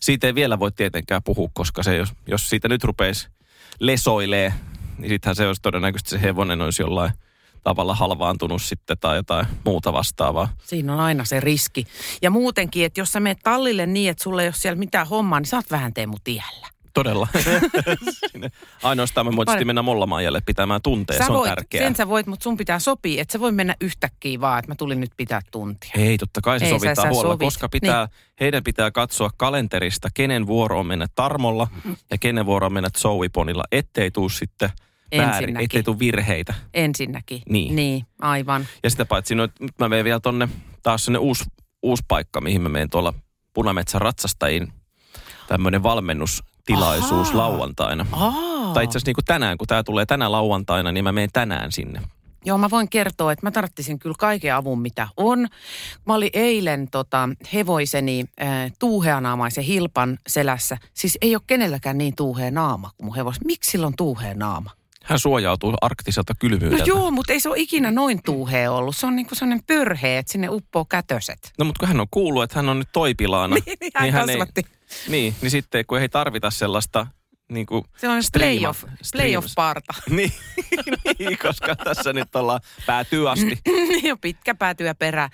siitä 0.00 0.26
ei 0.26 0.34
vielä 0.34 0.58
voi 0.58 0.72
tietenkään 0.72 1.22
puhua, 1.22 1.50
koska 1.52 1.82
se, 1.82 1.96
jos, 1.96 2.12
jos 2.26 2.48
siitä 2.48 2.68
nyt 2.68 2.84
rupeisi 2.84 3.28
lesoilee, 3.80 4.54
niin 4.98 5.08
sittenhän 5.08 5.36
se 5.36 5.46
olisi 5.46 5.62
todennäköisesti 5.62 6.10
se 6.10 6.22
hevonen 6.22 6.62
olisi 6.62 6.82
jollain 6.82 7.12
tavalla 7.64 7.94
halvaantunut 7.94 8.62
sitten 8.62 8.96
tai 9.00 9.16
jotain 9.16 9.46
muuta 9.64 9.92
vastaavaa. 9.92 10.48
Siinä 10.64 10.94
on 10.94 11.00
aina 11.00 11.24
se 11.24 11.40
riski. 11.40 11.86
Ja 12.22 12.30
muutenkin, 12.30 12.84
että 12.84 13.00
jos 13.00 13.12
sä 13.12 13.20
menet 13.20 13.38
tallille 13.42 13.86
niin, 13.86 14.10
että 14.10 14.22
sulla 14.24 14.42
ei 14.42 14.48
ole 14.48 14.54
siellä 14.56 14.78
mitään 14.78 15.08
hommaa, 15.08 15.40
niin 15.40 15.48
saat 15.48 15.70
vähän 15.70 15.94
Teemu 15.94 16.16
tiellä. 16.24 16.73
Todella. 16.94 17.28
Ainoastaan 18.82 19.26
me 19.26 19.36
voit 19.36 19.48
Pare- 19.48 19.64
mennä 19.64 19.82
Mollamaajalle 19.82 20.40
pitämään 20.46 20.82
tunteja, 20.82 21.18
Sä 21.18 21.24
se 21.26 21.32
on 21.32 21.38
voit, 21.38 21.48
tärkeää. 21.48 21.84
sen 21.84 21.96
sä 21.96 22.08
voit, 22.08 22.26
mutta 22.26 22.44
sun 22.44 22.56
pitää 22.56 22.78
sopia, 22.78 23.22
että 23.22 23.32
sä 23.32 23.40
voi 23.40 23.52
mennä 23.52 23.74
yhtäkkiä 23.80 24.40
vaan, 24.40 24.58
että 24.58 24.70
mä 24.70 24.74
tulin 24.74 25.00
nyt 25.00 25.10
pitää 25.16 25.40
tuntia. 25.52 25.90
Ei, 25.96 26.18
totta 26.18 26.40
kai 26.40 26.58
se 26.58 26.64
Ei, 26.64 26.70
sä- 26.70 26.76
sovitaan 26.78 26.96
sä 26.96 27.02
huolella, 27.02 27.22
sovit. 27.32 27.40
Niin. 27.40 27.46
koska 27.46 27.68
pitää, 27.68 28.08
heidän 28.40 28.64
pitää 28.64 28.90
katsoa 28.90 29.30
kalenterista, 29.36 30.08
kenen 30.14 30.46
vuoro 30.46 30.80
on 30.80 30.86
mennä 30.86 31.06
Tarmolla 31.14 31.68
ja 32.10 32.18
kenen 32.18 32.46
vuoro 32.46 32.66
on 32.66 32.72
mennä 32.72 32.88
Zouiponilla, 32.98 33.64
ettei 33.72 34.10
tuu 34.10 34.28
sitten 34.28 34.70
väärin, 35.16 35.56
ettei 35.56 35.82
tuu 35.82 35.98
virheitä. 35.98 36.54
Ensinnäkin. 36.74 37.42
Niin. 37.48 37.76
Niin, 37.76 38.06
aivan. 38.20 38.66
Ja 38.82 38.90
sitä 38.90 39.04
paitsi, 39.04 39.34
no, 39.34 39.48
nyt 39.60 39.78
mä 39.78 39.88
menen 39.88 40.04
vielä 40.04 40.20
tonne 40.20 40.48
taas 40.82 41.04
sinne 41.04 41.18
uusi, 41.18 41.44
uusi 41.82 42.02
paikka, 42.08 42.40
mihin 42.40 42.62
mä 42.62 42.68
menen 42.68 42.90
tuolla 42.90 43.14
Punametsän 43.54 44.00
ratsastajien 44.00 44.72
tämmöinen 45.48 45.82
valmennustilaisuus 46.72 47.28
Ahaa. 47.28 47.38
lauantaina. 47.38 48.06
Aa. 48.12 48.74
Tai 48.74 48.84
itse 48.84 48.96
asiassa 48.98 49.08
niin 49.08 49.14
kuin 49.14 49.24
tänään, 49.24 49.58
kun 49.58 49.66
tämä 49.66 49.82
tulee 49.82 50.06
tänä 50.06 50.32
lauantaina, 50.32 50.92
niin 50.92 51.04
mä 51.04 51.12
menen 51.12 51.30
tänään 51.32 51.72
sinne. 51.72 52.00
Joo, 52.46 52.58
mä 52.58 52.70
voin 52.70 52.88
kertoa, 52.88 53.32
että 53.32 53.46
mä 53.46 53.50
tarvitsin 53.50 53.98
kyllä 53.98 54.16
kaiken 54.18 54.54
avun, 54.54 54.80
mitä 54.80 55.08
on. 55.16 55.48
Mä 56.06 56.14
olin 56.14 56.30
eilen 56.32 56.88
tota, 56.90 57.28
hevoiseni 57.52 58.24
äh, 58.42 58.72
tuuheanaamaisen 58.78 59.64
hilpan 59.64 60.18
selässä. 60.26 60.78
Siis 60.94 61.18
ei 61.22 61.34
ole 61.36 61.42
kenelläkään 61.46 61.98
niin 61.98 62.16
tuuhea 62.16 62.50
naama 62.50 62.90
kuin 62.96 63.06
mun 63.06 63.16
hevos. 63.16 63.36
Miksi 63.44 63.70
sillä 63.70 63.86
on 63.86 63.96
tuuhea 63.96 64.34
naama? 64.34 64.70
Hän 65.04 65.18
suojautuu 65.18 65.74
arktiselta 65.80 66.32
No 66.32 66.36
kylmyydeltä. 66.40 66.84
joo, 66.86 67.10
mutta 67.10 67.32
ei 67.32 67.40
se 67.40 67.48
ole 67.48 67.58
ikinä 67.58 67.90
noin 67.90 68.20
tuuhea 68.24 68.72
ollut. 68.72 68.96
Se 68.96 69.06
on 69.06 69.16
niin 69.16 69.26
kuin 69.26 69.38
sellainen 69.38 69.64
pörhe, 69.66 70.18
että 70.18 70.32
sinne 70.32 70.48
uppoo 70.48 70.84
kätöset. 70.84 71.52
No 71.58 71.64
mutta 71.64 71.78
kun 71.80 71.88
hän 71.88 72.00
on 72.00 72.06
kuullut, 72.10 72.42
että 72.42 72.58
hän 72.58 72.68
on 72.68 72.78
nyt 72.78 72.88
toipilaana. 72.92 73.56
Niin, 74.00 74.12
hän 74.12 74.26
kasvatti. 74.26 74.62
Ei, 74.66 75.10
niin, 75.10 75.34
niin 75.42 75.50
sitten 75.50 75.84
kun 75.86 76.00
ei 76.00 76.08
tarvita 76.08 76.50
sellaista 76.50 77.06
niin 77.52 77.66
kuin 77.66 77.84
Sellainen 77.96 78.24
striima- 78.24 78.40
playoff, 78.60 78.84
playoff-parta. 79.12 79.94
Niin, 80.10 80.32
niin, 81.18 81.38
koska 81.38 81.76
tässä 81.76 82.12
nyt 82.12 82.36
ollaan 82.36 82.60
päätyy 82.86 83.30
asti. 83.30 83.58
jo 84.08 84.16
pitkä 84.16 84.54
päätyä 84.54 84.94
perä. 84.94 85.28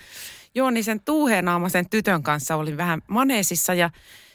Joo, 0.55 0.71
niin 0.71 0.85
sen 0.85 1.01
tuuheenaamaisen 1.05 1.91
tytön 1.91 2.23
kanssa 2.23 2.57
olin 2.57 2.77
vähän 2.77 3.03
maneesissa 3.09 3.75
ja 3.75 3.91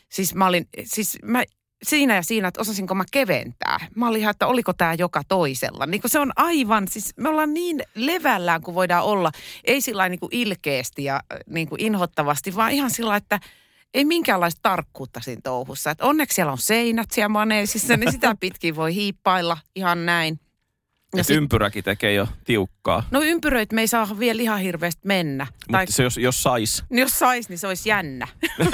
siis 0.10 0.36
mä 0.36 0.48
olin, 0.48 0.68
siis 0.84 1.18
mä 1.24 1.44
siinä 1.84 2.16
ja 2.16 2.24
siinä, 2.24 2.48
että 2.48 2.62
osasinko 2.62 2.96
mä 2.96 3.04
keventää. 3.12 3.88
Mä 3.96 4.08
olin 4.08 4.22
ihan, 4.22 4.32
että 4.32 4.48
oliko 4.48 4.74
tämä 4.74 4.94
joka 4.94 5.22
toisella. 5.28 5.86
Niin 5.86 6.02
se 6.06 6.20
on 6.20 6.32
aivan, 6.36 6.88
siis 6.88 7.14
me 7.18 7.30
ollaan 7.30 7.54
niin 7.54 7.84
levällään 7.96 8.62
kuin 8.62 8.76
voidaan 8.76 9.04
olla. 9.04 9.32
Ei 9.64 9.82
sillä 9.82 10.10
niin 10.10 10.20
kuin 10.20 10.30
ilkeästi 10.32 11.04
ja 11.04 11.16
äh, 11.16 11.40
niin 11.50 11.70
kuin 11.70 11.82
inhottavasti, 11.82 12.56
vaan 12.56 12.72
ihan 12.72 12.92
sillä 12.92 13.16
että 13.16 13.40
ei 13.94 14.06
minkäänlaista 14.06 14.60
tarkkuutta 14.64 15.20
siinä 15.20 15.42
touhussa. 15.44 15.92
Että 15.92 16.06
onneksi 16.06 16.36
siellä 16.36 16.52
on 16.52 16.58
seinät 16.58 17.12
siellä 17.12 17.30
maneesissa, 17.30 17.98
niin 17.98 18.12
sitä 18.12 18.36
pitkin 18.40 18.76
voi 18.76 18.96
hiippailla 18.96 19.58
ihan 19.76 20.06
näin. 20.06 20.40
Ja 21.16 21.24
sit- 21.24 21.38
ympyräkin 21.38 21.84
tekee 21.84 22.14
jo 22.14 22.28
tiukkaa. 22.44 23.04
No 23.12 23.22
ympyröit 23.22 23.72
me 23.74 23.82
ei 23.82 23.88
saa 23.88 24.20
vielä 24.20 24.42
ihan 24.42 24.60
hirveästi 24.60 25.02
mennä. 25.06 25.48
Tai 25.72 25.84
Mutta 25.84 25.96
se 25.96 26.04
jos, 26.04 26.18
jos 26.18 26.44
sais. 26.44 26.84
niin 26.90 27.02
jos 27.02 27.20
sais, 27.20 27.50
niin 27.50 27.60
se 27.60 27.68
olisi 27.68 27.90
jännä. 27.90 28.28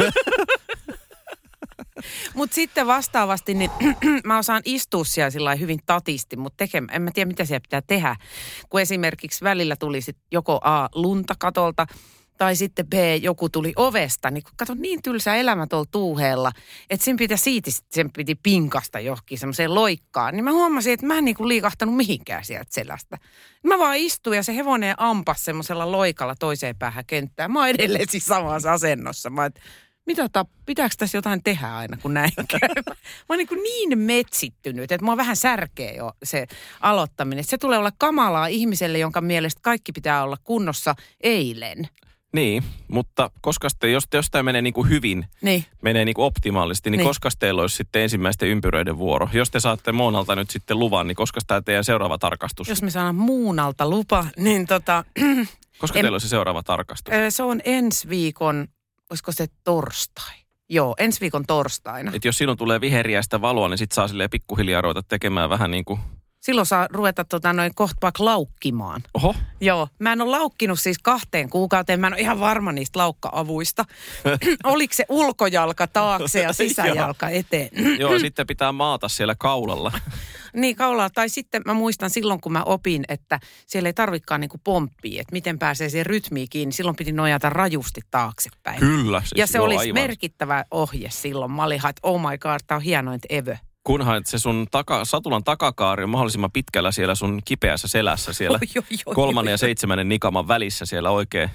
Mutta 2.34 2.56
sitten 2.56 2.88
vastaavasti, 2.88 3.54
niin 3.54 3.72
mä 4.26 4.38
osaan 4.38 4.62
istua 4.66 5.04
siellä 5.04 5.30
sillä 5.30 5.56
hyvin 5.56 5.80
tatisti, 5.86 6.36
mutta 6.38 6.58
teke, 6.58 6.84
en 6.92 7.02
mä 7.02 7.12
tiedä, 7.14 7.28
mitä 7.28 7.46
siellä 7.46 7.62
pitää 7.62 7.82
tehdä. 7.88 8.16
Kun 8.70 8.82
esimerkiksi 8.82 9.44
välillä 9.44 9.76
tuli 9.76 10.02
sit 10.02 10.18
joko 10.32 10.60
A, 10.64 10.90
lunta 10.96 11.34
katolta, 11.40 11.88
tai 12.42 12.56
sitten 12.56 12.88
B, 12.88 12.94
joku 13.22 13.50
tuli 13.50 13.74
ovesta. 13.76 14.32
Niin 14.32 14.44
kato, 14.58 14.74
niin 14.74 15.02
tylsä 15.02 15.36
elämä 15.36 15.68
tuolla 15.68 15.86
tuuheella, 15.92 16.52
että 16.90 17.06
sen 17.06 17.18
pitää 17.18 17.38
siitisti, 17.38 17.88
sen 17.92 18.12
piti 18.12 18.36
pinkasta 18.36 19.00
johonkin 19.00 19.40
semmoiseen 19.40 19.76
loikkaan. 19.76 20.34
Niin 20.34 20.44
mä 20.44 20.52
huomasin, 20.52 20.94
että 20.94 21.06
mä 21.06 21.18
en 21.18 21.26
niinku 21.26 21.48
liikahtanut 21.48 21.96
mihinkään 21.96 22.46
sieltä 22.46 22.74
selästä. 22.74 23.18
Mä 23.64 23.80
vaan 23.80 23.98
istuin 23.98 24.36
ja 24.36 24.44
se 24.44 24.56
hevonen 24.56 24.96
ampas 24.98 25.46
semmoisella 25.46 25.92
loikalla 25.92 26.36
toiseen 26.40 26.76
päähän 26.76 27.06
kenttää. 27.06 27.48
Mä 27.48 27.60
oon 27.60 27.70
edelleen 27.70 28.10
siis 28.10 28.26
samassa 28.26 28.74
asennossa. 28.74 29.30
Mä 29.30 29.46
et, 29.46 29.60
mitä 30.06 30.30
ta, 30.30 30.46
pitääkö 30.66 30.96
tässä 30.98 31.18
jotain 31.18 31.44
tehdä 31.44 31.76
aina, 31.78 31.98
kun 32.02 32.14
näin 32.14 32.32
käy? 32.48 32.60
Mä 32.88 32.94
oon 33.30 33.38
niin, 33.38 33.48
kuin 33.48 33.64
niin 33.64 34.00
metsittynyt, 34.00 34.92
että 34.92 35.06
mua 35.06 35.18
vähän 35.18 35.36
särkee 35.36 35.96
jo 35.96 36.12
se 36.24 36.48
aloittaminen. 36.82 37.44
Se 37.44 37.58
tulee 37.58 37.78
olla 37.78 37.92
kamalaa 37.98 38.48
ihmiselle, 38.48 39.00
jonka 39.00 39.22
mielestä 39.22 39.60
kaikki 39.64 39.92
pitää 39.92 40.24
olla 40.24 40.38
kunnossa 40.44 40.96
eilen. 41.22 41.88
Niin, 42.34 42.64
mutta 42.88 43.32
koska 43.42 43.70
sitten, 43.70 43.92
jos, 43.92 44.04
jos 44.14 44.30
tämä 44.32 44.44
menee 44.44 44.62
niin 44.62 44.74
kuin 44.74 44.90
hyvin, 44.90 45.26
Niin. 45.42 45.66
menee 45.82 46.06
niin 46.06 46.16
kuin 46.16 46.26
optimaalisesti, 46.26 46.90
niin, 46.90 46.98
Niin. 46.98 47.08
koska 47.08 47.30
teillä 47.40 47.62
olisi 47.62 47.76
sitten 47.76 48.02
ensimmäisten 48.02 48.50
ympyröiden 48.50 48.98
vuoro? 48.98 49.30
Jos 49.34 49.52
te 49.52 49.60
saatte 49.60 49.92
Moonalta 49.92 50.36
nyt 50.36 50.50
sitten 50.50 50.80
luvan, 50.80 51.08
niin 51.08 51.16
koska 51.16 51.42
tämä 51.48 51.62
teidän 51.62 51.84
seuraava 51.84 52.18
tarkastus? 52.18 52.68
Jos 52.68 52.82
me 52.82 52.90
saadaan 52.90 53.16
muunalta 53.16 53.90
lupa, 53.90 54.26
niin 54.38 54.68
tota, 54.68 55.04
koska 55.82 56.00
en- 56.00 56.04
teillä 56.04 56.16
on 56.16 56.22
se 56.22 56.28
seuraava 56.28 56.64
tarkastus? 56.64 57.14
se 57.30 57.44
on 57.44 57.62
ensi 57.64 58.10
viikon, 58.10 58.68
olisiko 59.12 59.32
se 59.32 59.48
torstai? 59.64 60.34
Joo, 60.70 60.96
ensi 61.00 61.22
viikon 61.22 61.46
torstaina. 61.48 62.12
Että 62.16 62.28
jos 62.28 62.38
silloin 62.38 62.58
tulee 62.58 62.82
viheriä 62.82 63.22
sitä 63.22 63.42
valoa, 63.42 63.70
niin 63.70 63.78
sitten 63.78 63.96
saa 63.96 64.08
silleen 64.08 64.30
pikkuhiljaa 64.30 64.82
ruveta 64.82 65.04
tekemään 65.04 65.50
vähän 65.50 65.72
niin 65.72 65.86
kuin, 65.86 66.00
Silloin 66.42 66.66
saa 66.68 66.88
ruveta 66.92 67.26
tota, 67.26 67.54
noin 67.54 67.76
kohta 67.76 68.12
laukkimaan. 68.20 69.04
oho, 69.14 69.36
Joo, 69.62 69.88
mä 70.00 70.14
en 70.14 70.22
ole 70.22 70.32
laukkinut 70.32 70.80
siis 70.80 70.98
kahteen 71.00 71.50
kuukauteen. 71.50 72.00
Mä 72.00 72.08
en 72.08 72.14
ole 72.14 72.22
ihan 72.22 72.40
varma 72.40 72.72
niistä 72.72 73.00
laukka-avuista. 73.00 73.86
Oliko 74.64 74.94
se 74.94 75.06
ulkojalka 75.10 75.88
taakse 75.88 76.42
ja 76.42 76.54
sisäjalka 76.64 77.30
eteen? 77.30 77.70
joo, 78.00 78.20
sitten 78.20 78.48
pitää 78.48 78.72
maata 78.72 79.10
siellä 79.10 79.36
kaulalla. 79.36 79.92
niin 80.56 80.76
kaulaa. 80.76 81.10
Tai 81.10 81.30
sitten 81.30 81.62
mä 81.66 81.74
muistan 81.74 82.10
silloin, 82.10 82.42
kun 82.42 82.52
mä 82.52 82.64
opin, 82.64 83.04
että 83.08 83.40
siellä 83.68 83.90
ei 83.90 83.94
tarvikaan 83.94 84.42
niinku 84.42 84.58
pomppia, 84.64 85.22
että 85.22 85.34
miten 85.34 85.60
pääsee 85.60 85.90
siihen 85.90 86.06
rytmiin 86.06 86.48
kiinni. 86.50 86.72
Silloin 86.72 86.96
piti 86.96 87.12
nojata 87.12 87.50
rajusti 87.50 88.02
taaksepäin. 88.12 88.80
Kyllä. 88.80 89.20
Siis, 89.20 89.32
ja 89.36 89.48
se 89.48 89.58
joo, 89.58 89.66
olisi 89.66 89.80
aivan. 89.80 90.02
merkittävä 90.02 90.66
ohje 90.72 91.10
silloin. 91.12 91.52
Mä 91.52 91.64
olin, 91.64 91.78
että 91.78 92.00
oh 92.04 92.22
my 92.22 92.38
god, 92.38 92.60
tää 92.68 92.78
on 92.78 92.84
hienointa 92.84 93.28
ever. 93.30 93.58
Kunhan 93.84 94.22
se 94.26 94.40
sun 94.40 94.68
taka, 94.72 95.06
satulan 95.06 95.44
takakaari 95.44 96.04
on 96.04 96.10
mahdollisimman 96.10 96.52
pitkällä 96.52 96.92
siellä 96.92 97.16
sun 97.16 97.42
kipeässä 97.46 97.88
selässä 97.88 98.34
siellä 98.34 98.60
Oi, 98.62 98.82
oi, 98.82 98.98
oi, 99.06 99.16
kolmannen 99.16 99.52
oi, 99.52 99.54
ja 99.54 99.58
seitsemännen 99.58 100.10
nikaman 100.10 100.48
välissä 100.48 100.86
siellä 100.86 101.12
oikein 101.12 101.50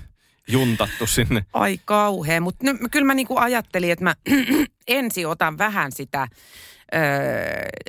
juntattu 0.48 1.06
sinne. 1.06 1.44
Ai 1.52 1.80
kauhea, 1.84 2.40
mutta 2.40 2.64
kyllä 2.90 3.06
mä 3.06 3.14
niinku 3.14 3.38
ajattelin, 3.38 3.92
että 3.92 4.04
mä 4.04 4.14
ensin 4.88 5.28
otan 5.28 5.58
vähän 5.58 5.92
sitä 5.92 6.28
ö, 6.94 6.98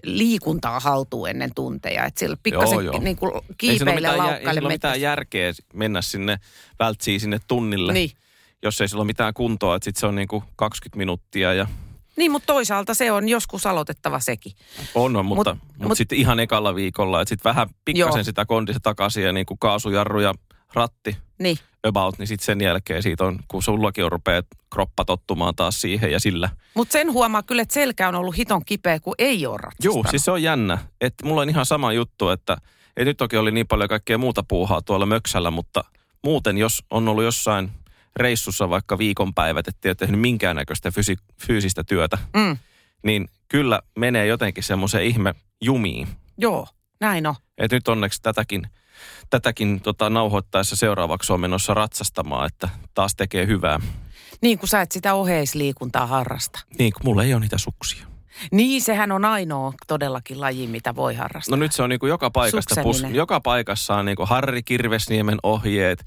liikuntaa 0.04 0.80
haltuun 0.80 1.30
ennen 1.30 1.52
tunteja. 1.56 2.06
Että 2.06 2.20
sillä 2.20 2.38
pikkasen 2.43 2.72
Joo, 2.74 2.82
joo. 2.82 3.00
niinku 3.00 3.26
Ei 3.36 3.41
kiipeillä 3.58 3.95
mitään, 3.95 4.16
jär- 4.16 4.22
ei 4.24 4.32
laukkaille 4.32 4.62
ole 4.62 4.68
mitään 4.70 5.02
järkeä 5.02 5.54
mennä 5.74 6.02
sinne, 6.02 6.38
vältsiä 6.80 7.20
sinne 7.20 7.39
tunnille, 7.48 7.93
Niin. 7.93 8.12
jos 8.64 8.82
ei 8.82 8.88
sillä 8.88 9.02
ole 9.02 9.06
mitään 9.08 9.34
kuntoa. 9.34 9.76
Että 9.76 9.84
sitten 9.84 10.00
se 10.00 10.08
on 10.08 10.16
niin 10.16 10.28
kuin 10.28 10.43
20 10.56 10.98
minuuttia 10.98 11.54
ja 11.54 11.68
Niin, 12.18 12.32
mutta 12.32 12.45
toisaalta 12.54 12.93
se 12.93 13.12
on 13.12 13.30
joskus 13.30 13.66
aloitettava 13.66 14.20
sekin. 14.20 14.52
on, 14.95 15.16
on 15.16 15.26
mutta, 15.26 15.54
Mut- 15.54 15.60
mut, 15.64 15.68
mutta 15.78 15.88
mut- 15.88 15.98
sitten 15.98 16.18
ihan 16.18 16.39
ekalla 16.39 16.76
viikolla. 16.76 17.22
Että 17.22 17.30
sitten 17.30 17.50
vähän 17.50 17.70
pikkasen 17.86 18.20
Joo. 18.20 18.24
sitä 18.24 18.45
kondista 18.45 18.80
takaisin 18.84 19.24
ja 19.24 19.34
niin 19.34 19.45
kuin 19.45 19.58
kaasujarru 19.60 20.20
ja 20.20 20.34
ratti 20.74 21.18
Niin. 21.39 21.58
About, 21.88 22.17
niin 22.19 22.27
sitten 22.27 22.45
sen 22.45 22.61
jälkeen 22.61 23.03
siitä 23.03 23.23
on, 23.25 23.39
kun 23.47 23.63
sullakin 23.63 24.05
on 24.05 24.11
rupeaa 24.11 24.41
kroppa 24.73 25.05
tottumaan 25.05 25.55
taas 25.55 25.81
siihen 25.81 26.11
ja 26.11 26.19
sillä. 26.19 26.49
Mutta 26.73 26.91
sen 26.91 27.13
huomaa 27.13 27.43
kyllä, 27.43 27.61
että 27.61 27.73
selkä 27.73 28.07
on 28.07 28.15
ollut 28.15 28.38
hiton 28.38 28.65
kipeä, 28.65 28.99
kun 28.99 29.15
ei 29.17 29.45
ole 29.45 29.57
ratsastanut. 29.57 29.95
Joo, 30.05 30.09
siis 30.09 30.25
se 30.25 30.31
on 30.31 30.43
jännä. 30.43 30.77
Että 31.01 31.25
mulla 31.25 31.41
on 31.41 31.49
ihan 31.49 31.65
sama 31.65 31.93
juttu, 31.93 32.29
että 32.29 32.57
et 32.97 33.05
nyt 33.05 33.17
toki 33.17 33.38
oli 33.38 33.51
niin 33.51 33.67
paljon 33.67 33.89
kaikkea 33.89 34.17
muuta 34.17 34.43
puuhaa 34.47 34.81
tuolla 34.81 35.05
möksällä, 35.05 35.51
mutta 35.51 35.83
muuten 36.23 36.57
jos 36.57 36.83
on 36.91 37.07
ollut 37.07 37.23
jossain 37.23 37.71
reissussa 38.15 38.69
vaikka 38.69 38.97
viikonpäivät, 38.97 39.67
ettei 39.67 39.89
ole 39.89 39.95
tehnyt 39.95 40.21
minkäännäköistä 40.21 40.89
fysi- 40.89 41.33
fyysistä 41.47 41.83
työtä, 41.83 42.17
Mm, 42.35 42.57
niin 43.03 43.27
kyllä 43.47 43.81
menee 43.99 44.25
jotenkin 44.27 44.63
semmoisen 44.63 45.03
ihme 45.03 45.35
jumiin. 45.61 46.07
joo, 46.38 46.67
näin 47.01 47.27
on. 47.27 47.35
Et 47.57 47.71
nyt 47.71 47.88
onneksi 47.88 48.21
tätäkin, 48.21 48.67
tätäkin 49.30 49.82
tota, 49.82 50.09
nauhoittaessa 50.09 50.75
seuraavaksi 50.75 51.34
on 51.34 51.39
menossa 51.39 51.73
ratsastamaan, 51.73 52.47
että 52.47 52.69
taas 52.93 53.15
tekee 53.15 53.47
hyvää. 53.47 53.80
Niin 54.41 54.59
kuin 54.59 54.69
sä 54.69 54.82
et 54.82 54.91
sitä 54.91 55.13
oheisliikuntaa 55.13 56.07
harrasta. 56.07 56.59
Niin, 56.80 56.93
kun 56.93 57.01
mulla 57.03 57.23
ei 57.23 57.34
ole 57.34 57.41
niitä 57.41 57.57
suksia. 57.57 58.07
Niin, 58.51 58.82
sehän 58.82 59.11
on 59.11 59.25
ainoa 59.25 59.73
todellakin 59.88 60.41
laji, 60.41 60.67
mitä 60.67 60.95
voi 60.95 61.15
harrastaa. 61.15 61.57
No 61.57 61.59
nyt 61.59 61.71
se 61.71 61.84
on 61.84 61.89
niin 61.89 61.99
kuin 61.99 62.09
joka 62.09 62.32
paikasta, 62.32 62.84
pus, 62.84 63.03
joka 63.11 63.39
paikassa 63.39 63.95
on 63.95 64.05
niin 64.05 64.15
kuin 64.15 64.30
Harri 64.30 64.63
Kirvesniemen 64.63 65.38
ohjeet, 65.43 66.03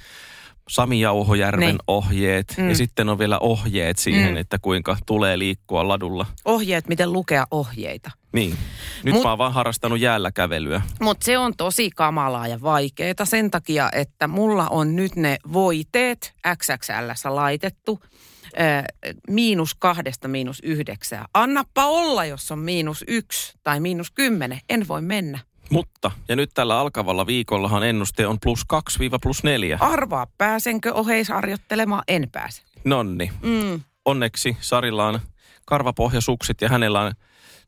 Sami 0.71 1.01
Jauhojärven 1.01 1.67
Niin. 1.69 1.79
ohjeet 1.87 2.55
Mm. 2.59 2.69
ja 2.69 2.75
sitten 2.75 3.09
on 3.09 3.19
vielä 3.19 3.39
ohjeet 3.39 3.99
siihen, 3.99 4.31
Mm. 4.31 4.37
että 4.37 4.59
kuinka 4.63 4.97
tulee 5.07 5.39
liikkua 5.39 5.89
ladulla. 5.89 6.27
Ohjeet, 6.45 6.89
miten 6.89 7.13
lukea 7.13 7.47
ohjeita. 7.51 8.11
Niin. 8.33 8.57
Nyt 9.03 9.15
Mut- 9.15 9.23
mä 9.23 9.29
oon 9.29 9.39
vaan 9.39 9.53
harrastanut 9.53 10.01
jäällä 10.01 10.33
kävelyä. 10.33 10.83
Mutta 11.01 11.25
se 11.25 11.39
on 11.39 11.57
tosi 11.57 11.91
kamalaa 11.91 12.49
ja 12.49 12.61
vaikeaa 12.63 13.25
sen 13.25 13.51
takia, 13.51 13.89
että 13.93 14.29
mulla 14.29 14.69
on 14.69 14.97
nyt 14.97 15.17
ne 15.17 15.37
voiteet 15.53 16.35
XXL 16.57 17.35
laitettu 17.35 18.01
ö, 18.45 18.83
miinus 19.29 19.75
kahdesta 19.75 20.29
miinus 20.29 20.61
yhdeksää. 20.63 21.25
Annappa 21.35 21.87
olla, 21.87 22.25
jos 22.25 22.51
on 22.51 22.59
miinus 22.59 23.05
yksi 23.09 23.55
tai 23.63 23.81
miinus 23.81 24.11
kymmenen. 24.11 24.61
En 24.69 24.89
voi 24.89 25.03
mennä. 25.03 25.39
Mutta, 25.71 26.11
ja 26.29 26.37
nyt 26.37 26.51
tällä 26.55 26.79
alkavalla 26.81 27.27
viikollahan 27.27 27.83
ennuste 27.83 28.27
on 28.27 28.39
plus 28.43 28.61
2-plus 28.73 29.45
4. 29.45 29.79
Arvaa, 29.81 30.27
pääsenkö 30.39 30.93
oheisharjoittelemaan? 30.95 32.03
En 32.09 32.29
pääse. 32.33 32.63
Nonni. 32.85 33.33
Mm. 33.43 33.81
Onneksi 34.05 34.57
Sarilla 34.61 35.07
on 35.07 35.21
karvapohjasukset 35.67 36.61
ja 36.61 36.69
hänellä 36.69 37.01
on 37.01 37.13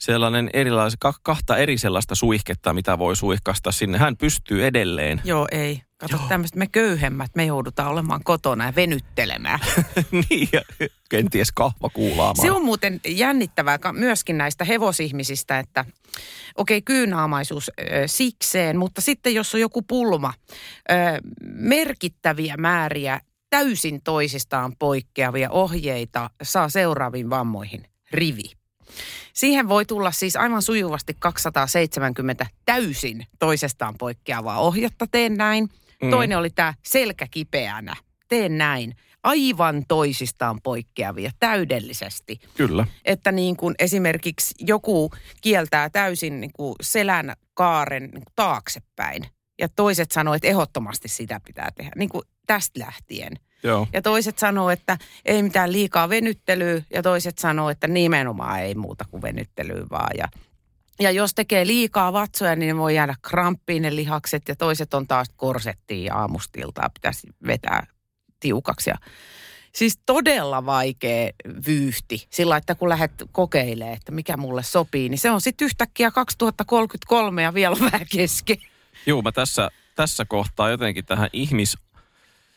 sellainen 0.02 0.50
erilainen, 0.52 0.98
ka- 0.98 1.14
kahta 1.22 1.56
eri 1.56 1.78
sellaista 1.78 2.14
suihketta, 2.14 2.74
mitä 2.74 2.98
voi 2.98 3.16
suihkasta 3.16 3.72
sinne. 3.72 3.98
Hän 3.98 4.16
pystyy 4.16 4.66
edelleen. 4.66 5.20
Joo, 5.24 5.48
ei. 5.52 5.82
Kato 5.96 6.18
tämmöistä, 6.28 6.58
me 6.58 6.66
köyhemmät, 6.66 7.30
me 7.34 7.44
joudutaan 7.44 7.88
olemaan 7.88 8.24
kotona 8.24 8.66
ja 8.66 8.72
venyttelemään. 8.76 9.60
niin, 10.30 10.48
ja 10.52 10.60
kenties 11.10 11.52
kahva 11.52 11.88
kuulaamaan. 11.92 12.46
Se 12.46 12.50
on 12.50 12.64
muuten 12.64 13.00
jännittävää 13.08 13.78
myöskin 13.92 14.38
näistä 14.38 14.64
hevosihmisistä, 14.64 15.58
että 15.58 15.84
okei, 16.56 16.78
okay, 16.78 16.82
kyynaamaisuus 16.84 17.70
ö, 17.80 17.82
sikseen, 18.06 18.78
mutta 18.78 19.00
sitten 19.00 19.34
jos 19.34 19.54
on 19.54 19.60
joku 19.60 19.82
pulma, 19.82 20.34
ö, 20.90 20.94
merkittäviä 21.44 22.56
määriä 22.56 23.20
täysin 23.50 24.00
toisistaan 24.04 24.72
poikkeavia 24.78 25.50
ohjeita 25.50 26.30
saa 26.42 26.68
seuraaviin 26.68 27.30
vammoihin. 27.30 27.84
Rivi. 28.12 28.61
Siihen 29.32 29.68
voi 29.68 29.84
tulla 29.84 30.10
siis 30.12 30.36
aivan 30.36 30.62
sujuvasti 30.62 31.16
270 31.18 32.46
täysin 32.64 33.26
toisestaan 33.38 33.94
poikkeavaa 33.98 34.58
ohjetta. 34.58 35.06
Teen 35.10 35.34
näin. 35.34 35.68
Mm. 36.02 36.10
Toinen 36.10 36.38
oli 36.38 36.50
tämä 36.50 36.74
selkäkipeänä. 36.86 37.96
Teen 38.28 38.58
näin. 38.58 38.96
Aivan 39.22 39.84
toisistaan 39.88 40.60
poikkeavia 40.62 41.30
täydellisesti. 41.38 42.40
Kyllä. 42.56 42.86
Että 43.04 43.32
niin 43.32 43.56
kuin 43.56 43.74
esimerkiksi 43.78 44.54
joku 44.58 45.10
kieltää 45.40 45.90
täysin 45.90 46.40
niin 46.40 46.52
kuin 46.52 46.74
selän 46.80 47.32
kaaren 47.54 48.02
niin 48.02 48.24
kuin 48.24 48.32
taaksepäin. 48.36 49.26
Ja 49.58 49.68
toiset 49.68 50.10
sanoo, 50.10 50.34
että 50.34 50.48
ehdottomasti 50.48 51.08
sitä 51.08 51.40
pitää 51.46 51.70
tehdä. 51.76 51.90
Niin 51.96 52.08
kuin 52.08 52.22
tästä 52.46 52.80
lähtien. 52.80 53.32
Joo. 53.62 53.86
Ja 53.92 54.02
toiset 54.02 54.38
sanoo, 54.38 54.70
että 54.70 54.98
ei 55.24 55.42
mitään 55.42 55.72
liikaa 55.72 56.08
venyttelyä 56.08 56.82
ja 56.90 57.02
toiset 57.02 57.38
sanoo, 57.38 57.70
että 57.70 57.88
nimenomaan 57.88 58.60
ei 58.60 58.74
muuta 58.74 59.04
kuin 59.10 59.22
venyttelyä 59.22 59.86
vaan. 59.90 60.10
Ja, 60.18 60.28
ja 61.00 61.10
jos 61.10 61.34
tekee 61.34 61.66
liikaa 61.66 62.12
vatsoja, 62.12 62.56
niin 62.56 62.68
ne 62.68 62.76
voi 62.76 62.94
jäädä 62.94 63.14
kramppiin 63.22 63.82
ne 63.82 63.96
lihakset 63.96 64.42
ja 64.48 64.56
toiset 64.56 64.94
on 64.94 65.06
taas 65.06 65.28
korsettiin 65.36 66.04
ja 66.04 66.14
aamustiltaa 66.14 66.90
pitäisi 66.94 67.28
vetää 67.46 67.86
tiukaksi. 68.40 68.90
Ja 68.90 68.96
siis 69.74 69.98
todella 70.06 70.66
vaikea 70.66 71.30
vyyhti 71.66 72.26
sillä, 72.30 72.56
että 72.56 72.74
kun 72.74 72.88
lähdet 72.88 73.12
kokeilemaan, 73.32 73.96
että 73.96 74.12
mikä 74.12 74.36
mulle 74.36 74.62
sopii, 74.62 75.08
niin 75.08 75.18
se 75.18 75.30
on 75.30 75.40
sitten 75.40 75.66
yhtäkkiä 75.66 76.10
2033 76.10 77.42
ja 77.42 77.54
vielä 77.54 77.76
vähän 77.80 78.06
kesken. 78.12 78.56
Joo, 79.06 79.22
mä 79.22 79.32
tässä, 79.32 79.70
tässä 79.94 80.24
kohtaa 80.24 80.70
jotenkin 80.70 81.04
tähän 81.04 81.30
ihmis 81.32 81.78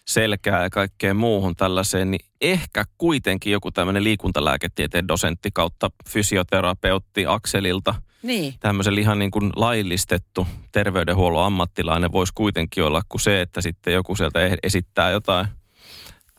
selkää 0.07 0.63
ja 0.63 0.69
kaikkeen 0.69 1.15
muuhun 1.15 1.55
tällaiseen, 1.55 2.11
niin 2.11 2.25
ehkä 2.41 2.83
kuitenkin 2.97 3.53
joku 3.53 3.71
tämmöinen 3.71 4.03
liikuntalääketieteen 4.03 5.07
dosentti 5.07 5.49
kautta 5.53 5.91
fysioterapeutti 6.09 7.25
Akselilta, 7.27 7.95
Niin. 8.23 8.53
tämmöisen 8.59 8.99
ihan 8.99 9.19
niin 9.19 9.31
kuin 9.31 9.51
laillistettu 9.55 10.47
terveydenhuollon 10.71 11.45
ammattilainen 11.45 12.11
voisi 12.11 12.33
kuitenkin 12.35 12.83
olla 12.83 13.01
kuin 13.09 13.21
se, 13.21 13.41
että 13.41 13.61
sitten 13.61 13.93
joku 13.93 14.15
sieltä 14.15 14.39
esittää 14.63 15.11
jotain 15.11 15.47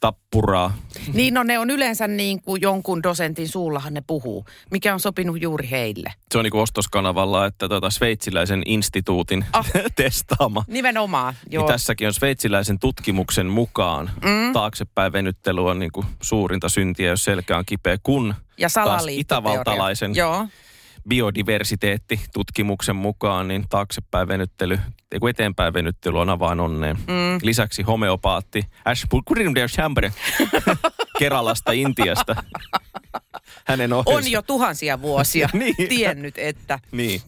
tappuraa. 0.07 0.73
Niin 1.13 1.35
no 1.35 1.43
ne 1.43 1.59
on 1.59 1.71
yleensä 1.71 2.07
niin 2.09 2.43
kuin 2.43 2.63
jonkun 2.63 3.03
dosentin 3.03 3.49
suullahan 3.49 3.95
ne 3.95 4.03
puhuu, 4.07 4.45
mikä 4.71 4.95
on 4.95 5.01
sopinut 5.01 5.43
juuri 5.43 5.71
heille. 5.71 6.13
Se 6.33 6.39
on 6.39 6.45
niin 6.45 6.51
kuin 6.51 6.63
ostoskanavalla, 6.63 7.47
että 7.47 7.69
tota 7.69 7.91
sveitsiläisen 7.91 8.63
instituutin 8.67 9.45
Ah. 9.53 9.67
testaama. 9.97 10.65
Nimenomaan, 10.67 11.35
joo. 11.51 11.63
Niin 11.63 11.73
tässäkin 11.73 12.07
on 12.07 12.15
sveitsiläisen 12.15 12.79
tutkimuksen 12.79 13.47
mukaan 13.47 14.11
mm. 14.25 14.53
taaksepäin 14.53 15.13
venyttely 15.13 15.69
on 15.69 15.79
niin 15.79 15.93
kuin 15.93 16.07
suurinta 16.23 16.69
syntiä, 16.69 17.11
jos 17.11 17.25
selkä 17.25 17.59
on 17.59 17.65
kipeä, 17.67 17.99
kun 18.03 18.35
ja 18.59 18.69
taas 18.75 19.05
itävaltalaisen 19.09 20.15
Joo, 20.15 20.47
biodiversiteettitutkimuksen 21.09 22.97
mukaan, 22.97 23.49
niin 23.49 23.65
taaksepäin 23.69 24.29
venyttely, 24.29 24.79
eteenpäin 25.31 25.75
venyttely 25.75 26.21
on 26.21 26.31
avain 26.31 26.61
onneen. 26.61 26.97
Mm. 26.97 27.39
Lisäksi 27.43 27.83
homeopaatti 27.83 28.63
Ash 28.85 29.07
Chambre 29.69 30.13
Keralasta 31.19 31.73
Intiasta. 31.73 32.37
Hänen 33.65 33.93
on 33.93 34.31
jo 34.31 34.43
tuhansia 34.43 35.03
vuosia 35.03 35.49
Niin. 35.53 35.75
tiennyt, 35.89 36.39
että 36.39 36.79
Niin, 36.93 37.21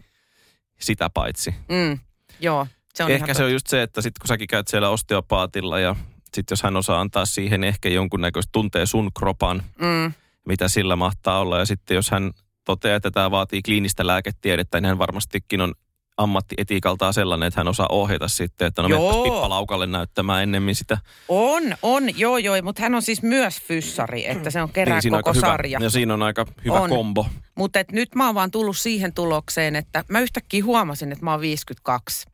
sitä 0.80 1.10
paitsi. 1.10 1.54
mm, 1.68 1.98
joo, 2.40 2.66
se 2.94 3.04
on 3.04 3.10
ehkä 3.10 3.34
se 3.34 3.44
on 3.44 3.52
just 3.52 3.66
se, 3.66 3.82
että 3.82 4.00
sitten 4.02 4.20
kun 4.20 4.28
säkin 4.28 4.48
käyt 4.48 4.68
siellä 4.68 4.88
osteopaatilla 4.88 5.80
ja 5.80 5.96
sitten 6.24 6.52
jos 6.52 6.62
hän 6.62 6.76
osaa 6.76 7.00
antaa 7.00 7.26
siihen 7.26 7.64
ehkä 7.64 7.88
jonkunnäköistä 7.88 8.48
tuntee 8.52 8.86
sun 8.86 9.10
kropan, 9.18 9.62
Mm, 9.80 10.12
mitä 10.46 10.68
sillä 10.68 10.96
mahtaa 10.96 11.40
olla. 11.40 11.58
Ja 11.58 11.64
sitten 11.66 11.94
jos 11.94 12.10
hän 12.10 12.30
toteaa, 12.68 12.96
että 12.96 13.10
tämä 13.10 13.30
vaatii 13.30 13.62
kliinistä 13.62 14.06
lääketiedettä, 14.06 14.80
niin 14.80 14.88
hän 14.88 14.98
varmastikin 14.98 15.60
on 15.60 15.74
ammattietiikaltaan 16.16 17.14
sellainen, 17.14 17.46
että 17.46 17.60
hän 17.60 17.68
osaa 17.68 17.86
ohjata 17.90 18.28
sitten, 18.28 18.66
että 18.68 18.82
no 18.82 18.88
Joo. 18.88 19.22
pippalaukalle 19.22 19.86
näyttämään 19.86 20.42
ennemmin 20.42 20.74
sitä. 20.74 20.98
on, 21.28 21.62
on, 21.82 22.18
joo, 22.18 22.38
joo, 22.38 22.62
mutta 22.62 22.82
hän 22.82 22.94
on 22.94 23.02
siis 23.02 23.22
myös 23.22 23.60
fyssari, 23.62 24.26
että 24.30 24.50
se 24.50 24.62
on 24.62 24.72
kerää 24.72 25.00
Niin, 25.04 25.12
koko 25.12 25.34
sarja. 25.34 25.78
Hyvä, 25.78 25.86
ja 25.86 25.90
siinä 25.90 26.14
on 26.14 26.22
aika 26.22 26.46
hyvä 26.64 26.80
On. 26.80 26.90
kombo. 26.90 27.26
Mutta 27.54 27.78
nyt 27.92 28.14
mä 28.14 28.26
oon 28.26 28.34
vaan 28.34 28.50
tullut 28.50 28.76
siihen 28.76 29.12
tulokseen, 29.14 29.76
että 29.76 30.04
mä 30.08 30.20
yhtäkkiä 30.20 30.64
huomasin, 30.64 31.12
että 31.12 31.24
mä 31.24 31.30
oon 31.30 31.40
52. 31.40 32.26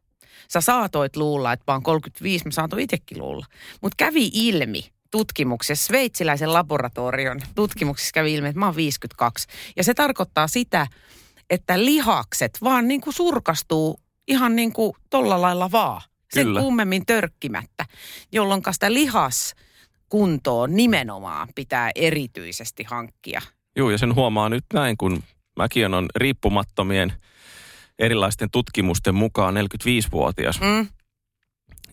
Sä 0.49 0.61
saatoit 0.61 1.16
luulla, 1.16 1.53
että 1.53 1.64
mä 1.72 1.74
oon 1.74 1.82
35, 1.82 2.45
mä 2.45 2.51
saatoin 2.51 2.82
itsekin 2.82 3.18
luulla. 3.18 3.47
Mutta 3.82 3.95
kävi 3.97 4.30
ilmi 4.32 4.93
tutkimuksessa, 5.15 5.87
sveitsiläisen 5.87 6.53
laboratorion 6.53 7.41
tutkimuksessa 7.55 8.12
kävi 8.15 8.35
ilmi, 8.35 8.49
että 8.49 8.59
mä 8.59 8.67
oon 8.67 8.77
52. 8.77 9.49
Ja 9.77 9.85
se 9.85 9.95
tarkoittaa 9.95 10.49
sitä, 10.49 10.87
että 11.51 11.85
lihakset 11.85 12.59
vaan 12.62 12.89
niin 12.89 13.01
kuin 13.01 13.15
surkastuu 13.15 14.01
ihan 14.29 14.57
niin 14.57 14.73
kuin 14.73 14.93
tolla 15.11 15.41
lailla 15.43 15.73
vaan. 15.73 16.03
Sen 16.33 16.47
Kyllä. 16.47 16.61
kummemmin 16.61 17.07
törkkimättä, 17.07 17.87
jolloin 18.33 18.62
sitä 18.71 18.93
lihaskuntoon 18.93 20.77
nimenomaan 20.77 21.49
pitää 21.55 21.91
erityisesti 21.95 22.85
hankkia. 22.85 23.43
Joo, 23.77 23.91
ja 23.91 23.99
sen 23.99 24.15
huomaa 24.15 24.49
nyt 24.49 24.65
näin, 24.73 24.97
kun 24.97 25.23
mäkin 25.57 25.95
on 25.95 26.07
riippumattomien 26.17 27.12
erilaisten 27.99 28.51
tutkimusten 28.51 29.15
mukaan 29.15 29.55
45-vuotias. 29.55 30.61
Mm. 30.61 30.89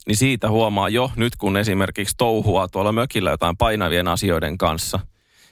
Niin 0.07 0.17
siitä 0.17 0.49
huomaa 0.49 0.89
jo 0.89 1.11
nyt, 1.15 1.35
kun 1.35 1.57
esimerkiksi 1.57 2.15
touhua 2.17 2.67
tuolla 2.67 2.91
mökillä 2.91 3.31
jotain 3.31 3.57
painavien 3.57 4.07
asioiden 4.07 4.57
kanssa, 4.57 4.99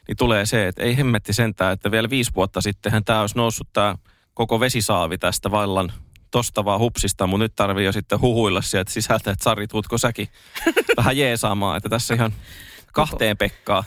niin 0.08 0.18
tulee 0.18 0.46
se, 0.46 0.68
että 0.68 0.84
ei 0.84 0.98
hemmetti 0.98 1.34
sentään, 1.34 1.74
että 1.74 1.92
vielä 1.92 2.10
viisi 2.10 2.32
vuotta 2.36 2.62
sittenhän 2.62 3.04
tämä 3.06 3.22
olisi 3.22 3.38
noussut 3.38 3.68
tämä 3.74 3.96
koko 4.34 4.60
vesisaavi 4.60 5.18
tästä 5.18 5.52
vallan 5.52 5.92
tosta 6.32 6.66
vaan 6.66 6.80
hupsista, 6.80 7.28
mutta 7.28 7.44
nyt 7.44 7.56
tarvii 7.56 7.86
jo 7.86 7.92
sitten 7.92 8.22
huhuilla 8.22 8.62
sieltä 8.62 8.92
sisältä, 8.92 9.32
että 9.32 9.44
Sari, 9.44 9.68
tuutko 9.68 9.98
säkin 9.98 10.28
vähän 10.98 11.18
jeesaamaan, 11.18 11.78
että 11.78 11.90
tässä 11.90 12.14
ihan 12.14 12.34
kahteen 12.94 13.38
Pekkaa. 13.38 13.84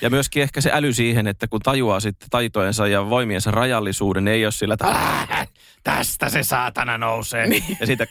Ja 0.00 0.10
myöskin 0.10 0.42
ehkä 0.42 0.60
se 0.60 0.70
äly 0.72 0.92
siihen, 0.92 1.26
että 1.26 1.48
kun 1.48 1.60
tajuaa 1.60 2.00
sitten 2.00 2.30
taitojensa 2.30 2.86
ja 2.86 3.10
voimiensa 3.10 3.50
rajallisuuden, 3.50 4.24
niin 4.24 4.34
ei 4.34 4.46
ole 4.46 4.52
sillä, 4.52 4.74
että 4.74 4.86
"Ää, 4.86 5.46
tästä 5.84 6.28
se 6.28 6.42
saatana 6.42 6.98
nousee. 6.98 7.46
Ja 7.80 7.86
sitten 7.86 8.08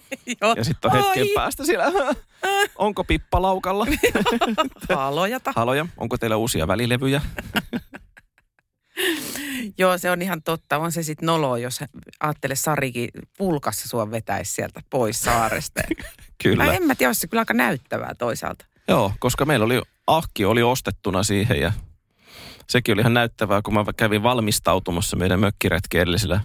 Joo. 0.40 0.54
ja 0.56 0.64
sitten 0.64 0.90
on 0.90 1.04
hetken 1.04 1.26
päästä 1.34 1.64
siellä, 1.64 1.92
onko 2.78 3.04
pippa 3.04 3.42
laukalla? 3.42 3.86
Halojata. 4.96 5.52
Haloja, 5.56 5.86
onko 5.96 6.18
teillä 6.18 6.36
uusia 6.36 6.68
välilevyjä? 6.68 7.20
Joo, 9.78 9.98
se 9.98 10.10
on 10.10 10.22
ihan 10.22 10.42
totta. 10.42 10.78
On 10.78 10.92
se 10.92 11.02
sitten 11.02 11.26
nolo, 11.26 11.56
jos 11.56 11.80
ajattele 12.20 12.54
Sarikin 12.54 13.08
pulkassa 13.38 13.88
sua 13.88 14.10
vetäisi 14.10 14.52
sieltä 14.52 14.80
pois 14.90 15.20
saaresta. 15.20 15.80
Kyllä. 16.42 16.64
Mä 16.64 16.72
en 16.72 16.82
mä 16.82 16.94
tiedä, 16.94 17.08
olisi 17.08 17.20
se 17.20 17.26
kyllä 17.26 17.40
aika 17.40 17.54
näyttävää 17.54 18.14
toisaalta. 18.14 18.64
Joo, 18.88 19.12
koska 19.18 19.44
meillä 19.44 19.64
oli, 19.64 19.82
ahki 20.06 20.44
oli 20.44 20.62
ostettuna 20.62 21.22
siihen 21.22 21.60
ja 21.60 21.72
sekin 22.68 22.92
oli 22.92 23.00
ihan 23.00 23.14
näyttävää, 23.14 23.62
kun 23.62 23.74
mä 23.74 23.84
kävin 23.96 24.22
valmistautumassa 24.22 25.16
meidän 25.16 25.40
mökkiretkeen 25.40 26.02
edellisellä 26.02 26.40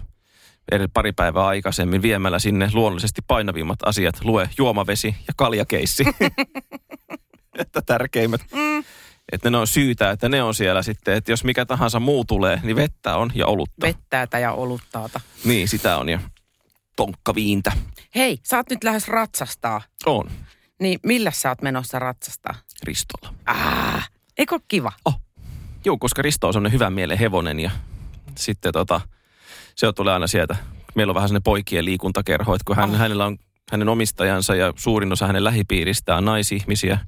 eri- 0.72 0.88
pari 0.94 1.12
päivää 1.12 1.46
aikaisemmin 1.46 2.02
viemällä 2.02 2.38
sinne 2.38 2.70
luonnollisesti 2.72 3.22
painavimmat 3.26 3.78
asiat, 3.84 4.24
lue 4.24 4.50
juomavesi 4.58 5.16
ja 5.28 5.34
kaljakeissi. 5.36 6.04
että 7.58 7.82
tärkeimmät. 7.82 8.40
Mm. 8.52 8.84
Että 9.32 9.50
ne 9.50 9.58
on 9.58 9.66
syytä, 9.66 10.10
että 10.10 10.28
ne 10.28 10.42
on 10.42 10.54
siellä 10.54 10.82
sitten, 10.82 11.14
että 11.14 11.32
jos 11.32 11.44
mikä 11.44 11.66
tahansa 11.66 12.00
muu 12.00 12.24
tulee, 12.24 12.60
niin 12.62 12.76
vettä 12.76 13.16
on 13.16 13.30
ja 13.34 13.46
olutta. 13.46 13.86
Vettäätä 13.86 14.38
ja 14.38 14.52
oluttaata. 14.52 15.20
Niin, 15.44 15.68
sitä 15.68 15.98
on 15.98 16.08
ja 16.08 16.20
tonkkaviintä. 16.96 17.72
Hei, 18.14 18.38
sä 18.42 18.56
oot 18.56 18.70
nyt 18.70 18.84
lähes 18.84 19.08
ratsastaa. 19.08 19.80
On. 20.06 20.30
Niin 20.80 21.00
millä 21.02 21.30
sä 21.30 21.48
oot 21.48 21.62
menossa 21.62 21.98
ratsastaa? 21.98 22.54
Ristolla. 22.82 23.34
Ah, 23.46 24.10
eikö 24.38 24.58
kiva? 24.68 24.92
Oh. 25.04 25.20
Joo, 25.84 25.98
koska 25.98 26.22
Risto 26.22 26.46
on 26.46 26.52
semmoinen 26.52 26.72
hyvän 26.72 26.92
mielen 26.92 27.18
hevonen 27.18 27.60
ja 27.60 27.70
sitten 28.38 28.72
tota, 28.72 29.00
se 29.78 29.92
tulee 29.92 30.14
aina 30.14 30.26
sieltä. 30.26 30.56
Meillä 30.94 31.10
on 31.10 31.14
vähän 31.14 31.28
semmoinen 31.28 31.42
poikien 31.42 31.84
liikuntakerho, 31.84 32.54
että 32.54 32.64
kun 32.66 32.76
hän, 32.76 32.90
Ah. 32.94 32.98
hänellä 32.98 33.26
on 33.26 33.38
hänen 33.72 33.88
omistajansa 33.88 34.54
ja 34.54 34.72
suurin 34.76 35.12
osa 35.12 35.26
hänen 35.26 35.44
lähipiiristään 35.44 36.18
on 36.18 36.24
naisihmisiä. 36.24 36.98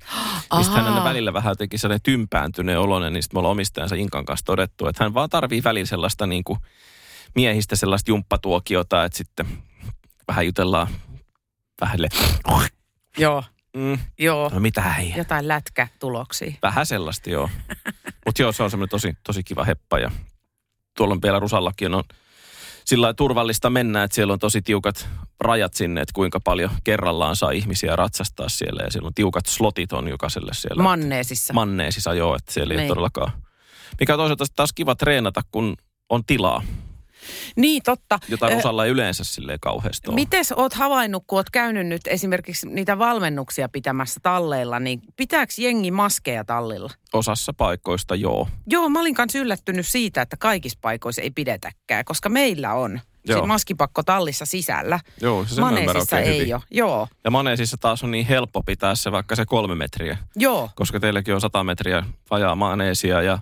Sitten 0.62 0.76
hän 0.82 0.84
aina 0.92 1.04
välillä 1.04 1.32
vähän 1.32 1.56
teki 1.56 1.78
sellainen 1.78 2.02
tympääntyneen 2.02 2.78
oloinen, 2.80 3.12
niin 3.12 3.22
sitten 3.22 3.36
me 3.36 3.38
ollaan 3.38 3.52
omistajansa 3.52 3.94
Inkan 3.94 4.24
kanssa 4.24 4.46
todettu, 4.46 4.86
että 4.86 5.04
hän 5.04 5.14
vaan 5.14 5.30
tarvii 5.30 5.62
välillä 5.64 5.86
sellaista 5.86 6.26
niin 6.26 6.44
kuin 6.44 6.58
miehistä 7.34 7.76
sellaista 7.76 8.10
jumppatuokiota, 8.10 9.04
että 9.04 9.18
sitten 9.18 9.46
vähän 10.28 10.46
jutellaan 10.46 10.86
vähälle. 11.80 12.08
Joo, 13.18 13.44
Mm, 13.76 13.98
joo. 14.18 14.50
no 14.54 14.60
mitä 14.60 14.80
hei. 14.82 15.14
Jotain 15.16 15.48
lätkätuloksia. 15.48 16.52
Vähän 16.62 16.86
sellaista, 16.86 17.30
joo. 17.30 17.50
Mutta 18.26 18.42
joo, 18.42 18.52
se 18.52 18.62
on 18.62 18.70
semmoinen 18.70 18.90
tosi, 18.90 19.14
tosi 19.22 19.42
kiva 19.42 19.64
heppa 19.64 19.98
ja 19.98 20.10
tuolla 20.96 21.14
on 21.14 21.22
vielä 21.22 21.38
Rusallakin 21.38 21.94
on 21.94 22.04
sillä 22.91 23.14
turvallista 23.14 23.70
mennä, 23.70 24.03
että 24.03 24.14
siellä 24.14 24.32
on 24.32 24.38
tosi 24.38 24.62
tiukat 24.62 25.09
rajat 25.41 25.74
sinne, 25.74 26.01
että 26.01 26.12
kuinka 26.14 26.41
paljon 26.41 26.70
kerrallaan 26.84 27.36
saa 27.36 27.51
ihmisiä 27.51 27.97
ratsastaa 27.97 28.49
siellä 28.49 28.82
ja 28.82 28.91
siellä 28.91 29.07
on 29.07 29.14
tiukat 29.14 29.47
slotit 29.47 29.93
on 29.93 30.09
jokaiselle 30.09 30.51
siellä. 30.55 30.82
Manneesissa. 30.82 31.53
Manneesissa 31.53 32.14
joo, 32.14 32.36
että 32.36 32.53
siellä 32.53 32.74
ei 32.74 32.78
Niin. 32.78 32.88
todellakaan 32.88 33.32
Mikä 34.01 34.16
toisaalta 34.16 34.45
taas 34.57 34.72
kiva 34.72 34.95
treenata, 34.95 35.43
kun 35.51 35.76
on 36.09 36.24
tilaa, 36.24 36.62
Niin, 37.56 37.82
totta. 37.82 38.18
jota 38.28 38.46
osalla 38.46 38.84
ei 38.84 38.90
yleensä 38.90 39.24
silleen 39.24 39.60
kauheasti 39.60 40.08
ole. 40.08 40.14
Mites 40.14 40.52
oot 40.52 40.74
havainnut, 40.74 41.24
kun 41.26 41.38
oot 41.38 41.50
käynyt 41.50 41.86
nyt 41.86 42.02
esimerkiksi 42.06 42.68
niitä 42.68 42.98
valmennuksia 42.98 43.68
pitämässä 43.68 44.20
talleilla, 44.22 44.80
niin 44.80 45.00
pitääkö 45.16 45.52
jengi 45.58 45.90
maskeja 45.90 46.44
tallilla? 46.44 46.90
Osassa 47.12 47.52
paikoista 47.52 48.14
joo. 48.14 48.48
Joo, 48.66 48.88
mä 48.88 49.00
olin 49.00 49.14
kanssa 49.14 49.38
yllättynyt 49.38 49.86
siitä, 49.86 50.22
että 50.22 50.36
kaikissa 50.36 50.78
paikoissa 50.82 51.22
ei 51.22 51.30
pidetäkään, 51.30 52.04
koska 52.04 52.28
meillä 52.28 52.74
on 52.74 53.00
Joo. 53.28 53.46
maskipakko 53.46 54.02
tallissa 54.02 54.44
sisällä. 54.46 55.00
Joo, 55.20 55.44
se 55.44 55.54
sen 55.54 55.64
Maneesissa 55.64 56.18
ei 56.18 56.38
hyvin. 56.38 56.54
ole. 56.54 56.62
Joo, 56.70 57.08
Ja 57.24 57.30
maneesissa 57.30 57.76
taas 57.76 58.04
on 58.04 58.10
niin 58.10 58.26
helppo 58.26 58.62
pitää 58.62 58.94
se 58.94 59.12
vaikka 59.12 59.36
se 59.36 59.46
kolme 59.46 59.74
metriä, 59.74 60.18
joo. 60.36 60.70
koska 60.74 61.00
teilläkin 61.00 61.34
on 61.34 61.40
100 61.40 61.64
metriä 61.64 62.04
vajaa 62.30 62.54
maneesia 62.54 63.22
ja 63.22 63.38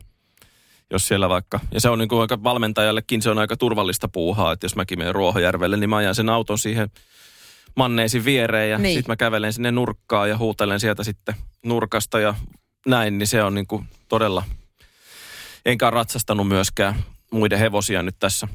jos 0.91 1.09
siellä 1.09 1.29
vaikka, 1.29 1.61
ja 1.75 1.81
se 1.81 1.89
on 1.89 1.99
niin 1.99 2.09
kuin 2.09 2.21
aika 2.21 2.43
valmentajallekin 2.43 3.23
se 3.23 3.31
on 3.31 3.39
aika 3.39 3.57
turvallista 3.57 4.09
puuhaa, 4.09 4.53
että 4.53 4.65
jos 4.65 4.77
mäkin 4.77 4.99
menen 4.99 5.15
Ruohojärvelle, 5.15 5.77
niin 5.77 5.91
mä 5.91 5.97
ajan 5.97 6.15
sen 6.15 6.29
auton 6.29 6.59
siihen 6.59 6.91
manneesin 7.77 8.25
viereen 8.25 8.71
ja 8.71 8.79
Niin. 8.79 8.95
sitten 8.99 9.13
mä 9.13 9.17
kävelen 9.17 9.53
sinne 9.53 9.71
nurkkaan 9.71 10.29
ja 10.29 10.39
huutelen 10.39 10.81
sieltä 10.81 11.05
sitten 11.05 11.35
nurkasta 11.65 12.21
ja 12.21 12.35
näin, 12.87 13.19
niin 13.19 13.27
se 13.27 13.43
on 13.43 13.55
niin 13.55 13.67
kuin 13.67 13.89
todella, 14.09 14.45
enkä 15.67 15.91
ratsastanut 15.91 16.49
myöskään 16.49 16.95
muiden 17.31 17.59
hevosia 17.59 18.03
nyt 18.03 18.17
tässä, 18.19 18.49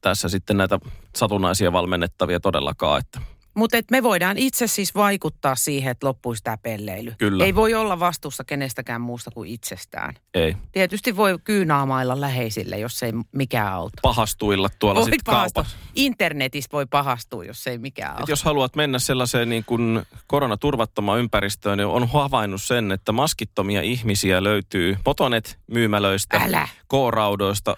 tässä 0.00 0.28
sitten 0.28 0.56
näitä 0.56 0.78
satunnaisia 1.16 1.72
valmennettavia 1.72 2.40
todellakaan, 2.40 2.98
että 2.98 3.20
Mutta 3.54 3.78
me 3.90 4.02
voidaan 4.02 4.38
itse 4.38 4.66
siis 4.66 4.94
vaikuttaa 4.94 5.54
siihen, 5.54 5.90
että 5.90 6.06
loppuisi 6.06 6.42
tämä 6.42 6.56
pelleily. 6.56 7.14
Kyllä. 7.18 7.44
Ei 7.44 7.54
voi 7.54 7.74
olla 7.74 8.00
vastuussa 8.00 8.44
kenestäkään 8.44 9.00
muusta 9.00 9.30
kuin 9.30 9.50
itsestään. 9.50 10.14
ei. 10.34 10.56
Tietysti 10.72 11.16
voi 11.16 11.38
kyynaamailla 11.44 12.20
läheisille, 12.20 12.78
jos 12.78 13.02
ei 13.02 13.12
mikään 13.32 13.72
auta. 13.72 13.98
pahastuilla 14.02 14.68
tuolla 14.78 15.04
sitten 15.04 15.20
kaupassa. 15.24 15.76
Internetissä 15.94 16.68
voi 16.72 16.86
pahastua, 16.86 17.44
jos 17.44 17.66
ei 17.66 17.78
mikään 17.78 18.10
auta. 18.10 18.22
Et 18.22 18.28
jos 18.28 18.44
haluat 18.44 18.76
mennä 18.76 18.98
sellaiseen 18.98 19.48
niin 19.48 19.64
kuin 19.64 20.02
koronaturvattomaan 20.26 21.18
ympäristöön, 21.18 21.78
niin 21.78 21.86
on 21.86 22.08
havainnut 22.08 22.62
sen, 22.62 22.92
että 22.92 23.12
maskittomia 23.12 23.82
ihmisiä 23.82 24.42
löytyy 24.42 24.96
potonet 25.04 25.58
myymälöistä, 25.66 26.36
Älä. 26.36 26.68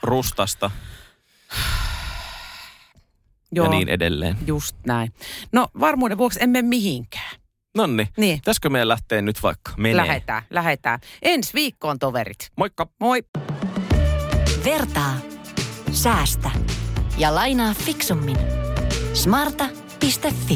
Rustasta 0.03 0.71
Joo, 3.55 3.67
ja 3.67 3.71
niin 3.71 3.89
edelleen. 3.89 4.37
just 4.47 4.77
näin. 4.87 5.13
No 5.53 5.69
varmuuden 5.81 6.19
vuoksi 6.19 6.39
emme 6.43 6.63
mihinkään. 6.63 7.31
Nonni, 7.77 8.09
Niin, 8.17 8.39
pitäisikö 8.39 8.71
meidän 8.71 8.89
lähteä 8.89 9.23
nyt 9.23 9.43
vaikka 9.43 9.73
menee? 9.77 9.97
lähetään, 9.97 10.43
lähetään. 10.51 11.01
Ensi 11.23 11.51
viikkoon 11.55 11.99
toverit. 11.99 12.51
Moikka! 12.57 12.87
Moi. 13.01 13.23
Vertaa. 14.65 15.15
Säästä. 15.93 16.51
Ja 17.19 17.35
lainaa 17.35 17.75
fiksummin. 17.75 18.37
Smarta.fi. 19.15 20.55